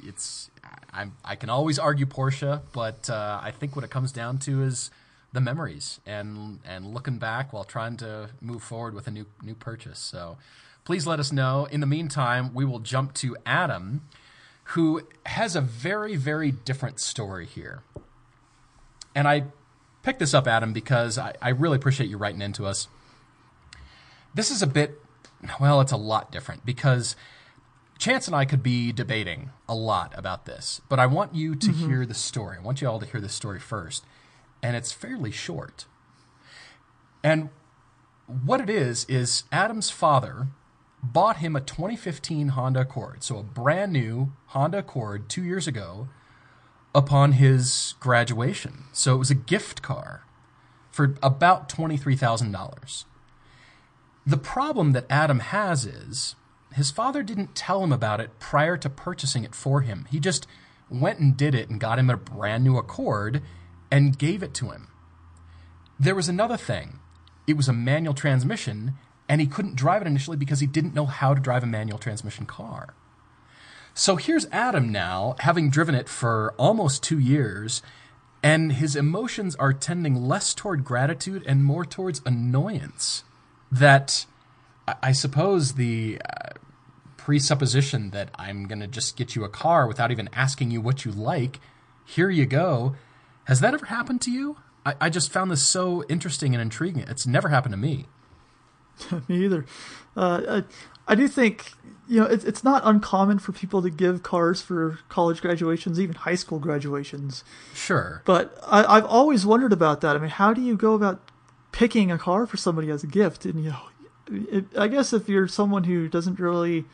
it's 0.04 0.49
I, 0.93 1.08
I 1.26 1.36
can 1.36 1.49
always 1.49 1.78
argue 1.78 2.06
Porsche, 2.06 2.62
but 2.72 3.10
uh, 3.10 3.39
I 3.43 3.52
think 3.52 3.76
what 3.76 3.84
it 3.84 3.91
comes 3.91 4.14
down 4.14 4.38
to 4.39 4.64
is 4.64 4.91
the 5.34 5.41
memories 5.41 5.99
and 6.06 6.60
and 6.66 6.93
looking 6.93 7.18
back 7.18 7.52
while 7.52 7.64
trying 7.66 7.97
to 7.97 8.30
move 8.39 8.64
forward 8.64 8.93
with 8.93 9.08
a 9.08 9.12
new 9.12 9.26
new 9.43 9.56
purchase. 9.56 9.99
So 9.99 10.38
please 10.86 11.06
let 11.06 11.20
us 11.20 11.32
know. 11.34 11.68
In 11.70 11.82
the 11.82 11.88
meantime, 11.88 12.54
we 12.54 12.64
will 12.64 12.80
jump 12.80 13.14
to 13.16 13.36
Adam, 13.45 14.02
who 14.76 15.02
has 15.26 15.56
a 15.56 15.62
very 15.62 16.16
very 16.16 16.52
different 16.52 17.02
story 17.02 17.45
here. 17.45 17.84
And 19.14 19.28
I 19.28 19.43
picked 20.04 20.20
this 20.20 20.34
up, 20.34 20.47
Adam, 20.47 20.74
because 20.74 21.18
I, 21.18 21.34
I 21.41 21.49
really 21.49 21.76
appreciate 21.76 22.10
you 22.10 22.18
writing 22.18 22.41
into 22.41 22.66
us. 22.66 22.88
This 24.34 24.52
is 24.52 24.62
a 24.62 24.68
bit, 24.68 25.02
well, 25.60 25.82
it's 25.82 25.91
a 25.91 25.97
lot 25.97 26.32
different 26.32 26.66
because 26.66 27.16
Chance 28.02 28.26
and 28.26 28.36
I 28.36 28.45
could 28.45 28.64
be 28.64 28.91
debating 28.91 29.52
a 29.70 29.76
lot 29.76 30.12
about 30.18 30.45
this, 30.45 30.82
but 30.89 30.99
I 30.99 31.06
want 31.06 31.36
you 31.36 31.54
to 31.54 31.68
mm-hmm. 31.68 31.88
hear 31.88 32.04
the 32.04 32.16
story. 32.16 32.58
I 32.58 32.62
want 32.62 32.82
you 32.82 32.88
all 32.88 32.99
to 32.99 33.06
hear 33.06 33.22
the 33.22 33.30
story 33.30 33.60
first. 33.60 34.04
And 34.64 34.76
it's 34.76 34.91
fairly 34.91 35.30
short. 35.30 35.86
And 37.24 37.49
what 38.26 38.60
it 38.60 38.72
is, 38.72 39.06
is 39.08 39.43
Adam's 39.52 39.91
father 39.91 40.47
bought 41.04 41.38
him 41.38 41.56
a 41.56 41.62
2015 41.62 42.49
Honda 42.49 42.82
Accord, 42.82 43.22
so 43.22 43.38
a 43.38 43.43
brand 43.43 43.93
new 43.93 44.32
Honda 44.47 44.80
Accord 44.80 45.30
two 45.30 45.43
years 45.43 45.68
ago 45.68 46.08
upon 46.94 47.34
his 47.34 47.96
graduation. 48.00 48.86
So 48.92 49.16
it 49.16 49.20
was 49.20 49.32
a 49.32 49.36
gift 49.36 49.82
car 49.82 50.26
for 50.92 51.16
about 51.24 51.70
$23,000. 51.70 53.06
The 54.26 54.38
problem 54.38 54.92
that 54.92 55.06
Adam 55.10 55.39
has 55.39 55.86
is 55.86 56.36
his 56.74 56.92
father 56.92 57.24
didn't 57.24 57.56
tell 57.56 57.84
him 57.84 57.92
about 57.92 58.20
it 58.20 58.39
prior 58.39 58.78
to 58.78 58.89
purchasing 58.89 59.44
it 59.44 59.56
for 59.56 59.82
him. 59.82 60.08
He 60.12 60.20
just 60.20 60.48
went 60.89 61.20
and 61.20 61.36
did 61.36 61.56
it 61.56 61.70
and 61.70 61.80
got 61.80 62.00
him 62.00 62.10
a 62.10 62.18
brand 62.18 62.64
new 62.64 62.78
Accord 62.78 63.42
and 63.89 64.18
gave 64.18 64.44
it 64.44 64.54
to 64.56 64.70
him. 64.70 64.88
There 66.00 66.16
was 66.16 66.30
another 66.30 66.58
thing. 66.58 67.00
It 67.48 67.58
was 67.58 67.68
a 67.68 67.74
manual 67.74 68.14
transmission, 68.14 68.94
and 69.28 69.42
he 69.42 69.48
couldn't 69.48 69.76
drive 69.76 70.02
it 70.02 70.08
initially 70.08 70.38
because 70.38 70.60
he 70.60 70.68
didn't 70.68 70.94
know 70.94 71.06
how 71.06 71.34
to 71.34 71.42
drive 71.42 71.64
a 71.64 71.68
manual 71.68 71.98
transmission 71.98 72.46
car. 72.46 72.94
So 73.94 74.16
here's 74.16 74.46
Adam 74.52 74.92
now, 74.92 75.36
having 75.39 75.70
driven 75.70 75.96
it 75.96 76.08
for 76.08 76.54
almost 76.58 77.04
two 77.04 77.20
years, 77.20 77.82
and 78.42 78.74
his 78.74 78.96
emotions 78.96 79.56
are 79.56 79.74
tending 79.74 80.16
less 80.16 80.54
toward 80.54 80.84
gratitude 80.84 81.44
and 81.46 81.64
more 81.64 81.86
towards 81.86 82.22
annoyance. 82.26 83.24
That 83.72 84.26
I- 84.88 85.12
suppose 85.12 85.74
the 85.74 86.20
uh, 86.22 86.50
presupposition 87.18 88.10
that 88.12 88.30
I'm 88.36 88.66
going 88.68 88.80
to 88.80 88.88
just 88.88 89.16
get 89.16 89.36
you 89.36 89.44
a 89.44 89.50
car 89.50 89.88
without 89.88 90.12
even 90.12 90.30
asking 90.34 90.72
you 90.72 90.82
what 90.82 91.06
you 91.06 91.12
like, 91.12 91.60
here 92.06 92.30
you 92.30 92.46
go. 92.46 92.96
Has 93.46 93.60
that 93.60 93.74
ever 93.74 93.86
happened 93.86 94.22
to 94.22 94.32
you? 94.32 94.58
I, 94.86 94.96
I 95.02 95.10
just 95.10 95.32
found 95.32 95.52
this 95.52 95.62
so 95.62 96.04
interesting 96.10 96.54
and 96.56 96.62
intriguing. 96.62 97.06
It's 97.08 97.28
never 97.28 97.50
happened 97.50 97.74
to 97.74 97.78
me. 97.78 98.08
Me 99.28 99.46
either. 99.46 99.66
Uh, 100.16 100.62
I, 101.12 101.16
do 101.16 101.28
think 101.28 101.74
you 102.07 102.20
know 102.20 102.26
it's 102.26 102.43
it's 102.43 102.64
not 102.64 102.82
uncommon 102.86 103.39
for 103.39 103.51
people 103.51 103.82
to 103.82 103.89
give 103.89 104.24
cars 104.24 104.62
for 104.62 104.99
college 105.09 105.41
graduations, 105.41 105.99
even 105.99 106.16
high 106.16 106.36
school 106.36 106.59
graduations. 106.59 107.43
Sure. 107.74 108.22
But 108.26 108.57
I, 108.66 108.84
I've 108.97 109.05
always 109.05 109.45
wondered 109.45 109.74
about 109.74 110.01
that. 110.01 110.16
I 110.16 110.20
mean, 110.20 110.30
how 110.30 110.53
do 110.53 110.62
you 110.62 110.76
go 110.76 110.93
about 110.93 111.22
picking 111.72 112.12
a 112.12 112.18
car 112.18 112.45
for 112.45 112.57
somebody 112.57 112.89
as 112.89 113.03
a 113.03 113.07
gift? 113.07 113.45
And 113.45 113.64
you 113.64 113.72
know, 113.72 113.82
it, 114.51 114.66
I 114.78 114.88
guess 114.88 115.14
if 115.14 115.30
you're 115.30 115.47
someone 115.47 115.84
who 115.84 116.07
doesn't 116.07 116.39
really 116.39 116.86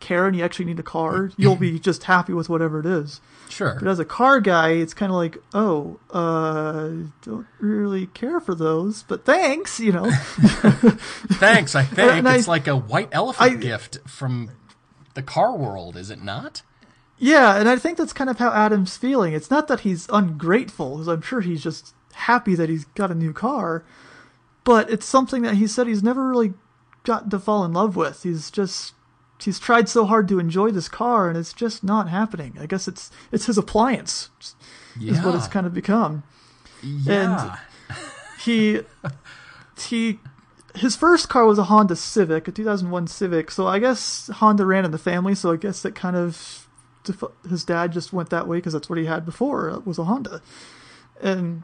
care 0.00 0.26
and 0.26 0.36
you 0.36 0.44
actually 0.44 0.66
need 0.66 0.78
a 0.78 0.84
car, 0.84 1.30
you'll 1.36 1.56
be 1.56 1.78
just 1.78 2.04
happy 2.04 2.32
with 2.32 2.48
whatever 2.48 2.80
it 2.80 2.86
is. 2.86 3.20
Sure. 3.48 3.76
But 3.80 3.88
as 3.88 3.98
a 3.98 4.04
car 4.04 4.40
guy, 4.40 4.70
it's 4.72 4.94
kind 4.94 5.10
of 5.10 5.16
like, 5.16 5.38
oh, 5.54 5.98
uh, 6.10 6.90
don't 7.22 7.46
really 7.58 8.06
care 8.08 8.40
for 8.40 8.54
those, 8.54 9.02
but 9.04 9.24
thanks, 9.24 9.80
you 9.80 9.92
know. 9.92 10.10
Thanks, 11.40 11.74
I 11.74 11.82
think. 11.84 12.12
And 12.12 12.28
I- 12.28 12.36
it's 12.36 12.48
like 12.48 12.66
a 12.68 12.76
white 12.76 13.08
elephant 13.12 13.52
I- 13.52 13.54
gift 13.56 13.98
from 14.06 14.50
the 15.14 15.22
car 15.22 15.56
world, 15.56 15.96
is 15.96 16.10
it 16.10 16.22
not? 16.22 16.62
Yeah, 17.18 17.56
and 17.56 17.68
I 17.68 17.76
think 17.76 17.98
that's 17.98 18.12
kind 18.12 18.30
of 18.30 18.38
how 18.38 18.52
Adam's 18.52 18.96
feeling. 18.96 19.32
It's 19.32 19.50
not 19.50 19.66
that 19.68 19.80
he's 19.80 20.06
ungrateful, 20.12 20.92
because 20.96 21.08
I'm 21.08 21.22
sure 21.22 21.40
he's 21.40 21.62
just 21.62 21.94
happy 22.12 22.54
that 22.54 22.68
he's 22.68 22.84
got 22.84 23.10
a 23.10 23.14
new 23.14 23.32
car, 23.32 23.84
but 24.62 24.88
it's 24.90 25.06
something 25.06 25.42
that 25.42 25.54
he 25.54 25.66
said 25.66 25.86
he's 25.88 26.02
never 26.02 26.28
really 26.28 26.54
got 27.02 27.30
to 27.30 27.38
fall 27.40 27.64
in 27.64 27.72
love 27.72 27.96
with. 27.96 28.22
He's 28.22 28.50
just 28.50 28.94
he's 29.40 29.58
tried 29.58 29.88
so 29.88 30.06
hard 30.06 30.28
to 30.28 30.38
enjoy 30.38 30.70
this 30.70 30.88
car, 30.88 31.28
and 31.28 31.38
it's 31.38 31.52
just 31.52 31.84
not 31.84 32.08
happening. 32.08 32.56
I 32.60 32.66
guess 32.66 32.88
it's 32.88 33.10
it's 33.32 33.46
his 33.46 33.58
appliance, 33.58 34.30
is 35.00 35.20
what 35.22 35.34
it's 35.34 35.48
kind 35.48 35.66
of 35.66 35.74
become. 35.74 36.22
yeah. 36.82 37.56
he 38.44 38.80
he 39.78 40.18
his 40.74 40.96
first 40.96 41.28
car 41.28 41.44
was 41.44 41.58
a 41.58 41.64
Honda 41.64 41.96
Civic, 41.96 42.48
a 42.48 42.52
2001 42.52 43.06
Civic. 43.08 43.50
So 43.50 43.66
I 43.66 43.78
guess 43.78 44.28
Honda 44.34 44.64
ran 44.64 44.84
in 44.84 44.90
the 44.90 44.98
family. 44.98 45.34
So 45.34 45.52
I 45.52 45.56
guess 45.56 45.82
that 45.82 45.94
kind 45.94 46.16
of 46.16 46.68
his 47.48 47.64
dad 47.64 47.92
just 47.92 48.12
went 48.12 48.30
that 48.30 48.46
way 48.46 48.58
because 48.58 48.74
that's 48.74 48.90
what 48.90 48.98
he 48.98 49.06
had 49.06 49.24
before 49.24 49.80
was 49.84 49.98
a 49.98 50.04
Honda, 50.04 50.42
and 51.22 51.62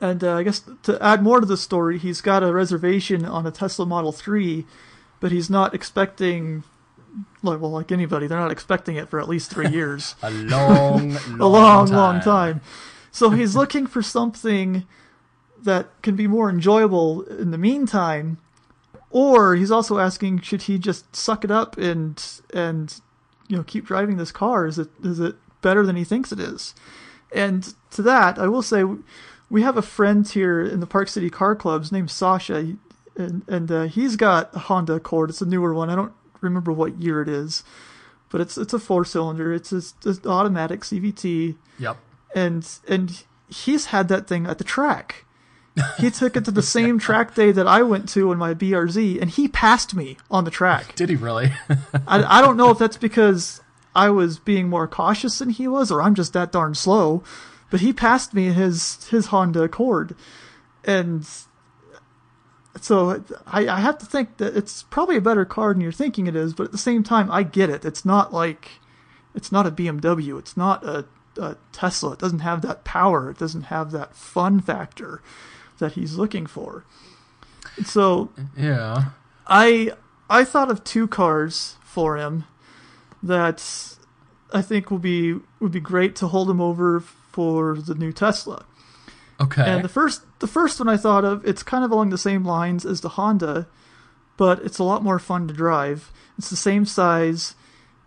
and 0.00 0.24
uh, 0.24 0.36
I 0.36 0.42
guess 0.42 0.62
to 0.84 1.02
add 1.02 1.22
more 1.22 1.40
to 1.40 1.46
the 1.46 1.56
story, 1.56 1.98
he's 1.98 2.20
got 2.20 2.42
a 2.42 2.52
reservation 2.52 3.24
on 3.24 3.46
a 3.46 3.50
Tesla 3.50 3.84
Model 3.84 4.12
3, 4.12 4.64
but 5.20 5.32
he's 5.32 5.50
not 5.50 5.74
expecting. 5.74 6.64
Like, 7.42 7.60
well, 7.60 7.72
like 7.72 7.90
anybody, 7.90 8.26
they're 8.26 8.38
not 8.38 8.52
expecting 8.52 8.96
it 8.96 9.08
for 9.08 9.20
at 9.20 9.28
least 9.28 9.50
three 9.50 9.68
years 9.68 10.14
a 10.22 10.30
long, 10.30 11.14
long, 11.14 11.40
a 11.40 11.46
long, 11.46 11.86
time. 11.86 11.96
long 11.96 12.20
time. 12.20 12.60
So 13.12 13.30
he's 13.30 13.56
looking 13.56 13.86
for 13.86 14.02
something 14.02 14.86
that 15.62 15.88
can 16.02 16.16
be 16.16 16.26
more 16.26 16.48
enjoyable 16.48 17.22
in 17.22 17.50
the 17.50 17.58
meantime, 17.58 18.38
or 19.10 19.56
he's 19.56 19.70
also 19.70 19.98
asking, 19.98 20.40
should 20.40 20.62
he 20.62 20.78
just 20.78 21.14
suck 21.14 21.44
it 21.44 21.50
up 21.50 21.76
and 21.76 22.22
and 22.54 23.00
you 23.48 23.56
know 23.56 23.64
keep 23.64 23.84
driving 23.84 24.16
this 24.16 24.32
car? 24.32 24.66
Is 24.66 24.78
it 24.78 24.88
is 25.02 25.20
it 25.20 25.36
better 25.60 25.84
than 25.84 25.96
he 25.96 26.04
thinks 26.04 26.32
it 26.32 26.40
is? 26.40 26.74
And 27.32 27.74
to 27.92 28.02
that, 28.02 28.38
I 28.38 28.48
will 28.48 28.62
say, 28.62 28.84
we 29.48 29.62
have 29.62 29.76
a 29.76 29.82
friend 29.82 30.26
here 30.26 30.60
in 30.62 30.80
the 30.80 30.86
Park 30.86 31.08
City 31.08 31.30
Car 31.30 31.54
Clubs 31.54 31.92
named 31.92 32.10
Sasha, 32.10 32.76
and 33.20 33.42
and 33.48 33.70
uh, 33.70 33.82
he's 33.84 34.16
got 34.16 34.54
a 34.54 34.58
Honda 34.60 34.94
Accord. 34.94 35.30
It's 35.30 35.40
a 35.42 35.46
newer 35.46 35.72
one. 35.74 35.90
I 35.90 35.94
don't 35.96 36.12
remember 36.40 36.72
what 36.72 37.00
year 37.00 37.20
it 37.22 37.28
is, 37.28 37.62
but 38.30 38.40
it's 38.40 38.56
it's 38.58 38.72
a 38.72 38.78
four 38.78 39.04
cylinder. 39.04 39.52
It's 39.52 39.72
a, 39.72 39.82
an 40.08 40.18
automatic 40.26 40.80
CVT 40.80 41.56
Yep. 41.78 41.96
and 42.34 42.68
and 42.88 43.22
he's 43.48 43.86
had 43.86 44.08
that 44.08 44.26
thing 44.26 44.46
at 44.46 44.58
the 44.58 44.64
track. 44.64 45.24
He 45.98 46.10
took 46.20 46.36
it 46.36 46.44
to 46.46 46.50
the 46.50 46.62
same 46.62 46.98
track 46.98 47.34
day 47.34 47.52
that 47.52 47.66
I 47.66 47.82
went 47.82 48.08
to 48.10 48.32
in 48.32 48.38
my 48.38 48.54
BRZ, 48.54 49.20
and 49.20 49.30
he 49.30 49.46
passed 49.48 49.94
me 49.94 50.16
on 50.30 50.44
the 50.44 50.50
track. 50.50 50.94
Did 50.96 51.08
he 51.10 51.16
really? 51.16 51.52
I, 52.08 52.38
I 52.38 52.40
don't 52.40 52.56
know 52.56 52.70
if 52.70 52.78
that's 52.78 52.96
because 52.96 53.60
I 53.94 54.10
was 54.10 54.38
being 54.38 54.68
more 54.68 54.88
cautious 54.88 55.38
than 55.38 55.50
he 55.50 55.68
was, 55.68 55.90
or 55.90 56.02
I'm 56.02 56.14
just 56.14 56.32
that 56.32 56.50
darn 56.52 56.74
slow. 56.74 57.22
But 57.70 57.80
he 57.80 57.92
passed 57.92 58.34
me 58.34 58.46
his 58.46 59.04
his 59.10 59.26
Honda 59.26 59.62
Accord, 59.62 60.16
and 60.84 61.24
so 62.80 63.22
I, 63.46 63.68
I 63.68 63.80
have 63.80 63.98
to 63.98 64.06
think 64.06 64.38
that 64.38 64.56
it's 64.56 64.82
probably 64.84 65.16
a 65.16 65.20
better 65.20 65.44
car 65.44 65.72
than 65.72 65.80
you're 65.80 65.92
thinking 65.92 66.26
it 66.26 66.36
is. 66.36 66.54
But 66.54 66.64
at 66.64 66.72
the 66.72 66.78
same 66.78 67.02
time, 67.02 67.30
I 67.30 67.42
get 67.42 67.70
it. 67.70 67.84
It's 67.84 68.04
not 68.04 68.32
like 68.32 68.80
it's 69.34 69.52
not 69.52 69.66
a 69.66 69.70
BMW. 69.70 70.38
It's 70.38 70.56
not 70.56 70.84
a, 70.84 71.04
a 71.36 71.56
Tesla. 71.72 72.12
It 72.12 72.18
doesn't 72.18 72.40
have 72.40 72.62
that 72.62 72.84
power. 72.84 73.30
It 73.30 73.38
doesn't 73.38 73.64
have 73.64 73.90
that 73.92 74.14
fun 74.14 74.60
factor 74.60 75.22
that 75.78 75.92
he's 75.92 76.16
looking 76.16 76.46
for. 76.46 76.84
So 77.84 78.30
yeah. 78.56 79.10
I 79.46 79.92
I 80.28 80.44
thought 80.44 80.70
of 80.70 80.84
two 80.84 81.06
cars 81.06 81.76
for 81.82 82.16
him 82.16 82.44
that 83.22 83.96
I 84.52 84.62
think 84.62 84.90
will 84.90 84.98
be 84.98 85.36
would 85.58 85.72
be 85.72 85.80
great 85.80 86.16
to 86.16 86.28
hold 86.28 86.48
him 86.50 86.60
over 86.60 87.00
for 87.00 87.76
the 87.76 87.94
new 87.94 88.12
Tesla. 88.12 88.64
Okay. 89.40 89.64
And 89.64 89.84
the 89.84 89.88
first 89.88 90.22
the 90.40 90.46
first 90.46 90.80
one 90.80 90.88
I 90.88 90.96
thought 90.96 91.24
of, 91.24 91.46
it's 91.46 91.62
kind 91.62 91.84
of 91.84 91.90
along 91.90 92.10
the 92.10 92.18
same 92.18 92.44
lines 92.44 92.84
as 92.84 93.00
the 93.00 93.10
Honda, 93.10 93.68
but 94.36 94.58
it's 94.64 94.78
a 94.78 94.84
lot 94.84 95.02
more 95.04 95.18
fun 95.18 95.46
to 95.48 95.54
drive. 95.54 96.10
It's 96.36 96.50
the 96.50 96.56
same 96.56 96.84
size. 96.84 97.54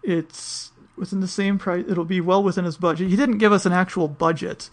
It's 0.03 0.71
within 0.97 1.21
the 1.21 1.27
same 1.27 1.57
price. 1.57 1.85
It'll 1.87 2.05
be 2.05 2.21
well 2.21 2.43
within 2.43 2.65
his 2.65 2.77
budget. 2.77 3.09
He 3.09 3.15
didn't 3.15 3.37
give 3.37 3.53
us 3.53 3.65
an 3.65 3.73
actual 3.73 4.07
budget, 4.07 4.69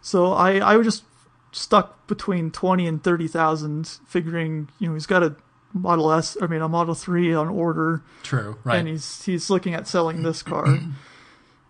so 0.00 0.32
I 0.32 0.56
I 0.58 0.76
was 0.76 0.86
just 0.86 1.04
stuck 1.52 2.06
between 2.06 2.50
twenty 2.50 2.86
and 2.86 3.02
thirty 3.02 3.28
thousand, 3.28 3.86
figuring 4.06 4.68
you 4.78 4.88
know 4.88 4.94
he's 4.94 5.06
got 5.06 5.22
a 5.22 5.36
Model 5.74 6.12
S, 6.12 6.36
I 6.40 6.46
mean 6.48 6.60
a 6.60 6.68
Model 6.68 6.94
Three 6.94 7.32
on 7.32 7.48
order, 7.48 8.02
True. 8.22 8.58
Right. 8.64 8.78
and 8.78 8.88
he's 8.88 9.24
he's 9.24 9.48
looking 9.50 9.74
at 9.74 9.86
selling 9.86 10.22
this 10.22 10.42
car. 10.42 10.78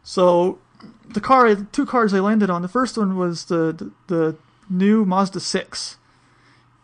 so 0.02 0.58
the 1.08 1.20
car, 1.20 1.54
two 1.54 1.86
cars 1.86 2.12
I 2.14 2.20
landed 2.20 2.50
on. 2.50 2.62
The 2.62 2.68
first 2.68 2.96
one 2.96 3.16
was 3.16 3.44
the 3.46 3.72
the, 3.72 3.92
the 4.14 4.36
new 4.72 5.04
Mazda 5.04 5.40
six. 5.40 5.98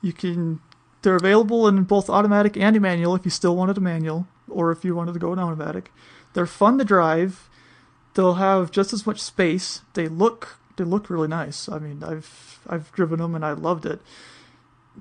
You 0.01 0.12
can 0.12 0.61
they're 1.03 1.16
available 1.16 1.68
in 1.68 1.84
both 1.84 2.11
automatic 2.11 2.57
and 2.57 2.80
manual 2.80 3.14
if 3.14 3.24
you 3.24 3.30
still 3.30 3.57
wanted 3.57 3.78
a 3.78 3.80
manual, 3.80 4.26
or 4.49 4.70
if 4.70 4.84
you 4.84 4.95
wanted 4.95 5.14
to 5.14 5.18
go 5.18 5.32
an 5.32 5.39
automatic. 5.39 5.93
They're 6.34 6.47
fun 6.47 6.78
to 6.78 6.84
drive. 6.84 7.49
They'll 8.14 8.34
have 8.34 8.70
just 8.70 8.93
as 8.93 9.07
much 9.07 9.20
space. 9.20 9.82
They 9.95 10.09
look 10.09 10.59
they 10.76 10.84
look 10.84 11.11
really 11.11 11.28
nice. 11.28 11.68
I 11.68 11.78
mean, 11.78 12.03
I've 12.03 12.61
I've 12.68 12.93
driven 12.93 13.18
them 13.18 13.34
and 13.34 13.45
I 13.45 13.53
loved 13.53 13.86
it. 13.86 14.01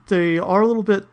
They 0.07 0.37
are 0.37 0.61
a 0.61 0.67
little 0.67 0.83
bit. 0.83 1.07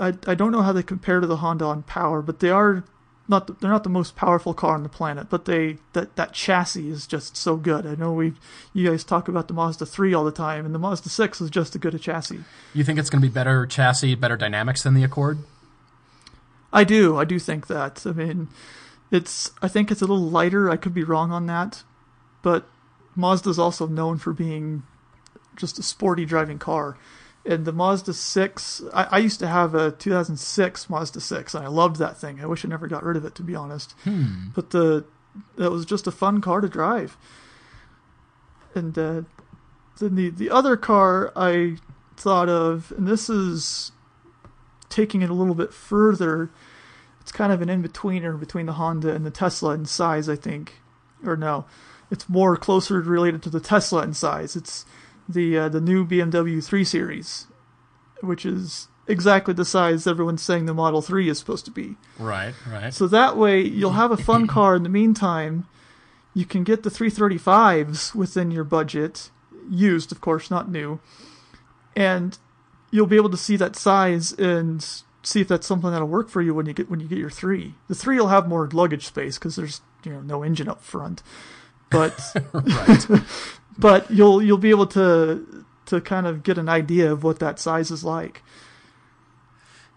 I 0.00 0.14
I 0.26 0.34
don't 0.34 0.52
know 0.52 0.62
how 0.62 0.72
they 0.72 0.82
compare 0.82 1.20
to 1.20 1.26
the 1.26 1.38
Honda 1.38 1.66
on 1.66 1.82
power, 1.82 2.22
but 2.22 2.40
they 2.40 2.50
are 2.50 2.84
not 3.30 3.46
the, 3.46 3.52
they're 3.54 3.70
not 3.70 3.84
the 3.84 3.88
most 3.88 4.16
powerful 4.16 4.52
car 4.52 4.74
on 4.74 4.82
the 4.82 4.88
planet. 4.88 5.30
But 5.30 5.44
they 5.46 5.78
that 5.94 6.16
that 6.16 6.32
chassis 6.34 6.90
is 6.90 7.06
just 7.06 7.36
so 7.36 7.56
good. 7.56 7.86
I 7.86 7.94
know 7.94 8.12
we 8.12 8.34
you 8.74 8.90
guys 8.90 9.04
talk 9.04 9.28
about 9.28 9.48
the 9.48 9.54
Mazda 9.54 9.86
three 9.86 10.12
all 10.12 10.24
the 10.24 10.32
time, 10.32 10.66
and 10.66 10.74
the 10.74 10.78
Mazda 10.78 11.08
six 11.08 11.40
is 11.40 11.48
just 11.48 11.74
as 11.74 11.80
good 11.80 11.94
a 11.94 11.98
chassis. 11.98 12.40
you 12.74 12.84
think 12.84 12.98
it's 12.98 13.08
going 13.08 13.22
to 13.22 13.28
be 13.28 13.32
better 13.32 13.66
chassis, 13.66 14.16
better 14.16 14.36
dynamics 14.36 14.82
than 14.82 14.94
the 14.94 15.04
Accord? 15.04 15.38
I 16.72 16.84
do. 16.84 17.16
I 17.16 17.24
do 17.24 17.38
think 17.38 17.68
that. 17.68 18.04
I 18.04 18.12
mean, 18.12 18.48
it's. 19.10 19.52
I 19.62 19.68
think 19.68 19.90
it's 19.90 20.02
a 20.02 20.06
little 20.06 20.28
lighter. 20.28 20.68
I 20.68 20.76
could 20.76 20.92
be 20.92 21.04
wrong 21.04 21.30
on 21.30 21.46
that, 21.46 21.84
but 22.42 22.68
Mazda's 23.16 23.58
also 23.58 23.86
known 23.86 24.18
for 24.18 24.32
being 24.32 24.82
just 25.56 25.78
a 25.78 25.82
sporty 25.82 26.24
driving 26.24 26.58
car. 26.58 26.96
And 27.44 27.64
the 27.64 27.72
Mazda 27.72 28.12
6, 28.12 28.82
I, 28.92 29.04
I 29.04 29.18
used 29.18 29.40
to 29.40 29.46
have 29.48 29.74
a 29.74 29.92
2006 29.92 30.90
Mazda 30.90 31.20
6, 31.20 31.54
and 31.54 31.64
I 31.64 31.68
loved 31.68 31.96
that 31.96 32.18
thing. 32.18 32.40
I 32.40 32.46
wish 32.46 32.64
I 32.64 32.68
never 32.68 32.86
got 32.86 33.02
rid 33.02 33.16
of 33.16 33.24
it, 33.24 33.34
to 33.36 33.42
be 33.42 33.54
honest. 33.54 33.94
But 34.54 34.70
the 34.70 35.04
that 35.56 35.70
was 35.70 35.86
just 35.86 36.06
a 36.06 36.10
fun 36.10 36.40
car 36.40 36.60
to 36.60 36.68
drive. 36.68 37.16
And 38.74 38.98
uh, 38.98 39.22
then 39.98 40.16
the 40.16 40.30
the 40.30 40.50
other 40.50 40.76
car 40.76 41.32
I 41.34 41.76
thought 42.16 42.48
of, 42.48 42.92
and 42.96 43.06
this 43.08 43.30
is 43.30 43.92
taking 44.88 45.22
it 45.22 45.30
a 45.30 45.34
little 45.34 45.54
bit 45.54 45.72
further. 45.72 46.50
It's 47.20 47.32
kind 47.32 47.52
of 47.52 47.62
an 47.62 47.68
in 47.68 47.82
betweener 47.82 48.38
between 48.38 48.66
the 48.66 48.74
Honda 48.74 49.14
and 49.14 49.24
the 49.24 49.30
Tesla 49.30 49.72
in 49.74 49.86
size, 49.86 50.28
I 50.28 50.36
think. 50.36 50.80
Or 51.24 51.36
no, 51.36 51.64
it's 52.10 52.28
more 52.28 52.56
closer 52.56 53.00
related 53.00 53.42
to 53.44 53.50
the 53.50 53.60
Tesla 53.60 54.02
in 54.02 54.14
size. 54.14 54.56
It's 54.56 54.84
the 55.32 55.56
uh, 55.58 55.68
the 55.68 55.80
new 55.80 56.06
BMW 56.06 56.62
3 56.62 56.84
Series, 56.84 57.46
which 58.20 58.44
is 58.44 58.88
exactly 59.10 59.52
the 59.52 59.64
size 59.64 60.06
everyone's 60.06 60.42
saying 60.42 60.66
the 60.66 60.74
Model 60.74 61.02
3 61.02 61.28
is 61.28 61.38
supposed 61.38 61.64
to 61.64 61.70
be. 61.70 61.96
Right. 62.18 62.54
Right. 62.70 62.94
So 62.94 63.06
that 63.08 63.36
way 63.36 63.60
you'll 63.60 63.92
have 63.92 64.12
a 64.12 64.16
fun 64.16 64.46
car 64.46 64.76
in 64.76 64.82
the 64.82 64.88
meantime. 64.88 65.66
You 66.32 66.44
can 66.44 66.62
get 66.62 66.84
the 66.84 66.90
335s 66.90 68.14
within 68.14 68.52
your 68.52 68.62
budget, 68.64 69.30
used 69.68 70.12
of 70.12 70.20
course, 70.20 70.50
not 70.50 70.70
new. 70.70 71.00
And 71.96 72.38
you'll 72.92 73.06
be 73.06 73.16
able 73.16 73.30
to 73.30 73.36
see 73.36 73.56
that 73.56 73.74
size 73.74 74.32
and 74.32 74.86
see 75.22 75.40
if 75.40 75.48
that's 75.48 75.66
something 75.66 75.90
that'll 75.90 76.08
work 76.08 76.28
for 76.28 76.40
you 76.40 76.54
when 76.54 76.66
you 76.66 76.72
get 76.72 76.88
when 76.88 77.00
you 77.00 77.08
get 77.08 77.18
your 77.18 77.30
3. 77.30 77.74
The 77.88 77.94
3 77.94 78.18
will 78.20 78.28
have 78.28 78.48
more 78.48 78.68
luggage 78.72 79.06
space 79.06 79.38
cuz 79.38 79.56
there's, 79.56 79.80
you 80.04 80.12
know, 80.12 80.20
no 80.20 80.42
engine 80.42 80.68
up 80.68 80.82
front. 80.82 81.22
But 81.90 82.16
right. 82.52 83.06
But 83.78 84.10
you'll 84.10 84.42
you'll 84.42 84.58
be 84.58 84.70
able 84.70 84.86
to 84.88 85.64
to 85.86 86.00
kind 86.00 86.26
of 86.26 86.42
get 86.42 86.58
an 86.58 86.68
idea 86.68 87.12
of 87.12 87.24
what 87.24 87.38
that 87.40 87.58
size 87.58 87.90
is 87.90 88.04
like. 88.04 88.42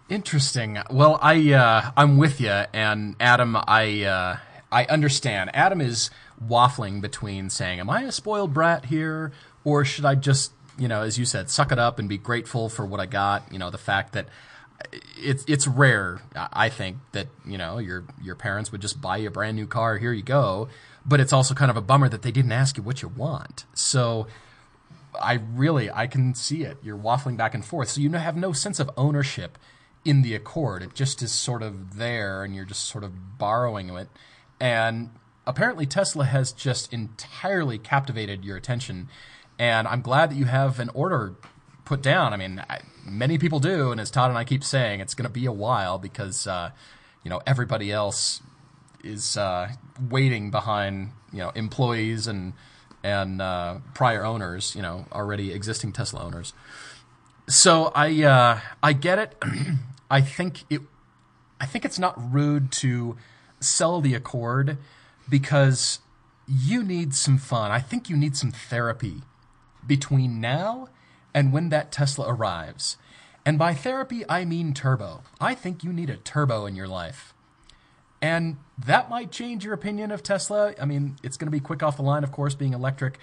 Interesting. 0.10 0.80
Well, 0.90 1.18
I 1.22 1.54
uh, 1.54 1.92
I'm 1.96 2.18
with 2.18 2.42
you, 2.42 2.50
and 2.50 3.16
Adam, 3.20 3.56
I 3.56 4.04
uh, 4.04 4.38
I 4.72 4.86
understand. 4.86 5.52
Adam 5.54 5.82
is 5.82 6.10
waffling 6.46 7.00
between 7.02 7.50
saying, 7.50 7.80
"Am 7.80 7.90
I 7.90 8.04
a 8.04 8.12
spoiled 8.12 8.54
brat 8.54 8.86
here, 8.86 9.32
or 9.64 9.86
should 9.86 10.06
I 10.06 10.16
just, 10.16 10.52
you 10.78 10.88
know, 10.88 11.02
as 11.04 11.18
you 11.18 11.26
said, 11.26 11.50
suck 11.50 11.72
it 11.72 11.80
up 11.80 12.00
and 12.00 12.10
be 12.10 12.18
grateful 12.18 12.70
for 12.70 12.86
what 12.86 13.00
I 13.00 13.06
got?" 13.06 13.52
You 13.52 13.60
know, 13.60 13.70
the 13.70 13.78
fact 13.78 14.14
that 14.14 14.28
it's 15.18 15.46
it's 15.48 15.68
rare, 15.68 16.22
I 16.36 16.70
think, 16.70 16.98
that 17.14 17.28
you 17.46 17.58
know 17.58 17.78
your 17.78 18.04
your 18.22 18.36
parents 18.36 18.72
would 18.72 18.82
just 18.82 19.02
buy 19.02 19.18
you 19.18 19.30
a 19.30 19.32
brand 19.32 19.56
new 19.56 19.68
car. 19.68 19.98
Here 19.98 20.14
you 20.14 20.24
go. 20.24 20.68
But 21.06 21.20
it's 21.20 21.34
also 21.34 21.54
kind 21.54 21.70
of 21.70 21.78
a 21.78 21.82
bummer 21.82 22.08
that 22.10 22.22
they 22.22 22.32
didn't 22.32 22.54
ask 22.54 22.78
you 22.78 22.84
what 22.84 23.02
you 23.02 23.10
want. 23.10 23.66
So 23.74 24.28
I 25.22 25.34
really 25.54 25.92
I 25.92 26.08
can 26.08 26.34
see 26.34 26.64
it. 26.64 26.78
You're 26.82 26.98
waffling 26.98 27.38
back 27.38 27.54
and 27.54 27.64
forth, 27.64 27.90
so 27.90 28.02
you 28.02 28.10
have 28.12 28.36
no 28.38 28.54
sense 28.54 28.80
of 28.80 28.90
ownership 28.98 29.58
in 30.06 30.22
the 30.22 30.36
Accord. 30.36 30.84
It 30.84 30.94
just 30.94 31.22
is 31.22 31.32
sort 31.32 31.64
of 31.64 31.98
there, 31.98 32.44
and 32.44 32.56
you're 32.56 32.66
just 32.66 32.84
sort 32.84 33.04
of 33.04 33.38
borrowing 33.38 33.90
it. 33.90 34.10
And 34.60 35.12
apparently, 35.46 35.86
Tesla 35.86 36.26
has 36.26 36.52
just 36.52 36.94
entirely 36.94 37.78
captivated 37.78 38.44
your 38.44 38.58
attention. 38.58 39.10
And 39.60 39.88
I'm 39.88 40.02
glad 40.02 40.32
that 40.32 40.36
you 40.36 40.46
have 40.46 40.80
an 40.80 40.90
order 40.94 41.36
put 41.86 42.02
down. 42.02 42.34
I 42.34 42.38
mean, 42.38 42.64
I, 42.70 42.80
many 43.06 43.38
people 43.38 43.60
do, 43.60 43.92
and 43.92 44.02
as 44.02 44.10
Todd 44.10 44.30
and 44.30 44.38
I 44.38 44.44
keep 44.44 44.64
saying, 44.64 45.00
it's 45.00 45.14
going 45.14 45.28
to 45.28 45.34
be 45.34 45.46
a 45.46 45.52
while 45.52 45.98
because 45.98 46.48
uh, 46.48 46.72
you 47.24 47.30
know 47.30 47.42
everybody 47.46 47.92
else 47.92 48.42
is 49.04 49.38
uh, 49.38 49.70
waiting 50.10 50.50
behind 50.52 51.12
you 51.32 51.40
know 51.40 51.52
employees 51.56 52.28
and 52.28 52.54
and 53.04 53.42
uh, 53.42 53.80
prior 53.94 54.24
owners, 54.24 54.76
you 54.76 54.82
know, 54.82 55.06
already 55.12 55.52
existing 55.52 55.92
Tesla 55.92 56.24
owners. 56.24 56.54
So 57.48 57.92
I 57.94 58.24
uh, 58.24 58.60
I 58.82 58.94
get 58.94 59.20
it. 59.20 59.36
I 60.10 60.22
think 60.22 60.64
it 60.70 60.82
I 61.60 61.66
think 61.66 61.86
it's 61.86 62.00
not 62.00 62.34
rude 62.34 62.72
to 62.74 63.18
sell 63.60 64.02
the 64.02 64.14
Accord 64.14 64.78
because 65.30 66.00
you 66.48 66.84
need 66.84 67.14
some 67.14 67.38
fun. 67.38 67.72
I 67.72 67.80
think 67.80 68.10
you 68.10 68.18
need 68.18 68.36
some 68.36 68.52
therapy 68.52 69.22
between 69.86 70.40
now 70.40 70.90
and 71.34 71.52
when 71.52 71.70
that 71.70 71.92
Tesla 71.92 72.28
arrives. 72.28 72.98
And 73.46 73.58
by 73.58 73.74
therapy, 73.74 74.24
I 74.30 74.46
mean 74.46 74.74
turbo. 74.74 75.24
I 75.42 75.56
think 75.56 75.84
you 75.84 75.92
need 75.92 76.10
a 76.10 76.18
turbo 76.18 76.66
in 76.66 76.76
your 76.76 76.88
life. 76.88 77.33
And 78.24 78.56
that 78.78 79.10
might 79.10 79.32
change 79.32 79.66
your 79.66 79.74
opinion 79.74 80.10
of 80.10 80.24
Tesla. 80.24 80.74
I 80.82 80.86
mean, 80.86 81.18
it's 81.24 81.36
going 81.36 81.48
to 81.48 81.52
be 81.52 81.60
quick 81.60 81.84
off 81.84 81.98
the 81.98 82.04
line, 82.04 82.24
of 82.24 82.32
course, 82.32 82.56
being 82.56 82.72
electric. 82.72 83.20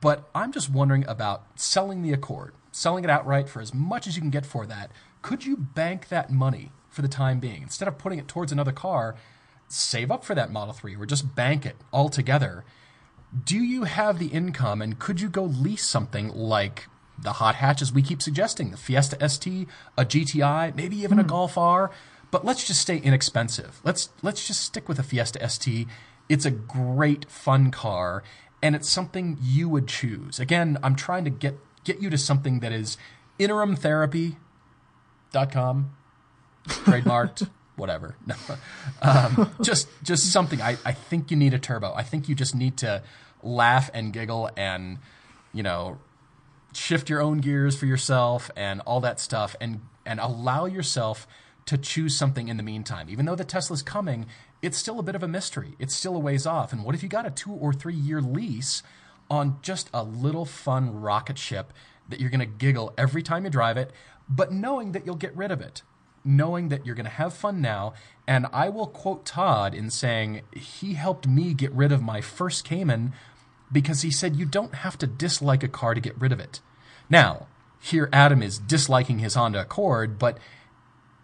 But 0.00 0.30
I'm 0.32 0.52
just 0.52 0.70
wondering 0.70 1.04
about 1.08 1.42
selling 1.56 2.02
the 2.02 2.12
Accord, 2.12 2.54
selling 2.70 3.02
it 3.02 3.10
outright 3.10 3.48
for 3.48 3.60
as 3.60 3.74
much 3.74 4.06
as 4.06 4.14
you 4.14 4.22
can 4.22 4.30
get 4.30 4.46
for 4.46 4.64
that. 4.66 4.92
Could 5.22 5.44
you 5.44 5.56
bank 5.56 6.06
that 6.06 6.30
money 6.30 6.70
for 6.88 7.02
the 7.02 7.08
time 7.08 7.40
being? 7.40 7.62
Instead 7.62 7.88
of 7.88 7.98
putting 7.98 8.20
it 8.20 8.28
towards 8.28 8.52
another 8.52 8.70
car, 8.70 9.16
save 9.66 10.12
up 10.12 10.24
for 10.24 10.36
that 10.36 10.52
Model 10.52 10.72
3 10.72 10.94
or 10.94 11.04
just 11.04 11.34
bank 11.34 11.66
it 11.66 11.74
altogether. 11.92 12.64
Do 13.44 13.58
you 13.58 13.82
have 13.82 14.20
the 14.20 14.28
income 14.28 14.80
and 14.80 15.00
could 15.00 15.20
you 15.20 15.28
go 15.28 15.42
lease 15.42 15.84
something 15.84 16.28
like 16.28 16.86
the 17.18 17.34
hot 17.34 17.56
hatches 17.56 17.92
we 17.92 18.02
keep 18.02 18.22
suggesting, 18.22 18.70
the 18.70 18.76
Fiesta 18.76 19.28
ST, 19.28 19.66
a 19.98 20.04
GTI, 20.04 20.76
maybe 20.76 20.96
even 20.98 21.18
a 21.18 21.22
hmm. 21.22 21.28
Golf 21.28 21.58
R? 21.58 21.90
But 22.34 22.44
let's 22.44 22.64
just 22.64 22.80
stay 22.80 22.96
inexpensive. 22.96 23.80
Let's 23.84 24.08
let's 24.20 24.44
just 24.44 24.62
stick 24.62 24.88
with 24.88 24.98
a 24.98 25.04
Fiesta 25.04 25.48
ST. 25.48 25.86
It's 26.28 26.44
a 26.44 26.50
great 26.50 27.30
fun 27.30 27.70
car 27.70 28.24
and 28.60 28.74
it's 28.74 28.88
something 28.88 29.38
you 29.40 29.68
would 29.68 29.86
choose. 29.86 30.40
Again, 30.40 30.76
I'm 30.82 30.96
trying 30.96 31.22
to 31.26 31.30
get 31.30 31.56
get 31.84 32.02
you 32.02 32.10
to 32.10 32.18
something 32.18 32.58
that 32.58 32.72
is 32.72 32.98
interimtherapy.com 33.38 35.94
trademarked 36.66 37.48
whatever. 37.76 38.16
Um, 39.00 39.54
just 39.62 39.86
just 40.02 40.32
something. 40.32 40.60
I, 40.60 40.76
I 40.84 40.90
think 40.90 41.30
you 41.30 41.36
need 41.36 41.54
a 41.54 41.60
turbo. 41.60 41.94
I 41.94 42.02
think 42.02 42.28
you 42.28 42.34
just 42.34 42.56
need 42.56 42.76
to 42.78 43.04
laugh 43.44 43.90
and 43.94 44.12
giggle 44.12 44.50
and 44.56 44.98
you 45.52 45.62
know 45.62 45.98
shift 46.72 47.08
your 47.08 47.20
own 47.20 47.38
gears 47.38 47.76
for 47.76 47.86
yourself 47.86 48.50
and 48.56 48.80
all 48.80 49.00
that 49.02 49.20
stuff 49.20 49.54
and 49.60 49.82
and 50.04 50.18
allow 50.18 50.66
yourself 50.66 51.28
to 51.66 51.78
choose 51.78 52.16
something 52.16 52.48
in 52.48 52.56
the 52.56 52.62
meantime. 52.62 53.08
Even 53.08 53.26
though 53.26 53.34
the 53.34 53.44
Tesla's 53.44 53.82
coming, 53.82 54.26
it's 54.62 54.78
still 54.78 54.98
a 54.98 55.02
bit 55.02 55.14
of 55.14 55.22
a 55.22 55.28
mystery. 55.28 55.74
It's 55.78 55.94
still 55.94 56.16
a 56.16 56.20
ways 56.20 56.46
off. 56.46 56.72
And 56.72 56.84
what 56.84 56.94
if 56.94 57.02
you 57.02 57.08
got 57.08 57.26
a 57.26 57.30
two 57.30 57.52
or 57.52 57.72
three 57.72 57.94
year 57.94 58.20
lease 58.20 58.82
on 59.30 59.58
just 59.62 59.88
a 59.94 60.02
little 60.02 60.44
fun 60.44 61.00
rocket 61.00 61.38
ship 61.38 61.72
that 62.08 62.20
you're 62.20 62.30
going 62.30 62.40
to 62.40 62.46
giggle 62.46 62.92
every 62.98 63.22
time 63.22 63.44
you 63.44 63.50
drive 63.50 63.76
it, 63.76 63.90
but 64.28 64.52
knowing 64.52 64.92
that 64.92 65.06
you'll 65.06 65.14
get 65.14 65.36
rid 65.36 65.50
of 65.50 65.60
it? 65.60 65.82
Knowing 66.24 66.68
that 66.68 66.84
you're 66.84 66.94
going 66.94 67.04
to 67.04 67.10
have 67.10 67.34
fun 67.34 67.60
now. 67.60 67.94
And 68.26 68.46
I 68.52 68.68
will 68.68 68.86
quote 68.86 69.24
Todd 69.24 69.74
in 69.74 69.90
saying, 69.90 70.42
he 70.52 70.94
helped 70.94 71.26
me 71.26 71.54
get 71.54 71.72
rid 71.72 71.92
of 71.92 72.02
my 72.02 72.20
first 72.20 72.64
Cayman 72.64 73.12
because 73.72 74.02
he 74.02 74.10
said, 74.10 74.36
you 74.36 74.46
don't 74.46 74.76
have 74.76 74.96
to 74.98 75.06
dislike 75.06 75.62
a 75.62 75.68
car 75.68 75.94
to 75.94 76.00
get 76.00 76.18
rid 76.20 76.32
of 76.32 76.40
it. 76.40 76.60
Now, 77.10 77.48
here 77.80 78.08
Adam 78.12 78.42
is 78.42 78.58
disliking 78.58 79.18
his 79.18 79.34
Honda 79.34 79.60
Accord, 79.60 80.18
but 80.18 80.38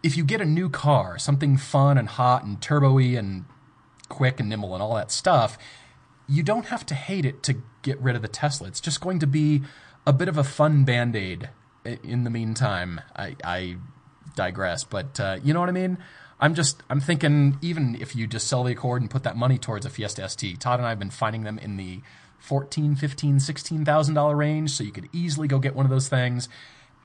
if 0.03 0.16
you 0.16 0.24
get 0.24 0.40
a 0.40 0.44
new 0.46 0.68
car, 0.68 1.18
something 1.18 1.57
fun 1.57 1.98
and 1.98 2.09
hot 2.09 2.44
and 2.44 2.61
turbo-y 2.61 3.03
and 3.18 3.44
quick 4.09 4.40
and 4.40 4.48
nimble 4.48 4.74
and 4.74 4.82
all 4.82 4.94
that 4.94 5.11
stuff, 5.11 5.59
you 6.28 6.42
don't 6.42 6.66
have 6.66 6.86
to 6.86 6.94
hate 6.94 7.24
it 7.24 7.42
to 7.44 7.57
get 7.82 8.01
rid 8.01 8.16
of 8.16 8.22
the 8.22 8.28
Tesla. 8.28 8.68
It's 8.68 8.80
just 8.80 9.01
going 9.01 9.18
to 9.18 9.26
be 9.26 9.62
a 10.07 10.12
bit 10.12 10.28
of 10.28 10.38
a 10.38 10.44
fun 10.44 10.84
band 10.84 11.14
aid 11.16 11.51
in 11.84 12.24
the 12.24 12.30
meantime. 12.30 13.01
I, 13.16 13.36
I 13.44 13.76
digress, 14.36 14.84
but 14.84 15.18
uh, 15.20 15.38
you 15.42 15.53
know 15.53 15.61
what 15.61 15.68
I 15.68 15.72
mean? 15.72 15.98
I'm 16.42 16.55
just 16.55 16.82
I'm 16.88 17.01
thinking 17.01 17.59
even 17.61 17.96
if 18.01 18.16
you 18.16 18.26
just 18.26 18.46
sell 18.46 18.64
the 18.64 18.72
Accord 18.72 19.03
and 19.03 19.11
put 19.11 19.24
that 19.24 19.36
money 19.36 19.59
towards 19.59 19.84
a 19.84 19.90
Fiesta 19.90 20.26
ST, 20.28 20.59
Todd 20.59 20.78
and 20.80 20.86
I 20.86 20.90
have 20.90 20.98
been 20.98 21.11
finding 21.11 21.42
them 21.42 21.59
in 21.59 21.76
the 21.76 22.01
14, 22.38 22.94
15, 22.96 23.40
16,000 23.40 24.14
dollar 24.14 24.34
range, 24.36 24.70
so 24.70 24.82
you 24.82 24.92
could 24.92 25.11
easily 25.12 25.46
go 25.48 25.59
get 25.59 25.74
one 25.76 25.84
of 25.84 25.90
those 25.90 26.09
things 26.09 26.48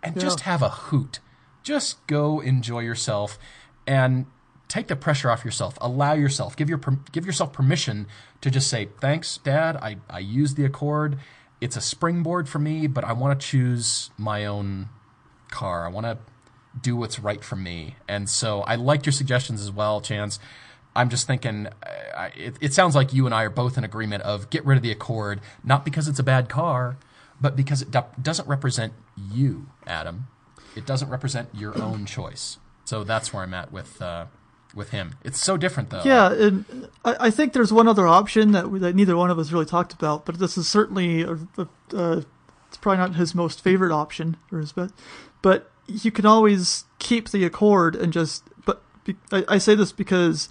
and 0.01 0.15
Yeah. 0.15 0.21
just 0.21 0.41
have 0.41 0.61
a 0.61 0.69
hoot. 0.69 1.19
Just 1.65 2.05
go 2.05 2.41
enjoy 2.41 2.81
yourself 2.81 3.39
and 3.87 4.27
take 4.67 4.87
the 4.87 4.95
pressure 4.95 5.31
off 5.31 5.43
yourself. 5.43 5.79
Allow 5.81 6.13
yourself, 6.13 6.55
give 6.55 6.69
your 6.69 6.79
give 7.11 7.25
yourself 7.25 7.51
permission 7.51 8.05
to 8.41 8.51
just 8.51 8.69
say, 8.69 8.89
"Thanks, 9.01 9.37
Dad. 9.37 9.75
I 9.77 9.97
I 10.07 10.19
used 10.19 10.57
the 10.57 10.63
Accord. 10.65 11.17
It's 11.59 11.75
a 11.75 11.81
springboard 11.81 12.47
for 12.47 12.59
me, 12.59 12.85
but 12.85 13.03
I 13.03 13.13
want 13.13 13.39
to 13.39 13.47
choose 13.47 14.11
my 14.15 14.45
own 14.45 14.89
car. 15.49 15.85
I 15.85 15.89
want 15.89 16.05
to 16.05 16.19
do 16.79 16.95
what's 16.95 17.17
right 17.19 17.43
for 17.43 17.55
me." 17.55 17.95
And 18.07 18.29
so 18.29 18.61
I 18.61 18.75
liked 18.75 19.07
your 19.07 19.13
suggestions 19.13 19.59
as 19.59 19.71
well, 19.71 20.01
Chance. 20.01 20.37
I'm 20.95 21.09
just 21.09 21.25
thinking, 21.25 21.67
uh, 22.15 22.29
it, 22.37 22.57
it 22.61 22.73
sounds 22.73 22.95
like 22.95 23.11
you 23.11 23.25
and 23.25 23.33
I 23.33 23.43
are 23.43 23.49
both 23.49 23.75
in 23.75 23.83
agreement 23.83 24.21
of 24.21 24.51
get 24.51 24.63
rid 24.65 24.77
of 24.77 24.83
the 24.83 24.91
Accord, 24.91 25.41
not 25.63 25.83
because 25.83 26.07
it's 26.07 26.19
a 26.19 26.23
bad 26.23 26.47
car, 26.47 26.95
but 27.41 27.55
because 27.55 27.81
it 27.81 27.89
do- 27.89 28.05
doesn't 28.21 28.47
represent 28.47 28.93
you, 29.17 29.65
Adam. 29.87 30.27
It 30.75 30.85
doesn't 30.85 31.09
represent 31.09 31.49
your 31.53 31.81
own 31.81 32.05
choice. 32.05 32.57
So 32.85 33.03
that's 33.03 33.33
where 33.33 33.43
I'm 33.43 33.53
at 33.53 33.71
with 33.71 34.01
uh, 34.01 34.25
with 34.75 34.89
him. 34.89 35.15
It's 35.23 35.43
so 35.43 35.57
different 35.57 35.89
though. 35.89 36.03
Yeah, 36.03 36.31
and 36.31 36.89
I, 37.03 37.15
I 37.21 37.29
think 37.31 37.53
there's 37.53 37.73
one 37.73 37.87
other 37.87 38.05
option 38.05 38.51
that, 38.51 38.69
we, 38.69 38.79
that 38.79 38.95
neither 38.95 39.15
one 39.15 39.31
of 39.31 39.39
us 39.39 39.51
really 39.51 39.65
talked 39.65 39.93
about, 39.93 40.25
but 40.25 40.37
this 40.37 40.57
is 40.57 40.67
certainly 40.67 41.21
a, 41.21 41.33
a, 41.57 41.67
uh, 41.93 42.21
it's 42.67 42.77
probably 42.77 42.97
not 42.97 43.15
his 43.15 43.33
most 43.33 43.61
favorite 43.61 43.93
option 43.93 44.37
or 44.51 44.59
his 44.59 44.73
best, 44.73 44.93
but 45.41 45.71
you 45.87 46.11
can 46.11 46.25
always 46.25 46.83
keep 46.99 47.29
the 47.29 47.45
Accord 47.45 47.95
and 47.95 48.11
just. 48.11 48.43
But 48.65 48.81
be, 49.05 49.15
I, 49.31 49.45
I 49.47 49.57
say 49.57 49.75
this 49.75 49.91
because 49.91 50.49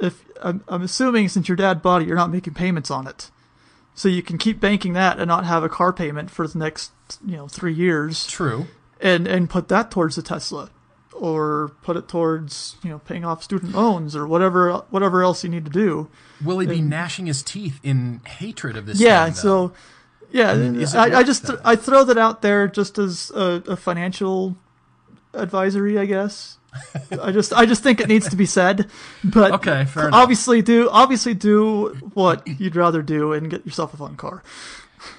if 0.00 0.24
I'm, 0.40 0.62
I'm 0.68 0.82
assuming 0.82 1.28
since 1.28 1.48
your 1.48 1.56
dad 1.56 1.82
bought 1.82 2.02
it, 2.02 2.08
you're 2.08 2.16
not 2.16 2.30
making 2.30 2.54
payments 2.54 2.90
on 2.90 3.06
it, 3.06 3.30
so 3.94 4.08
you 4.08 4.22
can 4.22 4.38
keep 4.38 4.60
banking 4.60 4.92
that 4.92 5.18
and 5.18 5.28
not 5.28 5.44
have 5.44 5.64
a 5.64 5.68
car 5.68 5.92
payment 5.92 6.30
for 6.30 6.46
the 6.46 6.58
next 6.58 6.92
you 7.26 7.36
know 7.36 7.48
three 7.48 7.74
years 7.74 8.26
True. 8.26 8.68
And 9.02 9.26
and 9.26 9.48
put 9.50 9.68
that 9.68 9.90
towards 9.90 10.16
the 10.16 10.22
Tesla, 10.22 10.70
or 11.12 11.72
put 11.82 11.96
it 11.96 12.08
towards 12.08 12.76
you 12.82 12.90
know 12.90 12.98
paying 13.00 13.24
off 13.24 13.42
student 13.42 13.74
loans 13.74 14.14
or 14.16 14.26
whatever 14.26 14.72
whatever 14.90 15.22
else 15.22 15.42
you 15.44 15.50
need 15.50 15.64
to 15.64 15.70
do. 15.70 16.08
Will 16.44 16.58
he 16.58 16.66
be 16.66 16.80
gnashing 16.80 17.26
his 17.26 17.42
teeth 17.42 17.80
in 17.82 18.20
hatred 18.26 18.76
of 18.76 18.86
this? 18.86 19.00
Yeah, 19.00 19.24
thing, 19.26 19.34
so 19.34 19.72
yeah, 20.30 20.52
is 20.52 20.94
it 20.94 20.98
I, 20.98 21.18
I 21.18 21.22
just 21.22 21.44
that? 21.44 21.60
I 21.64 21.76
throw 21.76 22.04
that 22.04 22.18
out 22.18 22.42
there 22.42 22.68
just 22.68 22.98
as 22.98 23.30
a, 23.34 23.62
a 23.66 23.76
financial 23.76 24.56
advisory, 25.34 25.98
I 25.98 26.04
guess. 26.06 26.58
I 27.20 27.32
just 27.32 27.52
I 27.52 27.66
just 27.66 27.82
think 27.82 28.00
it 28.00 28.06
needs 28.06 28.28
to 28.28 28.36
be 28.36 28.46
said, 28.46 28.88
but 29.24 29.50
Okay, 29.54 29.84
fair 29.86 30.06
enough. 30.06 30.22
obviously 30.22 30.62
do 30.62 30.88
obviously 30.88 31.34
do 31.34 31.88
what 32.14 32.46
you'd 32.46 32.76
rather 32.76 33.02
do 33.02 33.32
and 33.32 33.50
get 33.50 33.66
yourself 33.66 33.92
a 33.92 33.96
fun 33.96 34.16
car. 34.16 34.44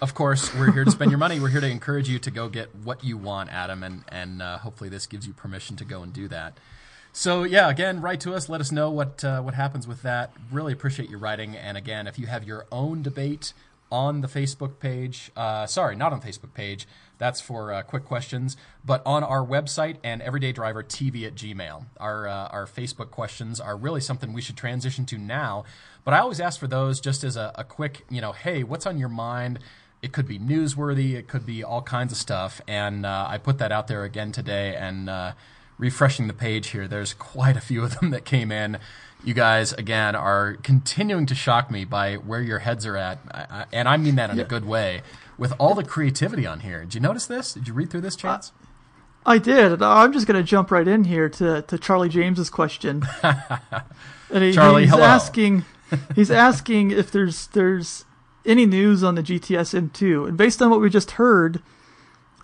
Of 0.02 0.14
course, 0.14 0.54
we're 0.56 0.72
here 0.72 0.86
to 0.86 0.92
spend 0.92 1.12
your 1.12 1.18
money. 1.18 1.40
We're 1.40 1.50
here 1.50 1.62
to 1.62 1.70
encourage 1.70 2.10
you 2.10 2.20
to 2.20 2.32
go 2.32 2.50
get 2.50 2.76
what 2.76 3.04
you 3.04 3.18
want, 3.18 3.52
Adam, 3.52 3.84
and 3.84 4.04
and 4.10 4.42
uh, 4.42 4.58
hopefully 4.60 4.90
this 4.90 5.06
gives 5.06 5.28
you 5.28 5.34
permission 5.34 5.76
to 5.78 5.86
go 5.86 6.02
and 6.02 6.14
do 6.14 6.28
that. 6.28 6.58
So 7.14 7.44
yeah, 7.44 7.70
again, 7.70 8.02
write 8.02 8.22
to 8.22 8.34
us. 8.34 8.48
Let 8.48 8.62
us 8.62 8.72
know 8.72 8.90
what 8.90 9.24
uh, 9.24 9.42
what 9.42 9.54
happens 9.54 9.88
with 9.88 10.02
that. 10.04 10.32
Really 10.52 10.74
appreciate 10.74 11.10
your 11.10 11.20
writing. 11.20 11.56
And 11.56 11.78
again, 11.78 12.08
if 12.08 12.18
you 12.18 12.28
have 12.28 12.46
your 12.46 12.66
own 12.72 13.02
debate 13.02 13.54
on 13.92 14.22
the 14.22 14.28
Facebook 14.28 14.80
page, 14.80 15.32
uh, 15.36 15.66
sorry, 15.66 15.96
not 15.96 16.14
on 16.14 16.20
the 16.22 16.28
Facebook 16.28 16.54
page. 16.54 16.88
That's 17.22 17.40
for 17.40 17.72
uh, 17.72 17.84
quick 17.84 18.04
questions, 18.04 18.58
but 18.84 19.04
on 19.06 19.24
our 19.24 19.46
website 19.46 19.98
and 20.04 20.24
Everyday 20.24 20.54
Driver 20.54 20.82
TV 20.82 21.28
at 21.28 21.36
Gmail. 21.36 21.86
Our 22.00 22.28
uh, 22.28 22.48
our 22.48 22.66
Facebook 22.66 23.12
questions 23.12 23.60
are 23.60 23.78
really 23.78 24.02
something 24.02 24.34
we 24.34 24.42
should 24.42 24.58
transition 24.58 25.06
to 25.06 25.20
now. 25.20 25.64
But 26.04 26.16
I 26.16 26.18
always 26.18 26.40
ask 26.40 26.60
for 26.60 26.66
those 26.66 27.00
just 27.00 27.24
as 27.24 27.38
a, 27.38 27.52
a 27.54 27.64
quick, 27.64 28.06
you 28.10 28.22
know, 28.22 28.32
hey, 28.32 28.64
what's 28.64 28.88
on 28.88 28.98
your 28.98 29.08
mind? 29.08 29.60
It 30.02 30.14
could 30.14 30.28
be 30.28 30.40
newsworthy. 30.40 31.14
It 31.14 31.28
could 31.28 31.46
be 31.46 31.64
all 31.64 31.84
kinds 31.84 32.12
of 32.12 32.18
stuff. 32.18 32.60
And 32.68 33.06
uh, 33.06 33.28
I 33.30 33.38
put 33.38 33.60
that 33.60 33.72
out 33.72 33.88
there 33.88 34.04
again 34.04 34.32
today. 34.32 34.76
And 34.76 35.08
uh, 35.08 35.34
refreshing 35.78 36.26
the 36.26 36.34
page 36.34 36.70
here, 36.70 36.88
there's 36.88 37.14
quite 37.14 37.56
a 37.56 37.62
few 37.62 37.84
of 37.84 38.00
them 38.00 38.10
that 38.10 38.26
came 38.26 38.52
in. 38.52 38.80
You 39.24 39.36
guys, 39.36 39.74
again, 39.74 40.16
are 40.16 40.56
continuing 40.64 41.28
to 41.28 41.36
shock 41.36 41.70
me 41.70 41.86
by 41.86 42.16
where 42.16 42.42
your 42.42 42.58
heads 42.58 42.88
are 42.88 42.98
at. 42.98 43.20
I, 43.30 43.46
I, 43.52 43.66
and 43.72 43.88
I 43.88 43.98
mean 43.98 44.16
that 44.16 44.32
in 44.32 44.40
a 44.40 44.44
good 44.44 44.66
way. 44.66 45.04
With 45.42 45.54
all 45.58 45.74
the 45.74 45.84
creativity 45.84 46.46
on 46.46 46.60
here. 46.60 46.82
Did 46.82 46.94
you 46.94 47.00
notice 47.02 47.26
this? 47.26 47.54
Did 47.56 47.68
you 47.68 47.74
read 47.74 47.90
through 47.90 48.02
this, 48.02 48.16
Chance? 48.16 48.52
I 49.26 49.40
did. 49.40 49.82
I'm 49.82 50.14
just 50.14 50.28
going 50.28 50.38
to 50.40 50.44
jump 50.48 50.70
right 50.70 50.88
in 50.88 51.06
here 51.06 51.30
to, 51.30 51.64
to 51.64 51.80
Charlie 51.80 52.10
James's 52.10 52.52
question. 52.52 53.08
and 53.24 54.44
he, 54.44 54.54
Charlie, 54.54 54.84
he's 54.84 54.92
hello. 54.92 55.04
asking 55.04 55.66
he's 56.16 56.30
asking 56.30 56.92
if 56.92 57.10
there's 57.12 57.48
there's 57.48 58.06
any 58.46 58.68
news 58.68 59.04
on 59.04 59.16
the 59.16 59.24
GTS 59.24 59.90
M2. 59.90 60.28
And 60.28 60.38
based 60.38 60.62
on 60.62 60.70
what 60.70 60.80
we 60.80 60.92
just 60.92 61.10
heard, 61.12 61.64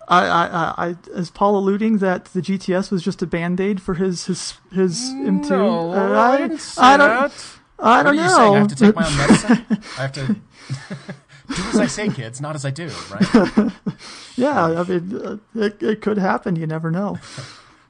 I, 0.08 0.26
I, 0.26 0.46
I, 0.46 0.74
I 0.88 0.96
is 1.16 1.30
Paul 1.30 1.56
alluding 1.56 1.98
that 1.98 2.24
the 2.24 2.40
GTS 2.40 2.90
was 2.90 3.04
just 3.04 3.22
a 3.22 3.28
band 3.28 3.60
aid 3.60 3.80
for 3.80 3.94
his 3.94 4.24
his 4.26 4.54
his 4.72 4.98
M2? 5.10 5.50
No, 5.50 5.92
Uh, 5.92 6.18
I 6.20 6.36
didn't 6.38 6.58
say 6.58 6.82
I 6.82 6.96
don't, 6.96 7.08
that. 7.08 7.44
I 7.78 7.96
What 7.98 8.02
don't 8.02 8.16
know. 8.16 8.54
I 8.54 8.58
have 8.58 8.68
to 8.68 8.74
take 8.74 8.96
my 8.96 9.06
own 9.06 9.16
medicine? 9.16 9.66
I 9.96 10.02
have 10.02 10.12
to 10.14 10.36
do 11.48 11.62
as 11.62 11.76
I 11.78 11.86
say, 11.86 12.08
kids, 12.08 12.40
not 12.40 12.54
as 12.54 12.64
I 12.64 12.70
do, 12.70 12.90
right? 13.10 13.72
yeah, 14.36 14.80
I 14.80 14.82
mean, 14.84 15.16
uh, 15.16 15.36
it, 15.54 15.82
it 15.82 16.00
could 16.00 16.18
happen. 16.18 16.56
You 16.56 16.66
never 16.66 16.90
know. 16.90 17.18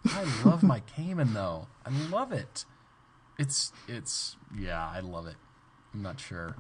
I 0.07 0.25
love 0.45 0.63
my 0.63 0.81
Cayman 0.81 1.35
though. 1.35 1.67
I 1.85 1.91
love 2.11 2.33
it. 2.33 2.65
It's 3.39 3.73
it's 3.87 4.37
yeah, 4.57 4.89
I 4.89 5.01
love 5.01 5.27
it. 5.27 5.37
I'm 5.93 6.03
not 6.03 6.21
sure. 6.21 6.57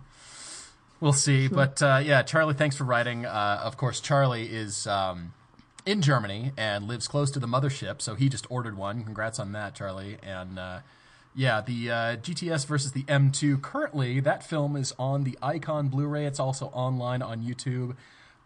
We'll 1.01 1.12
see, 1.12 1.46
but 1.46 1.80
uh, 1.80 2.01
yeah, 2.05 2.22
Charlie, 2.22 2.55
thanks 2.55 2.76
for 2.76 2.84
writing. 2.84 3.24
Uh, 3.24 3.61
of 3.62 3.76
course, 3.76 4.01
Charlie 4.01 4.46
is 4.46 4.86
um, 4.88 5.32
in 5.86 6.03
Germany 6.03 6.53
and 6.57 6.88
lives 6.88 7.07
close 7.07 7.30
to 7.30 7.38
the 7.38 7.46
mothership, 7.46 8.03
so 8.03 8.16
he 8.16 8.28
just 8.28 8.46
ordered 8.51 8.76
one. 8.76 9.05
Congrats 9.05 9.38
on 9.38 9.53
that, 9.53 9.74
Charlie. 9.76 10.18
And 10.22 10.59
uh, 10.59 10.80
yeah, 11.39 11.61
the 11.61 11.89
uh, 11.89 12.16
GTS 12.16 12.66
versus 12.66 12.91
the 12.91 13.05
M2. 13.05 13.62
Currently, 13.62 14.18
that 14.18 14.43
film 14.43 14.74
is 14.74 14.93
on 14.99 15.22
the 15.22 15.39
Icon 15.41 15.86
Blu-ray. 15.86 16.26
It's 16.26 16.41
also 16.41 16.66
online 16.66 17.22
on 17.22 17.45
YouTube, 17.45 17.95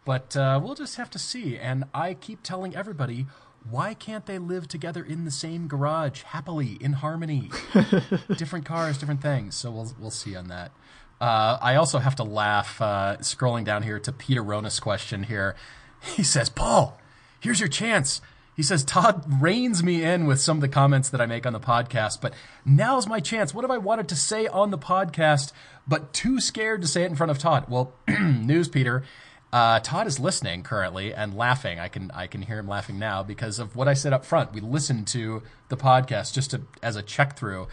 but 0.05 0.37
uh, 0.37 0.61
we'll 0.63 0.75
just 0.75 0.97
have 0.97 1.09
to 1.13 1.19
see. 1.19 1.57
And 1.57 1.85
I 1.95 2.13
keep 2.13 2.43
telling 2.43 2.77
everybody. 2.77 3.27
Why 3.71 3.95
can't 3.95 4.27
they 4.27 4.39
live 4.39 4.69
together 4.69 5.03
in 5.03 5.25
the 5.25 5.31
same 5.31 5.69
garage 5.69 6.23
happily 6.23 6.77
in 6.83 6.95
harmony? 6.95 7.49
different 8.37 8.67
cars, 8.67 8.99
different 8.99 9.23
things. 9.23 9.55
So 9.55 9.71
we'll 9.71 9.95
we'll 9.99 10.11
see 10.11 10.37
on 10.37 10.49
that. 10.49 10.73
Uh, 11.19 11.57
I 11.63 11.77
also 11.77 11.99
have 11.99 12.17
to 12.17 12.25
laugh 12.25 12.83
uh, 12.83 13.17
scrolling 13.21 13.65
down 13.65 13.85
here 13.85 14.01
to 14.01 14.13
Peter 14.13 14.43
Ronas' 14.43 14.83
question 14.83 15.23
here. 15.23 15.55
He 16.03 16.25
says, 16.25 16.51
"Paul, 16.51 17.01
here's 17.41 17.61
your 17.61 17.71
chance." 17.71 18.21
He 18.55 18.63
says, 18.63 18.85
"Todd 18.85 19.25
reins 19.41 19.83
me 19.83 20.03
in 20.03 20.27
with 20.27 20.41
some 20.41 20.59
of 20.59 20.61
the 20.61 20.69
comments 20.69 21.09
that 21.11 21.21
I 21.21 21.27
make 21.27 21.47
on 21.47 21.53
the 21.53 21.61
podcast, 21.61 22.21
but 22.21 22.35
now's 22.65 23.07
my 23.07 23.21
chance. 23.21 23.55
What 23.55 23.63
have 23.63 23.71
I 23.71 23.79
wanted 23.79 24.09
to 24.09 24.17
say 24.17 24.47
on 24.47 24.71
the 24.71 24.79
podcast, 24.79 25.53
but 25.89 26.13
too 26.13 26.41
scared 26.41 26.83
to 26.83 26.89
say 26.89 27.03
it 27.03 27.11
in 27.11 27.17
front 27.17 27.31
of 27.31 27.39
Todd?" 27.39 27.67
Well, 27.69 27.95
news, 28.09 28.69
Peter. 28.69 29.05
Uh, 29.53 29.81
Todd 29.81 30.07
is 30.07 30.19
listening 30.19 30.63
currently 30.63 31.13
and 31.13 31.37
laughing. 31.37 31.79
I 31.79 31.89
can 31.89 32.11
I 32.13 32.27
can 32.27 32.41
hear 32.43 32.59
him 32.59 32.69
laughing 32.69 32.99
now 32.99 33.23
because 33.23 33.59
of 33.59 33.77
what 33.77 33.87
I 33.87 33.93
said 33.95 34.15
up 34.15 34.25
front. 34.25 34.55
We 34.55 34.61
listened 34.61 35.07
to 35.09 35.43
the 35.69 35.77
podcast 35.77 36.33
just 36.33 36.53
to, 36.53 36.63
as 36.83 36.97
a 36.97 37.03
check 37.03 37.37
through, 37.37 37.69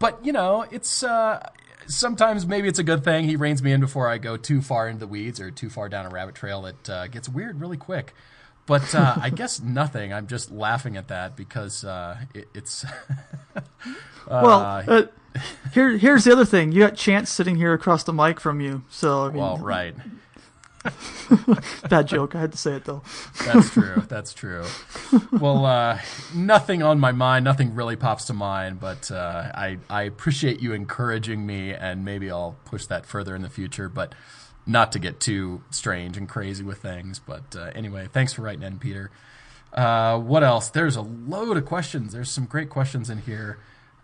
but 0.00 0.24
you 0.24 0.32
know 0.32 0.66
it's 0.72 1.04
uh, 1.04 1.48
sometimes 1.86 2.44
maybe 2.44 2.66
it's 2.66 2.80
a 2.80 2.84
good 2.84 3.04
thing. 3.04 3.24
He 3.24 3.36
reins 3.36 3.62
me 3.62 3.72
in 3.72 3.80
before 3.80 4.08
I 4.08 4.18
go 4.18 4.36
too 4.36 4.62
far 4.62 4.88
into 4.88 5.00
the 5.00 5.06
weeds 5.06 5.38
or 5.40 5.52
too 5.52 5.70
far 5.70 5.88
down 5.88 6.06
a 6.06 6.08
rabbit 6.08 6.34
trail 6.34 6.62
that 6.62 6.90
uh, 6.90 7.06
gets 7.06 7.28
weird 7.28 7.60
really 7.60 7.76
quick. 7.76 8.14
But 8.66 8.94
uh, 8.94 9.16
I 9.20 9.30
guess 9.30 9.60
nothing. 9.60 10.12
I'm 10.12 10.26
just 10.26 10.50
laughing 10.50 10.96
at 10.96 11.08
that 11.08 11.36
because 11.36 11.84
uh, 11.84 12.18
it, 12.32 12.48
it's 12.54 12.84
well, 14.30 14.84
uh, 14.88 15.06
here 15.74 15.96
here's 15.98 16.24
the 16.24 16.32
other 16.32 16.44
thing. 16.44 16.72
You 16.72 16.80
got 16.80 16.94
Chance 16.94 17.30
sitting 17.30 17.56
here 17.56 17.72
across 17.72 18.04
the 18.04 18.12
mic 18.12 18.38
from 18.38 18.60
you, 18.60 18.84
so 18.88 19.24
I 19.26 19.28
mean, 19.28 19.36
well, 19.38 19.56
right. 19.58 19.94
bad 21.88 22.08
joke. 22.08 22.34
I 22.34 22.40
had 22.40 22.52
to 22.52 22.58
say 22.58 22.72
it 22.74 22.84
though. 22.84 23.02
That's 23.44 23.70
true. 23.70 24.02
That's 24.08 24.34
true. 24.34 24.64
Well, 25.30 25.64
uh, 25.64 26.00
nothing 26.34 26.82
on 26.82 26.98
my 26.98 27.12
mind. 27.12 27.44
Nothing 27.44 27.74
really 27.74 27.96
pops 27.96 28.24
to 28.26 28.32
mind. 28.32 28.80
But 28.80 29.10
uh, 29.10 29.50
I 29.54 29.78
I 29.88 30.02
appreciate 30.02 30.60
you 30.60 30.72
encouraging 30.72 31.46
me, 31.46 31.72
and 31.72 32.04
maybe 32.04 32.30
I'll 32.30 32.56
push 32.64 32.86
that 32.86 33.06
further 33.06 33.34
in 33.34 33.42
the 33.42 33.50
future. 33.50 33.88
But 33.88 34.14
not 34.66 34.92
to 34.92 34.98
get 34.98 35.20
too 35.20 35.62
strange 35.70 36.16
and 36.16 36.28
crazy 36.28 36.62
with 36.64 36.78
things. 36.78 37.18
But 37.18 37.56
uh, 37.56 37.70
anyway, 37.74 38.08
thanks 38.12 38.32
for 38.32 38.42
writing 38.42 38.62
in, 38.62 38.78
Peter. 38.78 39.10
Uh, 39.72 40.18
what 40.18 40.44
else? 40.44 40.68
There's 40.68 40.96
a 40.96 41.02
load 41.02 41.56
of 41.56 41.64
questions. 41.64 42.12
There's 42.12 42.30
some 42.30 42.44
great 42.44 42.70
questions 42.70 43.08
in 43.10 43.18
here. 43.18 43.58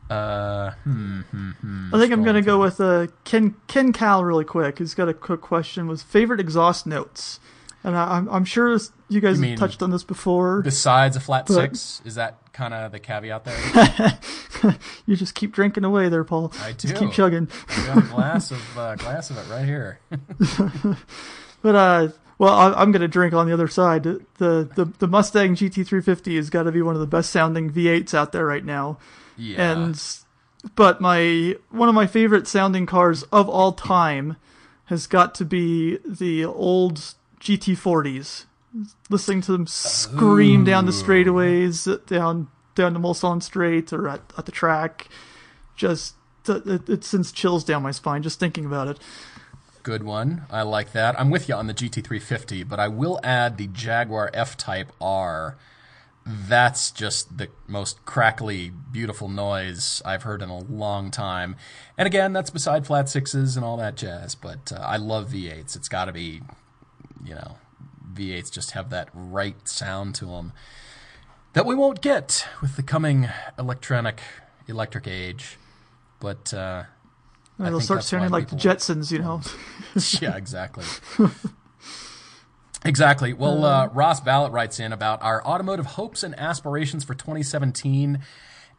Uh, 0.08 0.70
hmm, 0.84 1.20
hmm, 1.20 1.50
hmm. 1.50 1.94
I 1.94 1.98
think 1.98 2.12
I'm 2.12 2.24
gonna 2.24 2.40
go 2.40 2.58
with 2.58 2.80
uh, 2.80 3.08
Ken 3.24 3.54
Ken 3.66 3.92
Cal 3.92 4.24
really 4.24 4.44
quick. 4.44 4.78
He's 4.78 4.94
got 4.94 5.08
a 5.08 5.14
quick 5.14 5.42
question: 5.42 5.86
was 5.86 6.02
favorite 6.02 6.40
exhaust 6.40 6.86
notes? 6.86 7.40
And 7.84 7.96
I, 7.96 8.16
I'm 8.16 8.28
I'm 8.28 8.44
sure 8.44 8.76
you 9.08 9.20
guys 9.20 9.40
You 9.40 9.50
have 9.50 9.58
touched 9.58 9.82
on 9.82 9.90
this 9.90 10.02
before. 10.04 10.62
besides 10.62 11.16
a 11.16 11.20
flat 11.20 11.46
But- 11.46 11.54
six. 11.54 12.02
Is 12.04 12.16
that 12.16 12.38
kind 12.52 12.74
of 12.74 12.90
the 12.92 12.98
caveat 13.00 13.44
there? 13.44 14.18
You 15.06 15.14
just 15.14 15.36
keep 15.36 15.52
drinking 15.52 15.84
away 15.84 16.08
there, 16.08 16.24
Paul. 16.24 16.52
I 16.60 16.72
Just 16.72 16.94
do. 16.94 16.98
keep 16.98 17.12
chugging. 17.12 17.48
I 17.68 17.86
got 17.86 17.98
a 17.98 18.00
glass 18.08 18.50
of 18.50 18.76
uh, 18.78 18.96
glass 18.96 19.30
of 19.30 19.38
it 19.38 19.48
right 19.48 19.64
here. 19.64 20.00
But 21.62 21.74
uh, 21.74 22.08
well, 22.38 22.54
I, 22.54 22.72
I'm 22.80 22.92
gonna 22.92 23.08
drink 23.08 23.34
on 23.34 23.46
the 23.46 23.52
other 23.52 23.68
side. 23.68 24.02
The 24.04 24.20
the 24.38 24.92
the 24.98 25.08
Mustang 25.08 25.54
GT350 25.56 26.36
has 26.36 26.50
got 26.50 26.64
to 26.64 26.72
be 26.72 26.82
one 26.82 26.94
of 26.94 27.00
the 27.00 27.06
best 27.06 27.30
sounding 27.30 27.70
V8s 27.72 28.14
out 28.14 28.32
there 28.32 28.46
right 28.46 28.64
now. 28.64 28.98
Yeah. 29.36 29.72
And 29.72 30.00
but 30.76 31.00
my 31.00 31.56
one 31.70 31.88
of 31.88 31.94
my 31.94 32.06
favorite 32.06 32.46
sounding 32.46 32.86
cars 32.86 33.24
of 33.24 33.48
all 33.48 33.72
time 33.72 34.36
has 34.86 35.06
got 35.06 35.34
to 35.36 35.44
be 35.44 35.98
the 36.06 36.44
old 36.44 37.14
GT40s. 37.40 38.44
Listening 39.08 39.40
to 39.42 39.52
them 39.52 39.66
scream 39.66 40.64
down 40.64 40.84
the 40.84 40.92
straightaways, 40.92 42.06
down 42.06 42.48
down 42.74 42.92
the 42.92 43.00
Mulsanne 43.00 43.42
Straight 43.42 43.92
or 43.92 44.08
at, 44.08 44.20
at 44.36 44.46
the 44.46 44.52
track, 44.52 45.08
just 45.74 46.14
it, 46.48 46.88
it 46.88 47.04
sends 47.04 47.32
chills 47.32 47.64
down 47.64 47.82
my 47.82 47.90
spine 47.90 48.22
just 48.22 48.38
thinking 48.38 48.64
about 48.64 48.88
it. 48.88 48.98
Good 49.82 50.02
one. 50.02 50.42
I 50.50 50.62
like 50.62 50.92
that. 50.92 51.18
I'm 51.18 51.30
with 51.30 51.48
you 51.48 51.54
on 51.54 51.66
the 51.66 51.74
GT350, 51.74 52.68
but 52.68 52.78
I 52.78 52.88
will 52.88 53.20
add 53.22 53.56
the 53.56 53.68
Jaguar 53.68 54.30
F-Type 54.34 54.92
R. 55.00 55.56
That's 56.26 56.90
just 56.90 57.38
the 57.38 57.48
most 57.66 58.04
crackly, 58.04 58.70
beautiful 58.92 59.28
noise 59.28 60.02
I've 60.04 60.24
heard 60.24 60.42
in 60.42 60.50
a 60.50 60.58
long 60.58 61.10
time. 61.10 61.56
And 61.96 62.06
again, 62.06 62.34
that's 62.34 62.50
beside 62.50 62.86
flat 62.86 63.08
sixes 63.08 63.56
and 63.56 63.64
all 63.64 63.78
that 63.78 63.96
jazz. 63.96 64.34
But 64.34 64.72
uh, 64.72 64.80
I 64.80 64.98
love 64.98 65.30
V8s. 65.30 65.74
It's 65.74 65.88
got 65.88 66.04
to 66.04 66.12
be, 66.12 66.42
you 67.24 67.34
know, 67.34 67.56
V8s 68.14 68.50
just 68.50 68.72
have 68.72 68.90
that 68.90 69.08
right 69.12 69.68
sound 69.68 70.14
to 70.16 70.26
them 70.26 70.52
that 71.52 71.66
we 71.66 71.74
won't 71.74 72.00
get 72.00 72.46
with 72.60 72.76
the 72.76 72.82
coming 72.82 73.28
electronic 73.58 74.20
electric 74.66 75.08
age. 75.08 75.58
But 76.20 76.52
uh, 76.52 76.84
I 77.58 77.66
It'll 77.66 77.80
start 77.80 78.04
sounding 78.04 78.30
like 78.30 78.48
the 78.48 78.56
Jetsons, 78.56 79.10
you 79.10 79.18
know. 79.18 79.40
yeah, 80.20 80.36
exactly. 80.36 80.84
exactly. 82.84 83.32
Well, 83.32 83.64
uh, 83.64 83.88
Ross 83.88 84.20
Ballot 84.20 84.52
writes 84.52 84.78
in 84.78 84.92
about 84.92 85.22
our 85.22 85.44
automotive 85.44 85.86
hopes 85.86 86.22
and 86.22 86.38
aspirations 86.38 87.04
for 87.04 87.14
2017. 87.14 88.20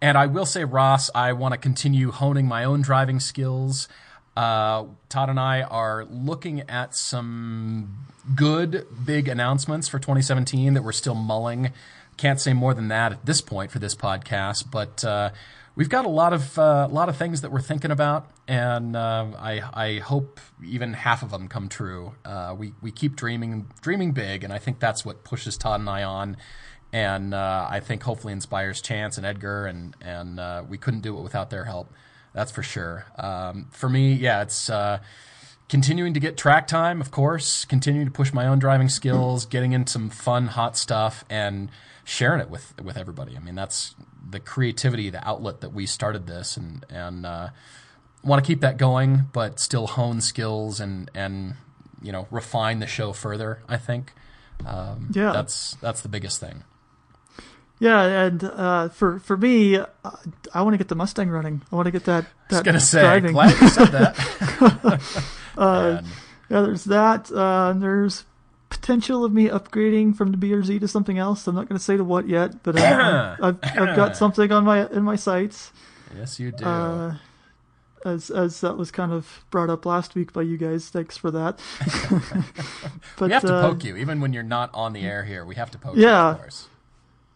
And 0.01 0.17
I 0.17 0.27
will 0.27 0.45
say, 0.45 0.63
Ross, 0.63 1.09
I 1.13 1.33
want 1.33 1.53
to 1.53 1.57
continue 1.57 2.11
honing 2.11 2.47
my 2.47 2.63
own 2.63 2.81
driving 2.81 3.19
skills. 3.19 3.89
Uh, 4.39 4.85
Todd 5.09 5.27
and 5.27 5.37
I 5.37 5.63
are 5.63 6.05
looking 6.05 6.61
at 6.69 6.95
some 6.95 8.05
good 8.37 8.87
big 9.05 9.27
announcements 9.27 9.89
for 9.89 9.99
2017 9.99 10.75
that 10.75 10.81
we're 10.81 10.93
still 10.93 11.13
mulling. 11.13 11.73
Can't 12.15 12.39
say 12.39 12.53
more 12.53 12.73
than 12.73 12.87
that 12.87 13.11
at 13.11 13.25
this 13.25 13.41
point 13.41 13.69
for 13.69 13.79
this 13.79 13.95
podcast, 13.95 14.71
but 14.71 15.03
uh, 15.03 15.31
we've 15.75 15.89
got 15.89 16.05
a 16.05 16.09
lot 16.09 16.31
of 16.31 16.57
uh, 16.57 16.87
a 16.89 16.93
lot 16.93 17.09
of 17.09 17.17
things 17.17 17.41
that 17.41 17.51
we're 17.51 17.59
thinking 17.59 17.91
about, 17.91 18.31
and 18.47 18.95
uh, 18.95 19.25
I 19.37 19.61
I 19.73 19.99
hope 19.99 20.39
even 20.63 20.93
half 20.93 21.21
of 21.21 21.31
them 21.31 21.49
come 21.49 21.67
true. 21.67 22.13
Uh, 22.23 22.55
we 22.57 22.71
we 22.81 22.91
keep 22.91 23.17
dreaming 23.17 23.67
dreaming 23.81 24.13
big, 24.13 24.45
and 24.45 24.53
I 24.53 24.57
think 24.57 24.79
that's 24.79 25.03
what 25.03 25.25
pushes 25.25 25.57
Todd 25.57 25.81
and 25.81 25.89
I 25.89 26.03
on, 26.03 26.37
and 26.93 27.33
uh, 27.33 27.67
I 27.69 27.81
think 27.81 28.03
hopefully 28.03 28.31
inspires 28.31 28.81
Chance 28.81 29.17
and 29.17 29.25
Edgar, 29.25 29.65
and 29.65 29.97
and 29.99 30.39
uh, 30.39 30.63
we 30.65 30.77
couldn't 30.77 31.01
do 31.01 31.17
it 31.17 31.23
without 31.23 31.49
their 31.49 31.65
help. 31.65 31.91
That's 32.39 32.53
for 32.53 32.63
sure. 32.63 33.05
Um, 33.17 33.67
for 33.71 33.89
me, 33.89 34.13
yeah, 34.13 34.43
it's. 34.43 34.69
Uh, 34.69 34.99
continuing 35.67 36.13
to 36.13 36.21
get 36.21 36.37
track 36.37 36.67
time, 36.67 37.01
of 37.01 37.11
course, 37.11 37.65
continuing 37.65 38.07
to 38.07 38.11
push 38.13 38.31
my 38.31 38.47
own 38.47 38.59
driving 38.59 38.87
skills, 38.87 39.45
getting 39.45 39.73
in 39.73 39.85
some 39.85 40.09
fun, 40.09 40.47
hot 40.47 40.77
stuff, 40.77 41.25
and 41.29 41.69
sharing 42.05 42.39
it 42.39 42.49
with 42.49 42.73
with 42.81 42.95
everybody. 42.95 43.35
I 43.35 43.39
mean, 43.41 43.55
that's 43.55 43.93
the 44.27 44.39
creativity, 44.39 45.09
the 45.09 45.27
outlet 45.27 45.59
that 45.59 45.73
we 45.73 45.85
started 45.85 46.27
this, 46.27 46.55
and 46.55 46.85
and 46.89 47.25
uh, 47.25 47.49
want 48.23 48.41
to 48.41 48.47
keep 48.47 48.61
that 48.61 48.77
going, 48.77 49.25
but 49.33 49.59
still 49.59 49.87
hone 49.87 50.21
skills 50.21 50.79
and 50.79 51.11
and 51.13 51.55
you 52.01 52.13
know 52.13 52.25
refine 52.31 52.79
the 52.79 52.87
show 52.87 53.11
further. 53.11 53.61
I 53.67 53.75
think. 53.75 54.13
Um, 54.65 55.09
Yeah. 55.13 55.33
that's 55.33 55.75
that's 55.81 55.99
the 55.99 56.09
biggest 56.09 56.39
thing. 56.39 56.63
Yeah, 57.79 58.25
and 58.25 58.43
uh, 58.43 58.89
for 58.89 59.19
for 59.19 59.37
me, 59.37 59.77
uh, 59.77 59.85
I 60.53 60.61
want 60.61 60.73
to 60.73 60.77
get 60.77 60.89
the 60.89 60.95
Mustang 60.95 61.29
running. 61.29 61.61
I 61.71 61.75
want 61.75 61.85
to 61.85 61.91
get 61.91 62.03
that. 62.05 62.25
that 62.49 62.55
I 62.55 62.59
was 62.59 62.63
gonna 62.63 62.79
say, 62.79 63.01
driving. 63.01 63.31
glad 63.31 63.59
you 63.61 63.69
said 63.69 63.87
that. 63.87 65.01
Man. 65.57 66.05
Yeah, 66.49 66.61
there's 66.61 66.83
that. 66.85 67.31
Uh, 67.31 67.73
there's 67.73 68.25
potential 68.69 69.23
of 69.23 69.31
me 69.31 69.47
upgrading 69.47 70.15
from 70.15 70.31
the 70.31 70.37
BRZ 70.37 70.79
to 70.79 70.87
something 70.87 71.17
else. 71.17 71.47
I'm 71.47 71.55
not 71.55 71.67
going 71.67 71.77
to 71.77 71.83
say 71.83 71.97
to 71.97 72.03
what 72.03 72.27
yet, 72.27 72.63
but 72.63 72.77
uh, 72.77 73.35
I've, 73.41 73.57
I've 73.63 73.95
got 73.95 74.17
something 74.17 74.51
on 74.51 74.63
my 74.63 74.87
in 74.89 75.03
my 75.03 75.15
sights. 75.15 75.71
yes, 76.15 76.39
you 76.39 76.51
do. 76.51 76.65
Uh, 76.65 77.15
as 78.05 78.29
as 78.29 78.61
that 78.61 78.77
was 78.77 78.91
kind 78.91 79.11
of 79.11 79.43
brought 79.51 79.69
up 79.69 79.85
last 79.85 80.15
week 80.15 80.31
by 80.33 80.41
you 80.41 80.57
guys. 80.57 80.89
Thanks 80.89 81.17
for 81.17 81.31
that. 81.31 81.59
but 83.17 83.27
we 83.27 83.33
have 83.33 83.43
to 83.43 83.53
uh, 83.53 83.69
poke 83.69 83.83
you, 83.83 83.97
even 83.97 84.21
when 84.21 84.33
you're 84.33 84.43
not 84.43 84.69
on 84.73 84.93
the 84.93 85.01
air 85.01 85.23
here. 85.23 85.45
We 85.45 85.55
have 85.55 85.71
to 85.71 85.77
poke 85.77 85.95
you, 85.97 86.03
Yeah. 86.03 86.31
of 86.31 86.37
course. 86.39 86.67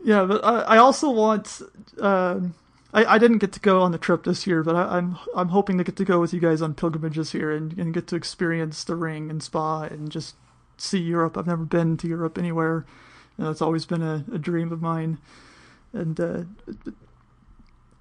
Yeah, 0.03 0.25
but 0.25 0.43
I, 0.43 0.61
I 0.61 0.77
also 0.77 1.09
want. 1.11 1.61
Um, 1.99 2.55
I, 2.93 3.05
I 3.15 3.17
didn't 3.17 3.39
get 3.39 3.51
to 3.53 3.59
go 3.59 3.81
on 3.81 3.91
the 3.91 3.97
trip 3.97 4.23
this 4.23 4.45
year, 4.45 4.63
but 4.63 4.75
I, 4.75 4.97
I'm 4.97 5.17
I'm 5.35 5.49
hoping 5.49 5.77
to 5.77 5.83
get 5.83 5.95
to 5.97 6.05
go 6.05 6.19
with 6.19 6.33
you 6.33 6.39
guys 6.39 6.61
on 6.61 6.73
pilgrimages 6.75 7.31
here 7.31 7.51
and, 7.51 7.77
and 7.77 7.93
get 7.93 8.07
to 8.07 8.15
experience 8.15 8.83
the 8.83 8.95
ring 8.95 9.29
and 9.29 9.41
spa 9.41 9.83
and 9.83 10.11
just 10.11 10.35
see 10.77 10.99
Europe. 10.99 11.37
I've 11.37 11.47
never 11.47 11.65
been 11.65 11.97
to 11.97 12.07
Europe 12.07 12.37
anywhere. 12.37 12.85
and 13.37 13.47
it's 13.47 13.61
always 13.61 13.85
been 13.85 14.01
a, 14.01 14.25
a 14.33 14.37
dream 14.37 14.71
of 14.71 14.81
mine. 14.81 15.19
And 15.93 16.19
uh, 16.19 16.43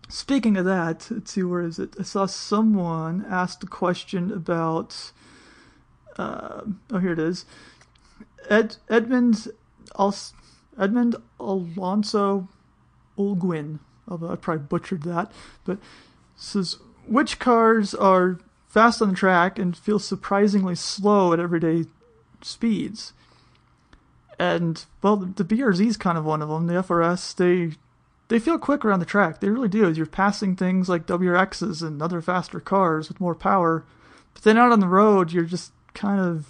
speaking 0.09 0.57
of 0.57 0.65
that, 0.65 1.09
let's 1.11 1.33
see 1.33 1.43
where 1.43 1.63
is 1.63 1.79
it? 1.79 1.95
I 1.99 2.03
saw 2.03 2.27
someone 2.27 3.25
asked 3.29 3.63
a 3.63 3.67
question 3.67 4.33
about. 4.33 5.13
Uh, 6.19 6.63
oh, 6.91 6.99
here 6.99 7.13
it 7.13 7.19
is. 7.19 7.47
Ed 8.51 8.77
Edmund 8.91 9.49
Als- 9.97 10.35
Edmund 10.79 11.17
Alonso. 11.39 12.49
Although 13.19 14.31
I 14.31 14.37
probably 14.37 14.65
butchered 14.65 15.03
that, 15.03 15.31
but 15.65 15.79
says 16.35 16.79
which 17.07 17.39
cars 17.39 17.95
are 17.95 18.39
fast 18.69 19.03
on 19.03 19.11
the 19.11 19.15
track 19.15 19.59
and 19.59 19.77
feel 19.77 19.99
surprisingly 19.99 20.75
slow 20.75 21.33
at 21.33 21.41
everyday 21.41 21.85
speeds. 22.41 23.13
And 24.39 24.85
well, 25.03 25.17
the, 25.17 25.45
BRZ 25.45 25.87
is 25.87 25.97
kind 25.97 26.17
of 26.19 26.25
one 26.25 26.43
of 26.43 26.49
them. 26.49 26.67
The 26.67 26.75
FRS 26.75 27.37
they 27.37 27.77
they 28.29 28.39
feel 28.39 28.59
quick 28.59 28.85
around 28.85 29.01
the 29.01 29.07
track. 29.07 29.41
They 29.41 29.51
really 29.51 29.69
do. 29.69 29.93
You're 29.93 30.07
passing 30.07 30.57
things 30.57 30.89
like 30.89 31.07
WRXs 31.07 31.87
and 31.87 32.01
other 32.01 32.23
faster 32.23 32.61
cars 32.61 33.09
with 33.09 33.21
more 33.21 33.35
power, 33.35 33.85
but 34.33 34.43
then 34.43 34.57
out 34.57 34.73
on 34.73 34.81
the 34.81 34.89
road, 34.89 35.33
you're 35.33 35.45
just 35.45 35.73
kind 35.93 36.19
of 36.19 36.47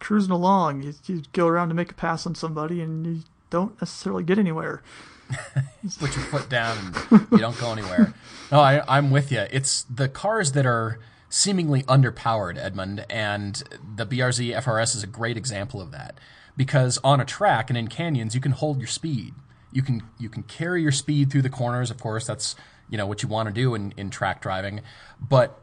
cruising 0.00 0.32
along. 0.32 0.82
You, 0.82 0.94
you 1.06 1.22
go 1.32 1.46
around 1.46 1.68
to 1.68 1.74
make 1.74 1.92
a 1.92 1.94
pass 1.94 2.26
on 2.26 2.34
somebody, 2.34 2.80
and 2.80 3.06
you 3.06 3.22
don't 3.50 3.80
necessarily 3.80 4.22
get 4.22 4.38
anywhere. 4.38 4.82
put 5.98 6.16
your 6.16 6.24
foot 6.24 6.48
down 6.48 6.76
and 7.10 7.26
you 7.30 7.38
don't 7.38 7.58
go 7.58 7.72
anywhere. 7.72 8.14
No, 8.50 8.60
I, 8.60 8.82
I'm 8.96 9.10
with 9.10 9.30
you. 9.30 9.46
It's 9.50 9.82
the 9.82 10.08
cars 10.08 10.52
that 10.52 10.66
are 10.66 10.98
seemingly 11.28 11.84
underpowered, 11.84 12.58
Edmund, 12.58 13.06
and 13.08 13.62
the 13.96 14.04
BRZ 14.04 14.56
FRS 14.62 14.96
is 14.96 15.02
a 15.02 15.06
great 15.06 15.36
example 15.36 15.80
of 15.80 15.92
that. 15.92 16.18
Because 16.56 16.98
on 17.04 17.20
a 17.20 17.24
track 17.24 17.70
and 17.70 17.78
in 17.78 17.88
canyons, 17.88 18.34
you 18.34 18.40
can 18.40 18.52
hold 18.52 18.78
your 18.78 18.88
speed. 18.88 19.34
You 19.72 19.82
can 19.82 20.02
you 20.18 20.28
can 20.28 20.42
carry 20.42 20.82
your 20.82 20.92
speed 20.92 21.30
through 21.30 21.42
the 21.42 21.50
corners. 21.50 21.90
Of 21.90 22.00
course, 22.00 22.26
that's 22.26 22.56
you 22.90 22.98
know 22.98 23.06
what 23.06 23.22
you 23.22 23.28
want 23.28 23.48
to 23.48 23.54
do 23.54 23.74
in, 23.74 23.94
in 23.96 24.10
track 24.10 24.42
driving. 24.42 24.80
But 25.20 25.58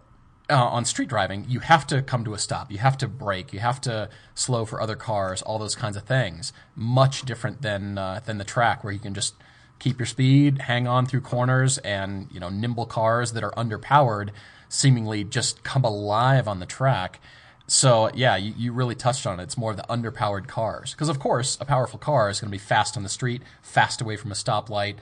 uh, 0.49 0.55
on 0.55 0.85
street 0.85 1.09
driving, 1.09 1.45
you 1.47 1.59
have 1.59 1.85
to 1.87 2.01
come 2.01 2.23
to 2.25 2.33
a 2.33 2.37
stop. 2.37 2.71
You 2.71 2.77
have 2.77 2.97
to 2.99 3.07
brake. 3.07 3.53
You 3.53 3.59
have 3.59 3.81
to 3.81 4.09
slow 4.35 4.65
for 4.65 4.81
other 4.81 4.95
cars. 4.95 5.41
All 5.41 5.59
those 5.59 5.75
kinds 5.75 5.97
of 5.97 6.03
things. 6.03 6.53
Much 6.75 7.23
different 7.23 7.61
than 7.61 7.97
uh, 7.97 8.21
than 8.25 8.37
the 8.37 8.43
track, 8.43 8.83
where 8.83 8.93
you 8.93 8.99
can 8.99 9.13
just 9.13 9.35
keep 9.79 9.99
your 9.99 10.05
speed, 10.05 10.61
hang 10.61 10.87
on 10.87 11.05
through 11.05 11.21
corners, 11.21 11.77
and 11.79 12.27
you 12.31 12.39
know 12.39 12.49
nimble 12.49 12.85
cars 12.85 13.33
that 13.33 13.43
are 13.43 13.51
underpowered 13.51 14.29
seemingly 14.69 15.23
just 15.23 15.63
come 15.63 15.83
alive 15.83 16.47
on 16.47 16.59
the 16.59 16.65
track. 16.65 17.19
So 17.67 18.09
yeah, 18.13 18.37
you, 18.37 18.53
you 18.57 18.71
really 18.71 18.95
touched 18.95 19.27
on 19.27 19.39
it. 19.39 19.43
It's 19.43 19.57
more 19.57 19.71
of 19.71 19.77
the 19.77 19.83
underpowered 19.83 20.47
cars 20.47 20.93
because 20.93 21.09
of 21.09 21.19
course 21.19 21.57
a 21.59 21.65
powerful 21.65 21.99
car 21.99 22.29
is 22.29 22.39
going 22.39 22.49
to 22.49 22.55
be 22.55 22.57
fast 22.57 22.95
on 22.95 23.03
the 23.03 23.09
street, 23.09 23.41
fast 23.61 24.01
away 24.01 24.15
from 24.15 24.31
a 24.31 24.35
stoplight, 24.35 24.95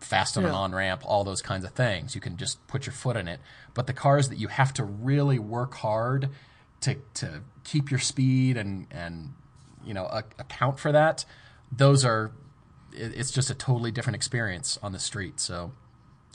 fast 0.00 0.36
on 0.36 0.44
an 0.44 0.50
on 0.50 0.72
ramp, 0.72 1.02
all 1.04 1.24
those 1.24 1.42
kinds 1.42 1.64
of 1.64 1.72
things. 1.72 2.14
You 2.14 2.20
can 2.20 2.36
just 2.36 2.66
put 2.66 2.86
your 2.86 2.92
foot 2.92 3.16
in 3.16 3.28
it. 3.28 3.40
But 3.74 3.86
the 3.86 3.92
cars 3.92 4.28
that 4.28 4.38
you 4.38 4.48
have 4.48 4.72
to 4.74 4.84
really 4.84 5.38
work 5.38 5.74
hard 5.74 6.30
to 6.80 6.96
to 7.14 7.42
keep 7.64 7.90
your 7.90 8.00
speed 8.00 8.56
and 8.56 8.86
and 8.90 9.34
you 9.84 9.94
know 9.94 10.04
a, 10.06 10.24
account 10.38 10.78
for 10.78 10.92
that, 10.92 11.24
those 11.70 12.04
are 12.04 12.32
it, 12.92 13.12
it's 13.14 13.30
just 13.30 13.50
a 13.50 13.54
totally 13.54 13.90
different 13.90 14.16
experience 14.16 14.78
on 14.82 14.92
the 14.92 14.98
street. 14.98 15.38
So 15.40 15.72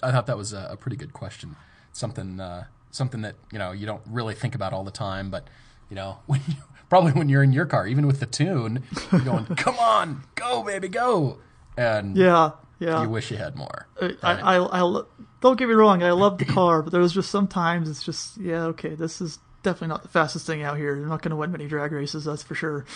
I 0.04 0.12
thought 0.12 0.28
that 0.28 0.38
was 0.38 0.54
a, 0.54 0.70
a 0.72 0.78
pretty 0.78 0.98
good 0.98 1.14
question. 1.14 1.56
Something 1.92 2.40
uh, 2.40 2.66
something 2.92 3.22
that 3.22 3.36
you 3.52 3.60
know 3.60 3.72
you 3.72 3.86
don't 3.86 4.02
really 4.06 4.36
think 4.36 4.56
about 4.56 4.74
all 4.74 4.84
the 4.84 4.92
time, 4.92 5.30
but 5.30 5.48
you 5.90 5.96
know 5.96 6.20
when 6.26 6.42
you, 6.48 6.56
probably 6.90 7.14
when 7.14 7.30
you're 7.30 7.44
in 7.44 7.54
your 7.54 7.66
car, 7.66 7.88
even 7.88 8.08
with 8.08 8.20
the 8.20 8.26
tune, 8.26 8.84
you're 9.12 9.22
going, 9.22 9.46
"Come 9.58 9.78
on, 9.80 10.24
go, 10.36 10.64
baby, 10.64 10.88
go!" 10.88 11.40
And 11.78 12.16
Yeah, 12.16 12.52
yeah. 12.80 13.02
you 13.02 13.10
wish 13.10 13.32
you 13.32 13.38
had 13.38 13.56
more. 13.56 13.88
I, 14.02 14.16
I, 14.24 14.56
I, 14.56 14.82
lo- 14.82 15.08
don't 15.42 15.58
get 15.58 15.68
me 15.68 15.74
wrong. 15.74 16.04
I 16.04 16.12
love 16.12 16.38
the 16.38 16.46
car, 16.46 16.82
but 16.82 16.92
there 16.92 17.02
was 17.02 17.14
just 17.14 17.30
sometimes 17.30 17.90
it's 17.90 18.04
just 18.04 18.38
yeah. 18.38 18.66
Okay, 18.66 18.96
this 18.96 19.22
is 19.22 19.40
definitely 19.64 19.90
not 19.90 20.04
the 20.04 20.10
fastest 20.10 20.46
thing 20.46 20.64
out 20.64 20.78
here. 20.78 20.96
You're 20.96 21.08
not 21.08 21.22
going 21.22 21.32
to 21.32 21.36
win 21.36 21.52
many 21.52 21.68
drag 21.68 21.92
races, 21.92 22.26
that's 22.26 22.44
for 22.44 22.56
sure. 22.56 22.86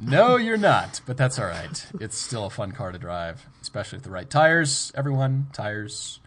No, 0.00 0.36
you're 0.36 0.56
not, 0.56 1.00
but 1.06 1.16
that's 1.16 1.38
all 1.38 1.46
right. 1.46 1.86
It's 2.00 2.16
still 2.16 2.46
a 2.46 2.50
fun 2.50 2.72
car 2.72 2.92
to 2.92 2.98
drive, 2.98 3.46
especially 3.60 3.98
with 3.98 4.04
the 4.04 4.10
right 4.10 4.28
tires. 4.28 4.92
Everyone, 4.94 5.48
tires. 5.52 6.20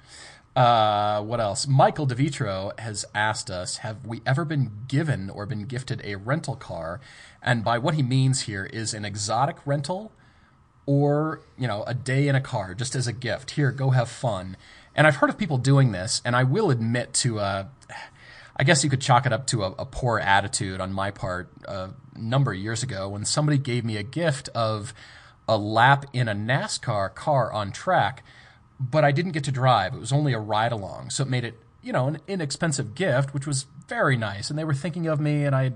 Uh, 0.56 1.22
what 1.22 1.40
else? 1.40 1.68
Michael 1.68 2.08
DeVitro 2.08 2.78
has 2.80 3.06
asked 3.14 3.50
us 3.50 3.78
Have 3.78 4.06
we 4.06 4.22
ever 4.26 4.46
been 4.46 4.72
given 4.88 5.30
or 5.30 5.46
been 5.46 5.66
gifted 5.66 6.02
a 6.04 6.16
rental 6.16 6.56
car? 6.56 7.02
And 7.42 7.64
by 7.64 7.78
what 7.78 7.96
he 7.96 8.04
means 8.04 8.42
here 8.42 8.66
is 8.66 8.94
an 8.94 9.04
exotic 9.04 9.58
rental 9.66 10.12
or, 10.86 11.42
you 11.58 11.68
know, 11.68 11.84
a 11.84 11.94
day 11.94 12.28
in 12.28 12.36
a 12.36 12.42
car 12.42 12.74
just 12.74 12.96
as 12.96 13.08
a 13.08 13.14
gift. 13.14 13.52
Here, 13.52 13.72
go 13.72 13.90
have 13.92 14.10
fun. 14.10 14.58
And 14.96 15.06
I've 15.06 15.18
heard 15.18 15.30
of 15.30 15.38
people 15.38 15.58
doing 15.58 15.92
this, 15.92 16.22
and 16.24 16.36
I 16.36 16.44
will 16.44 16.72
admit 16.72 17.14
to 17.16 17.40
uh, 17.40 17.66
I 18.58 18.64
guess 18.64 18.84
you 18.84 18.90
could 18.90 19.02
chalk 19.02 19.26
it 19.26 19.34
up 19.34 19.48
to 19.48 19.64
a, 19.64 19.72
a 19.72 19.86
poor 19.86 20.20
attitude 20.20 20.80
on 20.80 20.94
my 20.94 21.12
part 21.12 21.50
a 21.68 21.90
number 22.16 22.54
of 22.54 22.58
years 22.58 22.84
ago 22.84 23.10
when 23.10 23.26
somebody 23.26 23.58
gave 23.58 23.84
me 23.84 23.98
a 23.98 24.04
gift 24.04 24.48
of 24.50 24.94
a 25.48 25.58
lap 25.58 26.06
in 26.14 26.28
a 26.30 26.34
NASCAR 26.34 27.14
car 27.14 27.52
on 27.52 27.72
track, 27.72 28.24
but 28.80 29.04
I 29.04 29.12
didn't 29.12 29.34
get 29.34 29.44
to 29.44 29.52
drive. 29.52 29.94
It 29.94 30.00
was 30.00 30.14
only 30.14 30.34
a 30.34 30.40
ride 30.40 30.72
along, 30.72 31.10
so 31.10 31.24
it 31.24 31.30
made 31.30 31.44
it, 31.44 31.56
you 31.84 31.92
know, 31.92 32.08
an 32.08 32.20
inexpensive 32.28 32.96
gift, 32.96 33.34
which 33.34 33.46
was 33.46 33.66
very 33.88 34.16
nice. 34.16 34.50
And 34.50 34.58
they 34.58 34.64
were 34.64 34.74
thinking 34.74 35.06
of 35.06 35.20
me, 35.20 35.44
and 35.44 35.54
I, 35.54 35.74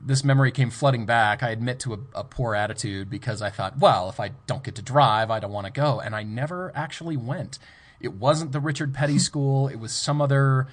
this 0.00 0.24
memory 0.24 0.52
came 0.52 0.70
flooding 0.70 1.06
back. 1.06 1.42
I 1.42 1.50
admit 1.50 1.80
to 1.80 1.94
a, 1.94 1.98
a 2.14 2.24
poor 2.24 2.54
attitude 2.54 3.10
because 3.10 3.42
I 3.42 3.50
thought, 3.50 3.78
well, 3.78 4.08
if 4.08 4.20
I 4.20 4.32
don't 4.46 4.62
get 4.62 4.74
to 4.76 4.82
drive, 4.82 5.30
I 5.30 5.40
don't 5.40 5.52
want 5.52 5.66
to 5.66 5.72
go, 5.72 6.00
and 6.00 6.14
I 6.14 6.22
never 6.22 6.72
actually 6.74 7.16
went. 7.16 7.58
It 8.00 8.14
wasn't 8.14 8.52
the 8.52 8.60
Richard 8.60 8.94
Petty 8.94 9.18
School. 9.18 9.68
It 9.68 9.76
was 9.76 9.92
some 9.92 10.20
other 10.20 10.68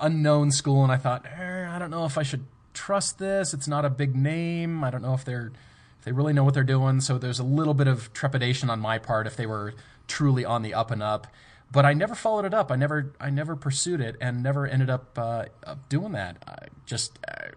unknown 0.00 0.50
school, 0.50 0.82
and 0.82 0.92
I 0.92 0.96
thought, 0.96 1.26
eh, 1.26 1.66
I 1.68 1.78
don't 1.78 1.90
know 1.90 2.04
if 2.04 2.18
I 2.18 2.22
should 2.22 2.44
trust 2.74 3.18
this. 3.18 3.54
It's 3.54 3.68
not 3.68 3.84
a 3.84 3.90
big 3.90 4.14
name. 4.14 4.84
I 4.84 4.90
don't 4.90 5.02
know 5.02 5.14
if 5.14 5.24
they're 5.24 5.52
if 5.98 6.04
they 6.04 6.12
really 6.12 6.32
know 6.32 6.44
what 6.44 6.54
they're 6.54 6.64
doing. 6.64 7.00
So 7.00 7.18
there's 7.18 7.40
a 7.40 7.44
little 7.44 7.74
bit 7.74 7.88
of 7.88 8.12
trepidation 8.12 8.70
on 8.70 8.80
my 8.80 8.98
part 8.98 9.26
if 9.26 9.36
they 9.36 9.46
were 9.46 9.74
truly 10.06 10.44
on 10.44 10.62
the 10.62 10.74
up 10.74 10.90
and 10.90 11.02
up. 11.02 11.26
But 11.70 11.84
I 11.84 11.92
never 11.92 12.14
followed 12.14 12.44
it 12.44 12.54
up. 12.54 12.70
I 12.70 12.76
never 12.76 13.12
I 13.20 13.30
never 13.30 13.56
pursued 13.56 14.00
it 14.00 14.16
and 14.20 14.42
never 14.42 14.66
ended 14.66 14.90
up, 14.90 15.18
uh, 15.18 15.46
doing 15.88 16.12
that. 16.12 16.42
I 16.46 16.68
just 16.86 17.18
I, 17.28 17.48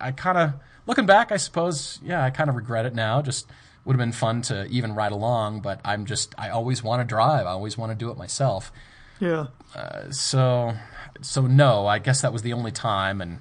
I 0.00 0.12
kind 0.12 0.38
of 0.38 0.54
looking 0.86 1.06
back, 1.06 1.32
I 1.32 1.36
suppose, 1.36 2.00
yeah, 2.02 2.24
I 2.24 2.30
kind 2.30 2.50
of 2.50 2.56
regret 2.56 2.86
it 2.86 2.94
now. 2.94 3.22
Just 3.22 3.50
would 3.84 3.94
have 3.94 4.00
been 4.00 4.12
fun 4.12 4.42
to 4.42 4.66
even 4.66 4.94
ride 4.94 5.12
along, 5.12 5.60
but 5.60 5.80
I'm 5.84 6.06
just 6.06 6.34
I 6.38 6.50
always 6.50 6.82
want 6.82 7.00
to 7.00 7.04
drive. 7.04 7.46
I 7.46 7.50
always 7.50 7.76
want 7.76 7.92
to 7.92 7.96
do 7.96 8.10
it 8.10 8.16
myself. 8.16 8.72
Yeah. 9.20 9.46
Uh, 9.74 10.10
so 10.10 10.74
so 11.20 11.42
no, 11.46 11.86
I 11.86 11.98
guess 11.98 12.22
that 12.22 12.32
was 12.32 12.42
the 12.42 12.52
only 12.52 12.72
time, 12.72 13.20
and 13.20 13.40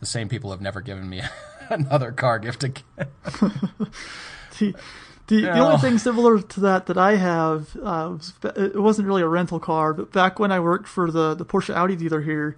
the 0.00 0.06
same 0.06 0.28
people 0.28 0.50
have 0.50 0.60
never 0.60 0.80
given 0.80 1.08
me 1.08 1.22
another 1.70 2.12
car 2.12 2.38
gift 2.38 2.64
again. 2.64 2.84
The, 4.58 4.74
the, 5.26 5.40
the 5.42 5.58
only 5.58 5.78
thing 5.78 5.98
similar 5.98 6.40
to 6.40 6.60
that 6.60 6.86
that 6.86 6.96
I 6.96 7.16
have, 7.16 7.76
uh, 7.76 8.14
was, 8.16 8.32
it 8.56 8.80
wasn't 8.80 9.08
really 9.08 9.22
a 9.22 9.28
rental 9.28 9.58
car, 9.58 9.92
but 9.92 10.12
back 10.12 10.38
when 10.38 10.52
I 10.52 10.60
worked 10.60 10.86
for 10.86 11.10
the, 11.10 11.34
the 11.34 11.44
Porsche 11.44 11.74
Audi 11.74 11.96
dealer 11.96 12.20
here, 12.20 12.56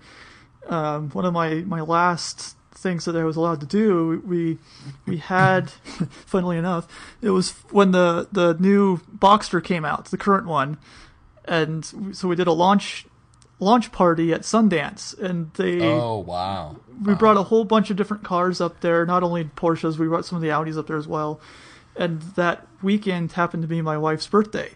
um, 0.69 1.09
one 1.11 1.25
of 1.25 1.33
my, 1.33 1.55
my 1.67 1.81
last 1.81 2.58
things 2.79 3.05
that 3.05 3.17
I 3.17 3.25
was 3.25 3.37
allowed 3.37 3.61
to 3.61 3.67
do, 3.67 4.23
we 4.25 4.59
we 5.07 5.19
had, 5.19 5.71
funnily 6.27 6.57
enough, 6.57 6.87
it 7.21 7.31
was 7.31 7.53
when 7.71 7.91
the, 7.91 8.29
the 8.33 8.55
new 8.59 8.99
Boxster 8.99 9.63
came 9.63 9.85
out, 9.85 10.07
the 10.07 10.17
current 10.17 10.47
one, 10.47 10.79
and 11.45 11.85
so 12.13 12.29
we 12.29 12.37
did 12.37 12.47
a 12.47 12.53
launch 12.53 13.07
launch 13.61 13.91
party 13.91 14.33
at 14.33 14.43
Sundance, 14.43 15.19
and 15.19 15.53
they 15.55 15.83
oh 15.83 16.19
wow, 16.19 16.77
we 17.03 17.15
brought 17.15 17.37
a 17.37 17.45
whole 17.45 17.65
bunch 17.65 17.91
of 17.91 17.97
different 17.97 18.23
cars 18.23 18.61
up 18.61 18.81
there, 18.81 19.05
not 19.05 19.23
only 19.23 19.45
Porsches, 19.45 19.99
we 19.99 20.07
brought 20.09 20.25
some 20.25 20.37
of 20.37 20.43
the 20.43 20.49
Audis 20.49 20.79
up 20.79 20.87
there 20.87 20.97
as 20.97 21.09
well. 21.09 21.41
And 21.97 22.23
that 22.37 22.65
weekend 22.81 23.33
happened 23.33 23.63
to 23.65 23.69
be 23.69 23.83
my 23.83 23.99
wife's 23.99 24.29
birthday. 24.29 24.71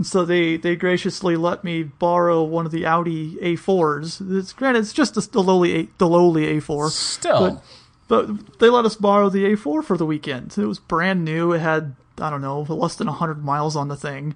And 0.00 0.06
so 0.06 0.24
they, 0.24 0.56
they 0.56 0.76
graciously 0.76 1.36
let 1.36 1.62
me 1.62 1.82
borrow 1.82 2.42
one 2.42 2.64
of 2.64 2.72
the 2.72 2.86
Audi 2.86 3.34
A4s. 3.36 4.38
It's 4.38 4.54
granted 4.54 4.78
it's 4.80 4.94
just 4.94 5.12
the, 5.12 5.20
the 5.20 5.42
lowly 5.42 5.76
A, 5.76 5.88
the 5.98 6.08
lowly 6.08 6.46
A4. 6.58 6.88
still. 6.88 7.60
But, 8.08 8.26
but 8.26 8.58
they 8.60 8.70
let 8.70 8.86
us 8.86 8.96
borrow 8.96 9.28
the 9.28 9.44
A4 9.44 9.84
for 9.84 9.98
the 9.98 10.06
weekend. 10.06 10.56
It 10.56 10.64
was 10.64 10.78
brand 10.78 11.22
new. 11.22 11.52
It 11.52 11.58
had 11.58 11.96
I 12.18 12.30
don't 12.30 12.40
know 12.40 12.62
less 12.62 12.96
than 12.96 13.08
hundred 13.08 13.44
miles 13.44 13.76
on 13.76 13.88
the 13.88 13.94
thing, 13.96 14.34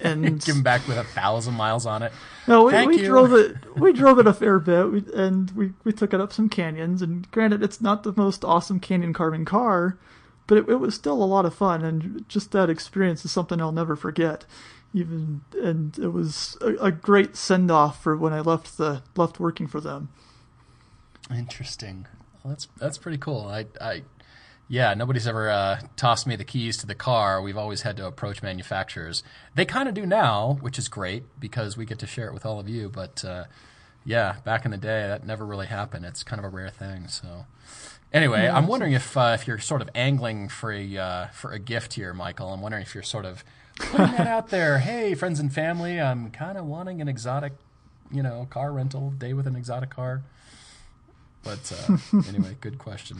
and 0.00 0.42
Give 0.44 0.56
'em 0.56 0.62
back 0.62 0.88
with 0.88 0.96
a 0.96 1.04
thousand 1.04 1.52
miles 1.52 1.84
on 1.84 2.02
it. 2.02 2.10
no, 2.48 2.64
we, 2.64 2.86
we 2.86 3.02
drove 3.02 3.34
it. 3.34 3.56
We 3.76 3.92
drove 3.92 4.18
it 4.18 4.26
a 4.26 4.32
fair 4.32 4.58
bit, 4.58 4.90
we, 4.90 5.04
and 5.14 5.50
we 5.50 5.74
we 5.84 5.92
took 5.92 6.14
it 6.14 6.20
up 6.22 6.32
some 6.32 6.48
canyons. 6.48 7.02
And 7.02 7.30
granted, 7.30 7.62
it's 7.62 7.82
not 7.82 8.04
the 8.04 8.14
most 8.16 8.42
awesome 8.42 8.80
canyon 8.80 9.12
carving 9.12 9.44
car, 9.44 9.98
but 10.46 10.56
it, 10.56 10.66
it 10.70 10.76
was 10.76 10.94
still 10.94 11.22
a 11.22 11.26
lot 11.26 11.44
of 11.44 11.54
fun. 11.54 11.84
And 11.84 12.24
just 12.26 12.52
that 12.52 12.70
experience 12.70 13.22
is 13.26 13.32
something 13.32 13.60
I'll 13.60 13.70
never 13.70 13.96
forget. 13.96 14.46
Even 14.94 15.40
and 15.60 15.98
it 15.98 16.08
was 16.08 16.56
a, 16.60 16.86
a 16.86 16.92
great 16.92 17.36
send 17.36 17.70
off 17.70 18.02
for 18.02 18.16
when 18.16 18.32
I 18.32 18.40
left 18.40 18.78
the 18.78 19.02
left 19.16 19.40
working 19.40 19.66
for 19.66 19.80
them. 19.80 20.08
Interesting. 21.30 22.06
Well, 22.42 22.52
that's 22.52 22.68
that's 22.78 22.96
pretty 22.96 23.18
cool. 23.18 23.46
I 23.48 23.66
I 23.80 24.02
yeah, 24.68 24.94
nobody's 24.94 25.26
ever 25.26 25.50
uh, 25.50 25.80
tossed 25.96 26.26
me 26.26 26.36
the 26.36 26.44
keys 26.44 26.76
to 26.78 26.86
the 26.86 26.94
car. 26.94 27.42
We've 27.42 27.56
always 27.56 27.82
had 27.82 27.96
to 27.98 28.06
approach 28.06 28.42
manufacturers. 28.42 29.22
They 29.54 29.64
kind 29.64 29.88
of 29.88 29.94
do 29.94 30.06
now, 30.06 30.58
which 30.60 30.78
is 30.78 30.88
great 30.88 31.24
because 31.38 31.76
we 31.76 31.84
get 31.84 31.98
to 31.98 32.06
share 32.06 32.28
it 32.28 32.34
with 32.34 32.46
all 32.46 32.58
of 32.58 32.68
you. 32.68 32.88
But 32.88 33.24
uh, 33.24 33.44
yeah, 34.04 34.36
back 34.44 34.64
in 34.64 34.70
the 34.70 34.78
day, 34.78 35.06
that 35.06 35.26
never 35.26 35.44
really 35.44 35.66
happened. 35.66 36.04
It's 36.04 36.22
kind 36.22 36.38
of 36.38 36.44
a 36.44 36.48
rare 36.48 36.70
thing. 36.70 37.08
So 37.08 37.46
anyway, 38.12 38.48
I'm 38.48 38.66
wondering 38.66 38.92
if 38.92 39.16
uh, 39.16 39.36
if 39.38 39.46
you're 39.46 39.58
sort 39.58 39.82
of 39.82 39.90
angling 39.94 40.48
for 40.48 40.72
a 40.72 40.96
uh, 40.96 41.26
for 41.28 41.52
a 41.52 41.58
gift 41.58 41.94
here, 41.94 42.14
Michael. 42.14 42.52
I'm 42.52 42.62
wondering 42.62 42.82
if 42.82 42.94
you're 42.94 43.02
sort 43.02 43.26
of 43.26 43.44
putting 43.78 44.12
that 44.16 44.26
out 44.26 44.48
there. 44.48 44.78
Hey, 44.78 45.14
friends 45.14 45.40
and 45.40 45.52
family, 45.52 46.00
I'm 46.00 46.30
kind 46.30 46.56
of 46.58 46.64
wanting 46.66 47.00
an 47.00 47.08
exotic, 47.08 47.52
you 48.10 48.22
know, 48.22 48.46
car 48.50 48.72
rental 48.72 49.10
day 49.10 49.32
with 49.32 49.46
an 49.46 49.56
exotic 49.56 49.90
car. 49.90 50.22
But 51.42 51.72
uh, 51.88 51.96
anyway, 52.28 52.56
good 52.60 52.78
question. 52.78 53.18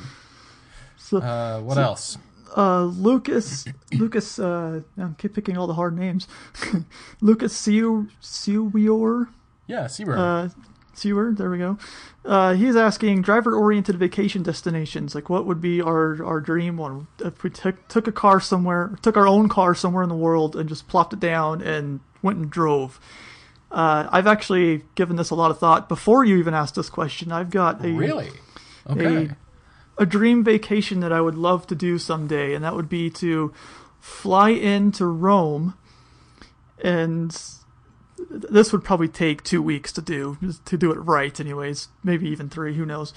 So 0.97 1.19
Uh, 1.19 1.61
what 1.61 1.77
else? 1.79 2.17
uh, 2.57 2.85
Lucas 2.85 3.65
Lucas 3.93 4.39
uh, 4.39 4.81
I 4.99 5.09
keep 5.19 5.35
picking 5.35 5.57
all 5.59 5.67
the 5.67 5.75
hard 5.75 5.97
names. 5.97 6.27
Lucas 7.21 7.53
Sewior 7.61 9.29
Yeah, 9.67 9.85
SeaWorld. 9.85 10.19
uh, 10.19 10.49
Sewer, 10.97 11.33
there 11.33 11.51
we 11.51 11.59
go. 11.59 11.79
Uh, 12.25 12.55
he's 12.55 12.77
asking 12.77 13.23
driver-oriented 13.23 13.97
vacation 13.97 14.43
destinations. 14.43 15.15
Like, 15.15 15.29
what 15.29 15.47
would 15.47 15.61
be 15.61 15.83
our, 15.83 16.25
our 16.25 16.41
dream 16.41 16.77
one 16.77 17.07
if 17.21 17.43
we 17.43 17.51
took 17.51 17.87
took 17.89 18.07
a 18.07 18.13
car 18.13 18.41
somewhere, 18.41 18.97
took 19.03 19.17
our 19.17 19.27
own 19.27 19.49
car 19.49 19.75
somewhere 19.75 20.03
in 20.03 20.09
the 20.09 20.15
world, 20.15 20.57
and 20.57 20.69
just 20.69 20.89
plopped 20.89 21.13
it 21.13 21.21
down 21.21 21.61
and 21.63 22.01
went 22.23 22.39
and 22.39 22.51
drove. 22.51 22.99
Uh, 23.71 24.09
I've 24.11 24.27
actually 24.27 24.85
given 24.95 25.17
this 25.17 25.31
a 25.31 25.35
lot 25.35 25.51
of 25.51 25.59
thought 25.59 25.89
before 25.89 26.25
you 26.25 26.37
even 26.37 26.55
asked 26.55 26.77
this 26.77 26.89
question. 26.89 27.33
I've 27.33 27.51
got 27.51 27.85
a 27.85 27.91
really? 27.91 28.31
Okay. 28.89 29.31
a 29.99 30.07
dream 30.07 30.45
vacation 30.45 31.01
that 31.01 31.13
I 31.13 31.21
would 31.21 31.35
love 31.35 31.67
to 31.69 31.75
do 31.75 31.99
someday, 31.99 32.55
and 32.55 32.65
that 32.65 32.75
would 32.75 32.89
be 32.89 33.11
to 33.11 33.53
fly 34.01 34.51
into 34.51 35.07
Rome, 35.07 35.75
and 36.83 37.37
this 38.31 38.73
would 38.73 38.85
probably 38.85 39.09
take 39.09 39.43
two 39.43 39.63
weeks 39.63 39.93
to 39.93 40.03
do 40.03 40.39
to 40.65 40.77
do 40.77 40.91
it 40.91 40.99
right, 40.99 41.39
anyways. 41.39 41.89
Maybe 42.03 42.29
even 42.29 42.49
three. 42.49 42.75
Who 42.75 42.87
knows? 42.87 43.13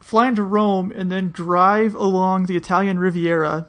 Fly 0.00 0.28
into 0.28 0.42
Rome 0.42 0.92
and 0.94 1.10
then 1.10 1.30
drive 1.30 1.94
along 1.94 2.46
the 2.46 2.56
Italian 2.56 2.98
Riviera 2.98 3.66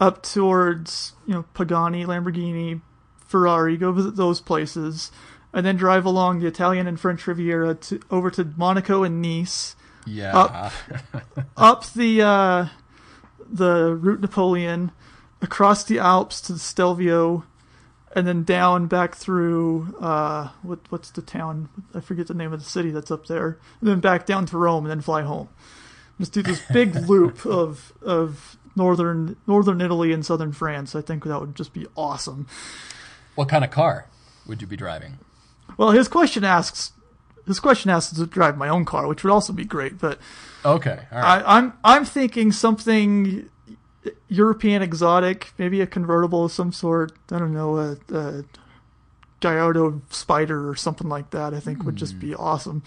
up 0.00 0.22
towards 0.22 1.12
you 1.26 1.34
know 1.34 1.44
Pagani, 1.54 2.04
Lamborghini, 2.04 2.80
Ferrari. 3.18 3.76
Go 3.76 3.92
visit 3.92 4.16
those 4.16 4.40
places, 4.40 5.10
and 5.52 5.64
then 5.64 5.76
drive 5.76 6.04
along 6.04 6.40
the 6.40 6.46
Italian 6.46 6.86
and 6.86 6.98
French 6.98 7.26
Riviera 7.26 7.74
to 7.74 8.00
over 8.10 8.30
to 8.30 8.44
Monaco 8.56 9.02
and 9.02 9.20
Nice 9.20 9.76
yeah. 10.06 10.36
up- 10.36 10.72
up 11.56 11.86
the 11.92 12.22
uh, 12.22 12.66
the 13.50 13.94
Route 13.94 14.20
Napoleon, 14.20 14.92
across 15.42 15.84
the 15.84 15.98
Alps 15.98 16.40
to 16.42 16.54
the 16.54 16.58
Stelvio, 16.58 17.44
and 18.16 18.26
then 18.26 18.44
down 18.44 18.86
back 18.86 19.14
through 19.14 19.94
uh, 20.00 20.48
what 20.62 20.80
what's 20.88 21.10
the 21.10 21.20
town? 21.20 21.68
I 21.94 22.00
forget 22.00 22.28
the 22.28 22.34
name 22.34 22.50
of 22.50 22.58
the 22.58 22.68
city 22.68 22.90
that's 22.90 23.10
up 23.10 23.26
there. 23.26 23.58
And 23.80 23.90
then 23.90 24.00
back 24.00 24.24
down 24.24 24.46
to 24.46 24.58
Rome, 24.58 24.84
and 24.84 24.90
then 24.90 25.02
fly 25.02 25.20
home. 25.20 25.50
Just 26.18 26.32
do 26.32 26.42
this 26.42 26.62
big 26.72 26.94
loop 27.08 27.44
of 27.44 27.92
of 28.00 28.56
northern 28.74 29.36
northern 29.46 29.82
Italy 29.82 30.14
and 30.14 30.24
southern 30.24 30.52
France. 30.52 30.96
I 30.96 31.02
think 31.02 31.24
that 31.24 31.38
would 31.38 31.54
just 31.54 31.74
be 31.74 31.86
awesome. 31.94 32.46
What 33.34 33.50
kind 33.50 33.62
of 33.62 33.70
car 33.70 34.06
would 34.46 34.62
you 34.62 34.66
be 34.66 34.76
driving? 34.76 35.18
Well, 35.76 35.90
his 35.90 36.08
question 36.08 36.42
asks 36.42 36.92
his 37.46 37.60
question 37.60 37.90
asks 37.90 38.16
to 38.16 38.26
drive 38.26 38.56
my 38.56 38.70
own 38.70 38.86
car, 38.86 39.06
which 39.06 39.24
would 39.24 39.30
also 39.30 39.52
be 39.52 39.66
great. 39.66 39.98
But 39.98 40.18
Okay, 40.64 41.00
all 41.12 41.18
right. 41.18 41.44
I, 41.44 41.58
I'm 41.58 41.74
I'm 41.84 42.06
thinking 42.06 42.50
something 42.50 43.50
European 44.28 44.82
exotic, 44.82 45.52
maybe 45.58 45.80
a 45.80 45.86
convertible 45.86 46.46
of 46.46 46.52
some 46.52 46.72
sort. 46.72 47.12
I 47.30 47.38
don't 47.38 47.52
know, 47.52 47.76
a, 47.78 47.96
a 48.14 48.44
Spider 50.10 50.68
or 50.68 50.74
something 50.74 51.08
like 51.08 51.30
that. 51.30 51.54
I 51.54 51.60
think 51.60 51.84
would 51.84 51.96
just 51.96 52.18
be 52.18 52.34
awesome. 52.34 52.82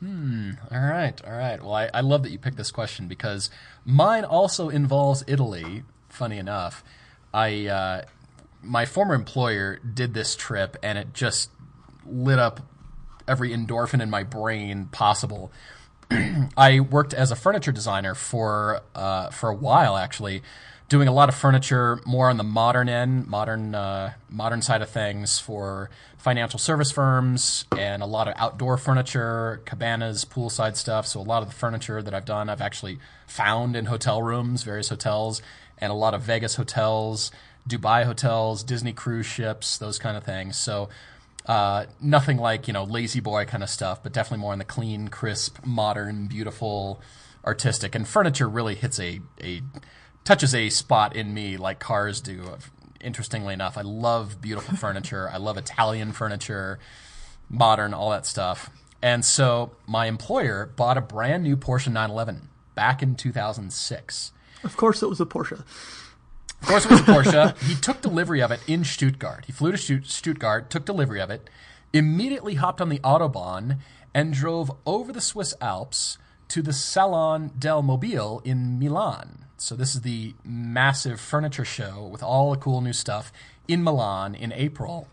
Hmm. 0.00 0.52
All 0.70 0.80
right, 0.80 1.20
all 1.26 1.32
right. 1.32 1.60
Well, 1.60 1.74
I, 1.74 1.90
I 1.92 2.00
love 2.00 2.22
that 2.22 2.30
you 2.30 2.38
picked 2.38 2.56
this 2.56 2.70
question 2.70 3.08
because 3.08 3.50
mine 3.84 4.24
also 4.24 4.68
involves 4.68 5.24
Italy. 5.26 5.82
Funny 6.08 6.38
enough, 6.38 6.84
I 7.34 7.66
uh, 7.66 8.02
my 8.62 8.86
former 8.86 9.14
employer 9.14 9.78
did 9.78 10.14
this 10.14 10.36
trip, 10.36 10.76
and 10.82 10.98
it 10.98 11.12
just 11.12 11.50
lit 12.06 12.38
up 12.38 12.60
every 13.26 13.50
endorphin 13.50 14.00
in 14.00 14.08
my 14.08 14.22
brain 14.22 14.86
possible. 14.86 15.52
I 16.56 16.80
worked 16.80 17.14
as 17.14 17.30
a 17.30 17.36
furniture 17.36 17.72
designer 17.72 18.14
for 18.14 18.82
uh, 18.94 19.30
for 19.30 19.50
a 19.50 19.54
while, 19.54 19.96
actually, 19.96 20.42
doing 20.88 21.06
a 21.06 21.12
lot 21.12 21.28
of 21.28 21.34
furniture, 21.34 22.00
more 22.06 22.30
on 22.30 22.38
the 22.38 22.44
modern 22.44 22.88
end, 22.88 23.26
modern 23.26 23.74
uh, 23.74 24.14
modern 24.30 24.62
side 24.62 24.80
of 24.80 24.88
things 24.88 25.38
for 25.38 25.90
financial 26.16 26.58
service 26.58 26.90
firms, 26.90 27.66
and 27.76 28.02
a 28.02 28.06
lot 28.06 28.26
of 28.28 28.34
outdoor 28.36 28.78
furniture, 28.78 29.60
cabanas, 29.64 30.24
poolside 30.24 30.76
stuff. 30.76 31.06
So 31.06 31.20
a 31.20 31.22
lot 31.22 31.42
of 31.42 31.48
the 31.48 31.54
furniture 31.54 32.02
that 32.02 32.14
I've 32.14 32.24
done, 32.24 32.48
I've 32.48 32.62
actually 32.62 32.98
found 33.26 33.76
in 33.76 33.86
hotel 33.86 34.22
rooms, 34.22 34.62
various 34.62 34.88
hotels, 34.88 35.42
and 35.76 35.92
a 35.92 35.94
lot 35.94 36.14
of 36.14 36.22
Vegas 36.22 36.56
hotels, 36.56 37.30
Dubai 37.68 38.04
hotels, 38.04 38.62
Disney 38.62 38.92
cruise 38.92 39.26
ships, 39.26 39.76
those 39.76 39.98
kind 39.98 40.16
of 40.16 40.24
things. 40.24 40.56
So 40.56 40.88
uh, 41.48 41.86
nothing 42.00 42.36
like 42.36 42.68
you 42.68 42.74
know 42.74 42.84
lazy 42.84 43.20
boy 43.20 43.46
kind 43.46 43.62
of 43.62 43.70
stuff, 43.70 44.02
but 44.02 44.12
definitely 44.12 44.42
more 44.42 44.52
in 44.52 44.58
the 44.58 44.64
clean, 44.64 45.08
crisp, 45.08 45.64
modern, 45.64 46.26
beautiful, 46.26 47.00
artistic. 47.44 47.94
And 47.94 48.06
furniture 48.06 48.48
really 48.48 48.74
hits 48.74 49.00
a 49.00 49.20
a 49.42 49.62
touches 50.24 50.54
a 50.54 50.68
spot 50.68 51.16
in 51.16 51.32
me 51.32 51.56
like 51.56 51.80
cars 51.80 52.20
do. 52.20 52.44
Interestingly 53.00 53.54
enough, 53.54 53.78
I 53.78 53.82
love 53.82 54.40
beautiful 54.42 54.76
furniture. 54.76 55.30
I 55.30 55.38
love 55.38 55.56
Italian 55.56 56.12
furniture, 56.12 56.78
modern, 57.48 57.94
all 57.94 58.10
that 58.10 58.26
stuff. 58.26 58.70
And 59.00 59.24
so 59.24 59.72
my 59.86 60.06
employer 60.06 60.70
bought 60.76 60.98
a 60.98 61.00
brand 61.00 61.44
new 61.44 61.56
Porsche 61.56 61.86
911 61.86 62.48
back 62.74 63.02
in 63.02 63.14
2006. 63.14 64.32
Of 64.64 64.76
course, 64.76 65.02
it 65.02 65.08
was 65.08 65.20
a 65.20 65.26
Porsche. 65.26 65.64
Of 66.62 66.68
course, 66.68 66.84
it 66.84 66.90
was 66.90 67.00
a 67.00 67.04
Porsche. 67.04 67.58
he 67.62 67.74
took 67.74 68.00
delivery 68.00 68.40
of 68.42 68.50
it 68.50 68.60
in 68.66 68.84
Stuttgart. 68.84 69.44
He 69.46 69.52
flew 69.52 69.72
to 69.72 70.02
Stuttgart, 70.02 70.70
took 70.70 70.84
delivery 70.84 71.20
of 71.20 71.30
it, 71.30 71.48
immediately 71.92 72.54
hopped 72.54 72.80
on 72.80 72.88
the 72.88 72.98
Autobahn, 73.00 73.78
and 74.14 74.32
drove 74.32 74.70
over 74.84 75.12
the 75.12 75.20
Swiss 75.20 75.54
Alps 75.60 76.18
to 76.48 76.62
the 76.62 76.72
Salone 76.72 77.52
del 77.58 77.82
Mobile 77.82 78.40
in 78.44 78.78
Milan. 78.78 79.44
So, 79.56 79.74
this 79.74 79.94
is 79.94 80.02
the 80.02 80.34
massive 80.44 81.20
furniture 81.20 81.64
show 81.64 82.08
with 82.10 82.22
all 82.22 82.50
the 82.50 82.56
cool 82.56 82.80
new 82.80 82.92
stuff 82.92 83.32
in 83.66 83.82
Milan 83.82 84.34
in 84.34 84.52
April, 84.52 85.08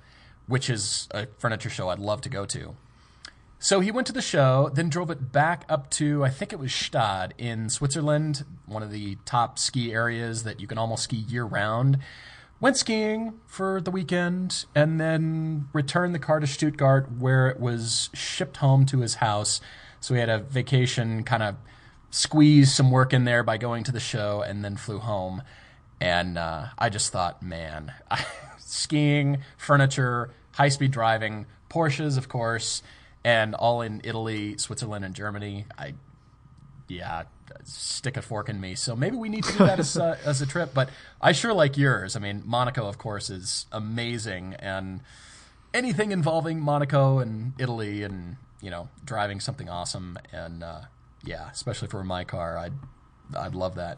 which 0.47 0.69
is 0.69 1.07
a 1.11 1.27
furniture 1.39 1.69
show 1.69 1.89
I'd 1.89 1.99
love 1.99 2.21
to 2.21 2.29
go 2.29 2.45
to. 2.45 2.75
So 3.66 3.80
he 3.80 3.89
went 3.89 4.05
to 4.05 4.13
the 4.13 4.22
show, 4.22 4.70
then 4.72 4.89
drove 4.89 5.09
it 5.09 5.32
back 5.32 5.66
up 5.68 5.89
to, 5.93 6.24
I 6.24 6.30
think 6.30 6.53
it 6.53 6.59
was 6.59 6.72
Stade 6.72 7.34
in 7.39 7.68
Switzerland, 7.72 8.45
one 8.68 8.84
of 8.84 8.91
the 8.91 9.18
top 9.26 9.57
ski 9.57 9.91
areas 9.91 10.43
that 10.43 10.59
you 10.59 10.68
can 10.68 10.78
almost 10.78 11.05
ski 11.05 11.16
year 11.16 11.45
round. 11.45 11.97
Went 12.59 12.78
skiing 12.78 13.39
for 13.47 13.82
the 13.82 13.89
weekend 13.89 14.66
and 14.76 15.01
then 15.01 15.68
returned 15.74 16.13
the 16.13 16.20
car 16.20 16.39
to 16.39 16.45
Stuttgart 16.45 17.11
where 17.13 17.47
it 17.47 17.59
was 17.59 18.11
shipped 18.13 18.57
home 18.57 18.86
to 18.86 18.99
his 18.99 19.16
house. 19.16 19.61
So 19.99 20.13
he 20.13 20.20
had 20.20 20.30
a 20.30 20.38
vacation, 20.38 21.24
kind 21.24 21.41
of 21.41 21.55
squeezed 22.11 22.72
some 22.72 22.91
work 22.91 23.13
in 23.13 23.26
there 23.26 23.41
by 23.41 23.57
going 23.57 23.84
to 23.86 23.91
the 23.91 23.99
show 23.99 24.43
and 24.43 24.63
then 24.63 24.78
flew 24.78 24.99
home. 24.99 25.41
And 25.99 26.38
uh, 26.38 26.68
I 26.78 26.89
just 26.89 27.11
thought, 27.11 27.41
man, 27.41 27.93
skiing, 28.59 29.39
furniture, 29.57 30.30
high 30.51 30.70
speed 30.70 30.91
driving, 30.91 31.47
Porsches, 31.68 32.16
of 32.16 32.30
course 32.30 32.84
and 33.26 33.55
all 33.55 33.82
in 33.82 34.01
Italy, 34.03 34.55
Switzerland, 34.57 35.03
and 35.03 35.15
Germany. 35.15 35.65
I, 35.80 35.95
yeah, 36.88 37.23
stick 37.63 38.17
a 38.17 38.21
fork 38.21 38.49
in 38.49 38.61
me. 38.61 38.76
So 38.76 38.95
maybe 38.95 39.17
we 39.17 39.30
need 39.30 39.43
to 39.45 39.51
do 39.51 39.57
that 39.65 39.80
as, 39.80 39.97
uh, 39.97 40.15
as 40.23 40.43
a 40.43 40.45
trip. 40.45 40.76
But 40.76 40.89
I 41.19 41.32
sure 41.32 41.51
like 41.51 41.76
yours. 41.76 42.15
I 42.15 42.19
mean, 42.19 42.43
Monaco, 42.45 42.88
of 42.88 42.99
course, 42.99 43.32
is 43.32 43.65
amazing, 43.71 44.53
and 44.59 45.01
anything 45.73 46.11
involving 46.11 46.59
Monaco 46.59 47.17
and 47.17 47.53
Italy, 47.57 48.03
and 48.03 48.38
you 48.61 48.69
know, 48.69 48.89
driving 49.03 49.39
something 49.39 49.69
awesome, 49.69 50.19
and 50.32 50.63
uh, 50.63 50.82
yeah, 51.26 51.49
especially 51.49 51.88
for 51.88 52.03
my 52.03 52.26
car, 52.26 52.59
I'd 52.59 52.73
I'd 53.36 53.55
love 53.55 53.76
that. 53.76 53.97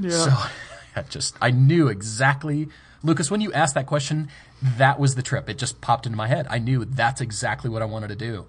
Yeah. 0.00 0.10
So 0.10 0.30
I 0.96 1.02
just 1.02 1.36
I 1.40 1.52
knew 1.52 1.86
exactly 1.86 2.68
Lucas 3.04 3.30
when 3.30 3.40
you 3.40 3.52
asked 3.52 3.74
that 3.74 3.86
question, 3.86 4.28
that 4.62 4.98
was 4.98 5.14
the 5.14 5.22
trip. 5.22 5.48
It 5.48 5.58
just 5.58 5.80
popped 5.80 6.06
into 6.06 6.16
my 6.16 6.28
head. 6.28 6.46
I 6.48 6.58
knew 6.58 6.84
that's 6.84 7.20
exactly 7.20 7.70
what 7.70 7.82
I 7.82 7.84
wanted 7.84 8.08
to 8.08 8.16
do. 8.16 8.46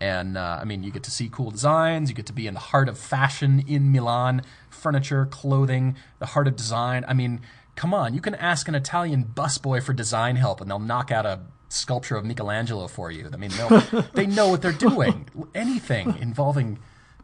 And 0.00 0.38
uh, 0.38 0.58
I 0.60 0.64
mean, 0.64 0.82
you 0.82 0.90
get 0.90 1.02
to 1.04 1.10
see 1.10 1.28
cool 1.30 1.50
designs. 1.50 2.08
You 2.08 2.16
get 2.16 2.26
to 2.26 2.32
be 2.32 2.46
in 2.46 2.54
the 2.54 2.60
heart 2.60 2.88
of 2.88 2.98
fashion 2.98 3.62
in 3.66 3.92
Milan, 3.92 4.42
furniture, 4.70 5.26
clothing, 5.26 5.96
the 6.18 6.26
heart 6.26 6.48
of 6.48 6.56
design. 6.56 7.04
I 7.06 7.12
mean, 7.12 7.42
come 7.76 7.92
on, 7.92 8.14
you 8.14 8.20
can 8.20 8.34
ask 8.34 8.66
an 8.68 8.74
Italian 8.74 9.24
busboy 9.34 9.82
for 9.82 9.92
design 9.92 10.36
help, 10.36 10.60
and 10.60 10.70
they'll 10.70 10.78
knock 10.78 11.10
out 11.10 11.26
a 11.26 11.40
sculpture 11.68 12.16
of 12.16 12.24
Michelangelo 12.24 12.88
for 12.88 13.10
you. 13.10 13.28
I 13.32 13.36
mean, 13.36 13.50
they 14.14 14.26
know 14.26 14.48
what 14.48 14.62
they're 14.62 14.72
doing. 14.72 15.28
Anything 15.54 16.16
involving 16.18 16.78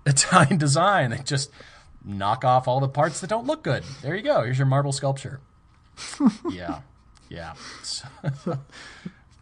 Italian 0.05 0.59
design, 0.59 1.11
they 1.11 1.19
just 1.19 1.51
knock 2.05 2.45
off 2.45 2.69
all 2.69 2.81
the 2.81 2.89
parts 2.89 3.21
that 3.21 3.31
don't 3.31 3.47
look 3.47 3.63
good. 3.63 3.85
There 4.03 4.15
you 4.15 4.23
go. 4.23 4.43
Here's 4.43 4.59
your 4.59 4.67
marble 4.67 4.93
sculpture. 4.93 5.41
yeah, 6.51 6.81
yeah. 7.29 7.55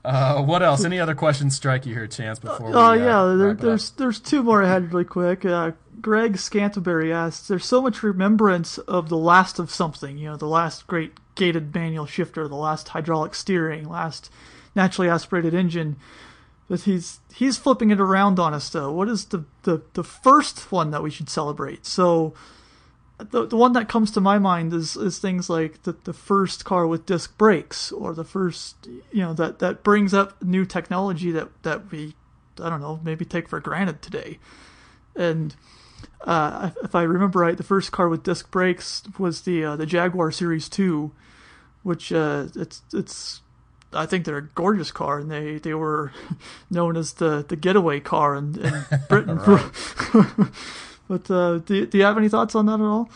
Uh, 0.05 0.43
what 0.43 0.63
else? 0.63 0.85
Any 0.85 1.01
other 1.01 1.15
questions 1.15 1.57
strike 1.57 1.87
you 1.87 1.95
here, 1.95 2.07
Chance? 2.07 2.39
Before 2.39 2.67
we, 2.69 2.75
Oh 2.75 2.89
uh, 2.89 2.93
yeah, 2.93 3.37
there, 3.37 3.49
it 3.49 3.53
up? 3.53 3.61
there's 3.61 3.91
there's 3.93 4.21
two 4.21 4.43
more 4.43 4.63
I 4.63 4.69
had 4.69 4.93
really 4.93 5.05
quick. 5.07 5.47
Uh, 5.47 5.73
Greg 6.01 6.35
Scanterbury 6.37 7.11
asks, 7.11 7.49
"There's 7.49 7.65
so 7.65 7.81
much 7.81 8.03
remembrance 8.03 8.77
of 8.77 9.09
the 9.09 9.17
last 9.17 9.59
of 9.59 9.71
something, 9.71 10.19
you 10.19 10.29
know, 10.29 10.37
the 10.37 10.47
last 10.47 10.87
great 10.87 11.15
gated 11.35 11.75
manual 11.75 12.05
shifter, 12.05 12.47
the 12.47 12.55
last 12.55 12.89
hydraulic 12.89 13.35
steering, 13.35 13.89
last 13.89 14.31
naturally 14.75 15.09
aspirated 15.09 15.55
engine." 15.55 15.97
But 16.69 16.81
he's 16.81 17.21
he's 17.35 17.57
flipping 17.57 17.91
it 17.91 17.99
around 18.01 18.39
on 18.39 18.53
us 18.53 18.69
though. 18.69 18.93
What 18.93 19.09
is 19.09 19.25
the 19.27 19.45
the, 19.63 19.81
the 19.95 20.05
first 20.05 20.71
one 20.71 20.91
that 20.91 21.03
we 21.03 21.11
should 21.11 21.31
celebrate? 21.31 21.87
So 21.87 22.35
the 23.31 23.47
the 23.47 23.57
one 23.57 23.73
that 23.75 23.89
comes 23.89 24.11
to 24.13 24.21
my 24.21 24.39
mind 24.39 24.73
is 24.73 24.97
is 24.97 25.19
things 25.19 25.51
like 25.51 25.83
the 25.83 25.97
the 26.05 26.13
first 26.13 26.65
car 26.65 26.87
with 26.87 27.07
disc 27.07 27.37
brakes 27.37 27.93
or 27.93 28.15
the 28.15 28.25
first 28.25 28.89
you 29.13 29.23
know 29.23 29.33
that 29.35 29.59
that 29.59 29.83
brings 29.83 30.15
up 30.15 30.43
new 30.43 30.65
technology 30.65 31.31
that 31.31 31.49
that 31.63 31.91
we 31.91 32.15
I 32.61 32.71
don't 32.71 32.81
know 32.81 33.01
maybe 33.03 33.25
take 33.25 33.49
for 33.49 33.61
granted 33.61 34.03
today. 34.03 34.39
And 35.17 35.55
uh, 36.23 36.71
if 36.83 36.95
I 36.95 37.03
remember 37.03 37.41
right, 37.41 37.57
the 37.57 37.63
first 37.63 37.93
car 37.93 38.09
with 38.09 38.23
disc 38.23 38.51
brakes 38.51 39.03
was 39.19 39.43
the 39.43 39.65
uh, 39.65 39.77
the 39.77 39.87
Jaguar 39.87 40.31
Series 40.31 40.69
Two, 40.69 41.13
which 41.83 42.13
uh, 42.13 42.49
it's 42.55 42.83
it's 42.93 43.41
I 43.95 44.07
think 44.07 44.25
they're 44.25 44.39
a 44.39 44.43
gorgeous 44.43 44.91
car, 44.91 45.19
and 45.19 45.31
they, 45.31 45.59
they 45.59 45.75
were 45.75 46.13
known 46.71 46.97
as 46.97 47.15
the, 47.15 47.45
the 47.47 47.57
getaway 47.57 48.01
car 48.01 48.35
in, 48.35 48.59
in 48.59 48.85
Britain. 49.09 49.39
but 51.09 51.31
uh, 51.31 51.59
do, 51.59 51.87
do 51.87 51.99
you 51.99 52.05
have 52.05 52.17
any 52.19 52.29
thoughts 52.29 52.55
on 52.55 52.67
that 52.67 52.75
at 52.75 52.81
all? 52.81 53.09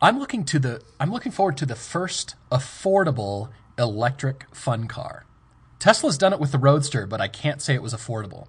I'm 0.00 0.18
looking 0.18 0.44
to 0.46 0.58
the 0.58 0.82
I'm 0.98 1.12
looking 1.12 1.32
forward 1.32 1.56
to 1.58 1.66
the 1.66 1.76
first 1.76 2.34
affordable 2.50 3.50
electric 3.78 4.46
fun 4.54 4.88
car. 4.88 5.24
Tesla's 5.78 6.18
done 6.18 6.32
it 6.32 6.40
with 6.40 6.52
the 6.52 6.58
Roadster, 6.58 7.06
but 7.06 7.20
I 7.20 7.28
can't 7.28 7.60
say 7.62 7.74
it 7.74 7.82
was 7.82 7.94
affordable. 7.94 8.46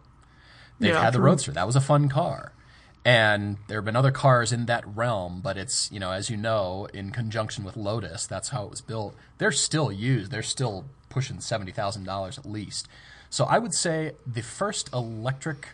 They've 0.80 0.94
Yeah, 0.94 1.02
had 1.02 1.14
the 1.14 1.18
true. 1.18 1.26
Roadster. 1.26 1.52
That 1.52 1.66
was 1.66 1.76
a 1.76 1.82
fun 1.82 2.10
car. 2.10 2.54
And 3.06 3.58
there 3.68 3.78
have 3.80 3.86
been 3.86 3.96
other 3.96 4.12
cars 4.12 4.54
in 4.54 4.66
that 4.68 4.84
realm, 4.88 5.42
but 5.42 5.58
it's, 5.58 5.92
you 5.92 6.00
know, 6.00 6.12
as 6.12 6.30
you 6.30 6.38
know, 6.38 6.88
in 6.94 7.12
conjunction 7.12 7.64
with 7.66 7.76
Lotus, 7.76 8.26
that's 8.28 8.50
how 8.50 8.64
it 8.64 8.70
was 8.70 8.82
built. 8.82 9.14
They're 9.40 9.52
still 9.52 9.92
used. 9.92 10.32
They're 10.32 10.42
still 10.42 10.86
pushing 11.10 11.38
$70,000 11.38 12.38
at 12.38 12.46
least. 12.46 12.88
So 13.30 13.44
I 13.46 13.58
would 13.60 13.74
say 13.74 14.14
the 14.26 14.42
first 14.42 14.92
electric 14.94 15.70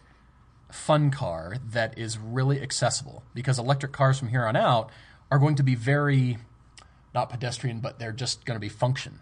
fun 0.72 1.10
car 1.12 1.58
that 1.72 1.98
is 1.98 2.18
really 2.18 2.62
accessible 2.62 3.24
because 3.34 3.58
electric 3.58 3.92
cars 3.92 4.20
from 4.20 4.28
here 4.28 4.46
on 4.46 4.56
out 4.56 4.90
are 5.32 5.40
going 5.40 5.56
to 5.56 5.64
be 5.64 5.76
very 5.76 6.38
not 7.14 7.30
pedestrian 7.30 7.80
but 7.80 7.98
they're 7.98 8.12
just 8.12 8.46
going 8.46 8.56
to 8.56 8.62
be 8.62 8.70
function 8.70 9.20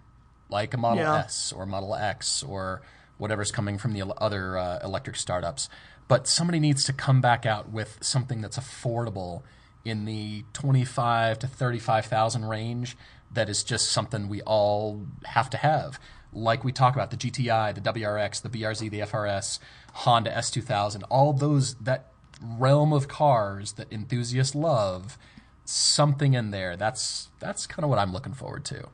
like 0.49 0.73
a 0.73 0.77
Model 0.77 1.03
Yeah. 1.03 1.17
S 1.19 1.51
or 1.51 1.65
Model 1.65 1.95
X 1.95 2.43
or 2.43 2.81
whatever's 3.17 3.51
coming 3.51 3.77
from 3.77 3.93
the 3.93 4.03
other 4.17 4.57
uh, 4.57 4.79
electric 4.83 5.15
startups. 5.15 5.69
But 6.07 6.27
somebody 6.27 6.59
needs 6.59 6.83
to 6.85 6.93
come 6.93 7.19
back 7.19 7.45
out 7.45 7.69
with 7.69 7.97
something 8.01 8.41
that's 8.41 8.57
affordable 8.57 9.41
in 9.83 10.05
the 10.05 10.45
25 10.53 11.39
to 11.39 11.47
35,000 11.47 12.45
range 12.45 12.97
that 13.31 13.49
is 13.49 13.63
just 13.63 13.91
something 13.91 14.29
we 14.29 14.41
all 14.43 15.05
have 15.25 15.49
to 15.49 15.57
have. 15.57 15.99
Like 16.37 16.63
we 16.63 16.71
talk 16.71 16.93
about 16.95 17.11
the 17.11 17.17
GTI, 17.17 17.73
the 17.73 17.81
WRX, 17.81 18.41
the 18.41 18.49
BRZ, 18.49 18.89
the 18.91 18.99
FRS, 18.99 19.59
Honda 19.93 20.31
S2000, 20.31 21.03
all 21.09 21.33
those 21.33 21.75
that 21.75 22.11
realm 22.41 22.93
of 22.93 23.07
cars 23.07 23.73
that 23.73 23.91
enthusiasts 23.91 24.53
love, 24.53 25.17
something 25.65 26.33
in 26.33 26.51
there. 26.51 26.77
That's 26.77 27.29
that's 27.39 27.65
kind 27.65 27.83
of 27.83 27.89
what 27.89 27.99
I'm 27.99 28.13
looking 28.13 28.33
forward 28.33 28.65
to. 28.65 28.89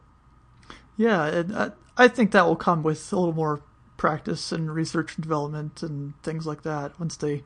Yeah, 0.95 1.25
and 1.25 1.55
I, 1.55 1.71
I 1.97 2.07
think 2.07 2.31
that 2.31 2.45
will 2.45 2.55
come 2.55 2.83
with 2.83 3.11
a 3.11 3.15
little 3.17 3.33
more 3.33 3.61
practice 3.97 4.51
and 4.51 4.73
research 4.73 5.15
and 5.15 5.23
development 5.23 5.83
and 5.83 6.13
things 6.23 6.45
like 6.45 6.63
that 6.63 6.99
once 6.99 7.17
they, 7.17 7.43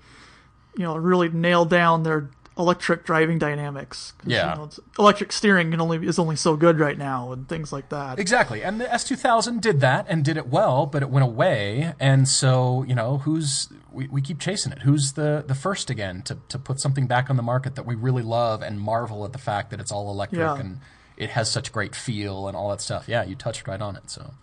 you 0.76 0.84
know, 0.84 0.96
really 0.96 1.30
nail 1.30 1.66
down 1.66 2.04
their 2.04 2.30
electric 2.58 3.06
driving 3.06 3.38
dynamics. 3.40 4.14
Yeah. 4.26 4.52
you 4.54 4.58
know, 4.62 4.70
electric 4.98 5.32
steering 5.32 5.72
can 5.72 5.80
only 5.82 6.06
is 6.08 6.18
only 6.20 6.36
so 6.36 6.56
good 6.56 6.80
right 6.80 6.98
now 6.98 7.32
and 7.32 7.48
things 7.48 7.72
like 7.72 7.90
that. 7.90 8.20
Exactly. 8.20 8.64
And 8.64 8.82
the 8.82 8.86
S2000 8.86 9.62
did 9.62 9.80
that 9.82 10.06
and 10.10 10.24
did 10.26 10.38
it 10.38 10.48
well, 10.48 10.86
but 10.86 11.02
it 11.04 11.10
went 11.10 11.24
away. 11.24 11.94
And 12.00 12.28
so, 12.28 12.84
you 12.84 12.96
know, 12.96 13.20
who's, 13.20 13.70
we, 13.92 14.08
we 14.08 14.22
keep 14.22 14.40
chasing 14.40 14.72
it. 14.72 14.80
Who's 14.80 15.14
the, 15.14 15.44
the 15.48 15.56
first 15.56 15.90
again 15.90 16.22
to, 16.24 16.38
to 16.50 16.58
put 16.60 16.80
something 16.80 17.08
back 17.08 17.30
on 17.30 17.36
the 17.36 17.44
market 17.44 17.76
that 17.76 17.86
we 17.86 17.96
really 17.96 18.24
love 18.24 18.62
and 18.62 18.80
marvel 18.80 19.24
at 19.26 19.32
the 19.34 19.40
fact 19.40 19.70
that 19.72 19.80
it's 19.80 19.92
all 19.92 20.10
electric 20.10 20.40
Yeah. 20.40 20.58
and 20.58 20.80
it 21.16 21.30
has 21.32 21.52
such 21.52 21.72
great 21.72 21.96
feel 21.96 22.48
and 22.48 22.56
all 22.58 22.70
that 22.70 22.82
stuff. 22.82 23.06
Yeah, 23.08 23.24
you 23.24 23.36
touched 23.36 23.68
right 23.68 23.82
on 23.82 23.96
it. 23.96 24.10
So, 24.10 24.34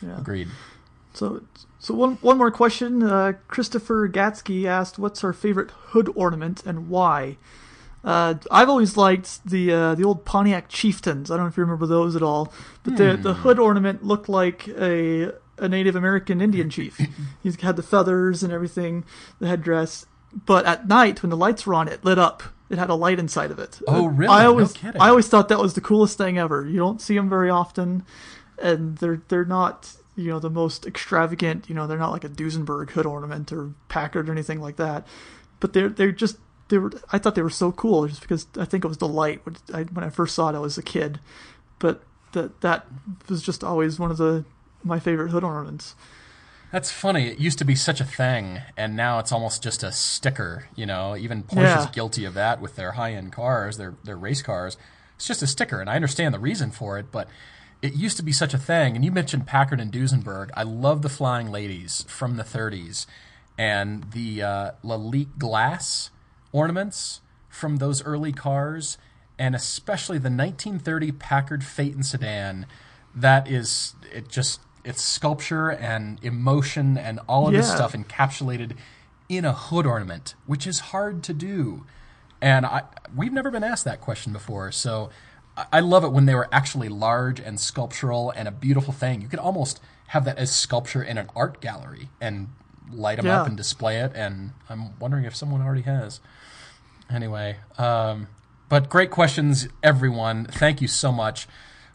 Yeah. 0.00 0.18
agreed. 0.18 0.48
So, 1.14 1.42
so 1.78 1.94
one 1.94 2.16
one 2.20 2.38
more 2.38 2.50
question. 2.50 3.02
Uh, 3.02 3.34
Christopher 3.48 4.08
Gatsky 4.08 4.66
asked, 4.66 4.98
"What's 4.98 5.22
our 5.24 5.32
favorite 5.32 5.70
hood 5.70 6.10
ornament 6.14 6.64
and 6.64 6.88
why?" 6.88 7.38
Uh, 8.04 8.34
I've 8.50 8.68
always 8.68 8.96
liked 8.96 9.44
the 9.48 9.72
uh, 9.72 9.94
the 9.94 10.04
old 10.04 10.24
Pontiac 10.24 10.68
Chieftains. 10.68 11.30
I 11.30 11.36
don't 11.36 11.44
know 11.44 11.50
if 11.50 11.56
you 11.56 11.62
remember 11.62 11.86
those 11.86 12.16
at 12.16 12.22
all, 12.22 12.52
but 12.82 12.96
the 12.96 13.16
the 13.16 13.34
hood 13.34 13.58
ornament 13.58 14.04
looked 14.04 14.28
like 14.28 14.68
a 14.68 15.32
a 15.58 15.68
Native 15.68 15.94
American 15.94 16.40
Indian 16.40 16.68
chief. 16.70 16.96
he 17.42 17.52
had 17.60 17.76
the 17.76 17.82
feathers 17.82 18.42
and 18.42 18.52
everything, 18.52 19.04
the 19.38 19.46
headdress. 19.46 20.06
But 20.46 20.64
at 20.64 20.88
night, 20.88 21.22
when 21.22 21.30
the 21.30 21.36
lights 21.36 21.66
were 21.66 21.74
on, 21.74 21.88
it 21.88 22.04
lit 22.04 22.18
up. 22.18 22.42
It 22.70 22.78
had 22.78 22.88
a 22.88 22.94
light 22.94 23.18
inside 23.18 23.50
of 23.50 23.58
it. 23.58 23.80
Oh, 23.86 24.06
really? 24.06 24.32
I 24.32 24.44
No 24.44 24.50
always, 24.50 24.72
kidding. 24.72 25.00
I 25.00 25.10
always 25.10 25.28
thought 25.28 25.48
that 25.50 25.58
was 25.58 25.74
the 25.74 25.82
coolest 25.82 26.16
thing 26.16 26.38
ever. 26.38 26.66
You 26.66 26.78
don't 26.78 27.02
see 27.02 27.14
them 27.14 27.28
very 27.28 27.50
often, 27.50 28.04
and 28.60 28.96
they're 28.96 29.22
they're 29.28 29.44
not 29.44 29.94
you 30.16 30.28
know 30.28 30.38
the 30.38 30.50
most 30.50 30.86
extravagant. 30.86 31.68
You 31.68 31.74
know, 31.74 31.86
they're 31.86 31.98
not 31.98 32.12
like 32.12 32.24
a 32.24 32.28
Duesenberg 32.28 32.90
hood 32.90 33.06
ornament 33.06 33.52
or 33.52 33.72
Packard 33.88 34.28
or 34.28 34.32
anything 34.32 34.60
like 34.60 34.76
that. 34.76 35.06
But 35.60 35.72
they're 35.72 35.88
they're 35.88 36.12
just 36.12 36.36
they 36.68 36.78
were. 36.78 36.92
I 37.12 37.18
thought 37.18 37.34
they 37.34 37.42
were 37.42 37.50
so 37.50 37.72
cool 37.72 38.06
just 38.06 38.20
because 38.22 38.46
I 38.58 38.64
think 38.64 38.84
it 38.84 38.88
was 38.88 38.98
the 38.98 39.08
light 39.08 39.44
when 39.44 39.56
I, 39.72 39.82
when 39.84 40.04
I 40.04 40.10
first 40.10 40.34
saw 40.34 40.48
it. 40.48 40.54
I 40.54 40.58
was 40.58 40.76
a 40.78 40.82
kid, 40.82 41.20
but 41.78 42.02
that 42.32 42.60
that 42.62 42.86
was 43.28 43.42
just 43.42 43.62
always 43.62 43.98
one 43.98 44.10
of 44.10 44.16
the 44.16 44.44
my 44.84 44.98
favorite 44.98 45.30
hood 45.30 45.44
ornaments. 45.44 45.94
That's 46.72 46.90
funny. 46.90 47.28
It 47.28 47.38
used 47.38 47.58
to 47.58 47.66
be 47.66 47.74
such 47.74 48.00
a 48.00 48.04
thing, 48.04 48.60
and 48.78 48.96
now 48.96 49.18
it's 49.18 49.30
almost 49.30 49.62
just 49.62 49.82
a 49.82 49.92
sticker. 49.92 50.68
You 50.74 50.86
know, 50.86 51.14
even 51.16 51.42
Porsche's 51.42 51.84
Yeah. 51.84 51.90
guilty 51.92 52.24
of 52.24 52.32
that 52.34 52.62
with 52.62 52.76
their 52.76 52.92
high-end 52.92 53.32
cars, 53.32 53.76
their 53.76 53.94
their 54.04 54.16
race 54.16 54.40
cars. 54.42 54.76
It's 55.16 55.26
just 55.26 55.42
a 55.42 55.46
sticker, 55.46 55.80
and 55.80 55.88
I 55.90 55.96
understand 55.96 56.34
the 56.34 56.38
reason 56.40 56.70
for 56.70 56.98
it, 56.98 57.12
but 57.12 57.28
it 57.82 57.94
used 57.94 58.16
to 58.16 58.22
be 58.22 58.32
such 58.32 58.54
a 58.54 58.58
thing. 58.58 58.94
And 58.94 59.04
you 59.04 59.10
mentioned 59.10 59.46
Packard 59.46 59.80
and 59.80 59.92
Duesenberg. 59.92 60.50
I 60.54 60.62
love 60.62 61.02
the 61.02 61.08
Flying 61.08 61.50
Ladies 61.50 62.04
from 62.08 62.36
the 62.36 62.44
30s, 62.44 63.06
and 63.58 64.10
the 64.12 64.42
uh, 64.42 64.70
Lalique 64.84 65.36
glass 65.36 66.10
ornaments 66.52 67.20
from 67.48 67.76
those 67.76 68.02
early 68.04 68.32
cars, 68.32 68.96
and 69.38 69.54
especially 69.54 70.16
the 70.18 70.30
1930 70.30 71.12
Packard 71.12 71.64
Phaeton 71.64 72.04
sedan. 72.04 72.66
That 73.14 73.50
is, 73.50 73.94
it 74.14 74.28
just 74.28 74.60
it's 74.84 75.02
sculpture 75.02 75.70
and 75.70 76.22
emotion 76.24 76.96
and 76.96 77.20
all 77.28 77.46
of 77.46 77.52
this 77.52 77.70
stuff 77.70 77.92
encapsulated 77.92 78.76
in 79.28 79.44
a 79.44 79.52
hood 79.52 79.86
ornament, 79.86 80.34
which 80.46 80.66
is 80.66 80.80
hard 80.80 81.22
to 81.24 81.32
do. 81.32 81.84
And 82.40 82.66
I 82.66 82.82
we've 83.14 83.32
never 83.32 83.50
been 83.50 83.62
asked 83.62 83.84
that 83.84 84.00
question 84.00 84.32
before, 84.32 84.72
so 84.72 85.10
I- 85.56 85.80
love 85.80 86.04
it 86.04 86.12
when 86.12 86.26
they 86.26 86.34
were 86.34 86.48
actually 86.52 86.88
large 86.88 87.38
and 87.40 87.60
sculptural 87.60 88.30
and 88.30 88.48
a 88.48 88.50
beautiful 88.50 88.92
thing. 88.92 89.20
You 89.20 89.28
could 89.28 89.38
almost 89.38 89.80
have 90.08 90.24
that 90.24 90.38
as 90.38 90.54
sculpture 90.54 91.02
in 91.02 91.18
an 91.18 91.28
art 91.36 91.60
gallery 91.60 92.08
and 92.20 92.48
light 92.90 93.16
them 93.16 93.26
up 93.40 93.46
and 93.46 93.56
display 93.56 93.98
it. 93.98 94.12
And 94.14 94.52
I'm 94.68 94.98
wondering 94.98 95.24
if 95.24 95.34
someone 95.36 95.62
already 95.62 95.82
has. 95.82 96.20
Anyway, 97.10 97.56
um, 97.78 98.28
but 98.68 98.88
great 98.88 99.10
questions, 99.10 99.68
everyone. 99.82 100.46
Thank 100.46 100.80
you 100.80 100.88
so 100.88 101.12
much. 101.12 101.46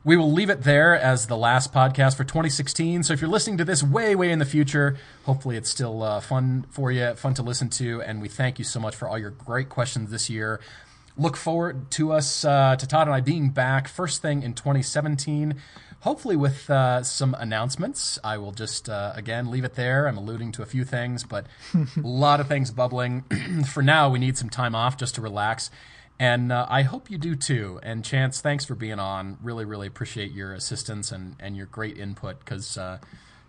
We 0.04 0.16
will 0.16 0.32
leave 0.32 0.50
it 0.50 0.64
there 0.64 0.96
as 0.98 1.28
the 1.28 1.36
last 1.36 1.74
podcast 1.74 2.16
for 2.16 2.24
2016. 2.24 3.04
So 3.04 3.14
if 3.14 3.20
you're 3.20 3.30
listening 3.30 3.58
to 3.58 3.66
this 3.66 3.84
way, 3.84 4.16
way 4.16 4.32
in 4.32 4.40
the 4.40 4.46
future, 4.46 4.98
hopefully 5.26 5.58
it's 5.58 5.70
still 5.70 6.02
uh, 6.02 6.22
fun 6.22 6.66
for 6.70 6.92
you, 6.92 7.14
fun 7.16 7.34
to 7.34 7.44
listen 7.44 7.70
to. 7.72 8.02
And 8.04 8.22
we 8.22 8.30
thank 8.30 8.58
you 8.58 8.64
so 8.64 8.80
much 8.80 8.96
for 8.96 9.08
all 9.08 9.18
your 9.18 9.32
great 9.32 9.70
questions 9.70 10.10
this 10.12 10.30
year. 10.30 10.62
Look 11.18 11.36
forward 11.36 11.90
to 11.92 12.12
us, 12.12 12.46
uh, 12.46 12.76
to 12.76 12.88
Todd 12.88 13.08
and 13.08 13.16
I 13.16 13.22
being 13.22 13.50
back 13.50 13.88
first 13.88 14.22
thing 14.22 14.44
in 14.44 14.54
2017, 14.54 15.56
hopefully 16.02 16.36
with 16.36 16.70
uh, 16.70 17.02
some 17.02 17.34
announcements. 17.40 18.20
I 18.24 18.38
will 18.38 18.52
just, 18.52 18.88
uh, 18.88 19.14
again, 19.16 19.50
leave 19.50 19.64
it 19.64 19.74
there. 19.74 20.08
I'm 20.08 20.18
alluding 20.18 20.52
to 20.54 20.62
a 20.62 20.66
few 20.68 20.86
things, 20.86 21.24
but 21.24 21.48
a 21.74 22.08
lot 22.08 22.40
of 22.40 22.48
things 22.48 22.70
bubbling. 22.70 23.24
for 23.74 23.82
now, 23.82 24.10
we 24.10 24.20
need 24.20 24.38
some 24.38 24.50
time 24.50 24.76
off 24.76 24.96
just 24.96 25.16
to 25.16 25.22
relax. 25.22 25.72
And 26.20 26.52
uh, 26.52 26.66
I 26.70 26.84
hope 26.84 27.10
you 27.10 27.18
do 27.18 27.36
too. 27.36 27.80
And 27.82 28.04
Chance, 28.06 28.42
thanks 28.42 28.66
for 28.66 28.76
being 28.76 29.00
on. 29.00 29.38
Really, 29.42 29.66
really 29.66 29.88
appreciate 29.88 30.32
your 30.32 30.54
assistance 30.54 31.12
and, 31.12 31.36
and 31.40 31.58
your 31.58 31.66
great 31.66 31.98
input 31.98 32.40
because, 32.40 32.78
uh, 32.78 33.00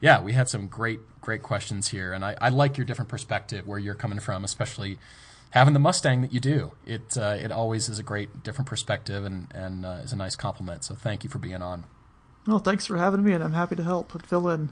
yeah, 0.01 0.23
we 0.23 0.33
had 0.33 0.49
some 0.49 0.69
great, 0.69 1.01
great 1.21 1.43
questions 1.43 1.89
here. 1.89 2.12
And 2.12 2.25
I, 2.25 2.37
I 2.41 2.49
like 2.49 2.79
your 2.79 2.87
different 2.87 3.11
perspective 3.11 3.66
where 3.66 3.79
you're 3.79 3.95
coming 3.95 4.21
from, 4.21 4.45
especially 4.45 4.99
having 5.51 5.74
the 5.74 5.80
Mustang 5.80 6.22
that 6.22 6.32
you 6.32 6.40
do. 6.40 6.72
It, 6.86 7.16
uh, 7.16 7.36
it 7.40 7.51
always 7.51 7.88
is 7.88 7.99
a 7.99 8.03
great, 8.03 8.42
different 8.42 8.68
perspective 8.68 9.24
and, 9.24 9.49
and 9.55 9.84
uh, 9.84 10.01
is 10.03 10.12
a 10.12 10.16
nice 10.16 10.36
compliment. 10.36 10.84
So 10.84 10.94
thank 10.94 11.24
you 11.24 11.30
for 11.30 11.38
being 11.38 11.62
on. 11.62 11.84
Well, 12.46 12.59
thanks 12.59 12.86
for 12.86 12.96
having 12.96 13.22
me, 13.22 13.32
and 13.32 13.44
I'm 13.44 13.53
happy 13.53 13.76
to 13.76 13.84
help 13.84 14.14
and 14.14 14.24
fill 14.24 14.49
in. 14.49 14.70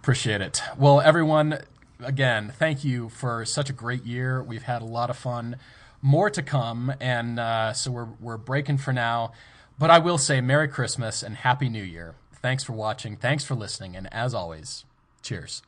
Appreciate 0.00 0.40
it. 0.40 0.62
Well, 0.76 1.00
everyone, 1.00 1.60
again, 2.00 2.52
thank 2.58 2.84
you 2.84 3.08
for 3.08 3.44
such 3.44 3.70
a 3.70 3.72
great 3.72 4.04
year. 4.04 4.42
We've 4.42 4.62
had 4.62 4.82
a 4.82 4.86
lot 4.86 5.10
of 5.10 5.16
fun. 5.16 5.56
More 6.02 6.30
to 6.30 6.42
come, 6.42 6.92
and 7.00 7.40
uh, 7.40 7.72
so 7.72 7.90
we're 7.90 8.08
we're 8.20 8.36
breaking 8.36 8.78
for 8.78 8.92
now. 8.92 9.32
But 9.78 9.90
I 9.90 9.98
will 9.98 10.18
say, 10.18 10.40
Merry 10.40 10.68
Christmas 10.68 11.22
and 11.22 11.36
Happy 11.36 11.68
New 11.68 11.82
Year. 11.82 12.14
Thanks 12.34 12.62
for 12.62 12.72
watching. 12.72 13.16
Thanks 13.16 13.44
for 13.44 13.54
listening, 13.54 13.96
and 13.96 14.12
as 14.12 14.32
always, 14.32 14.84
cheers. 15.22 15.62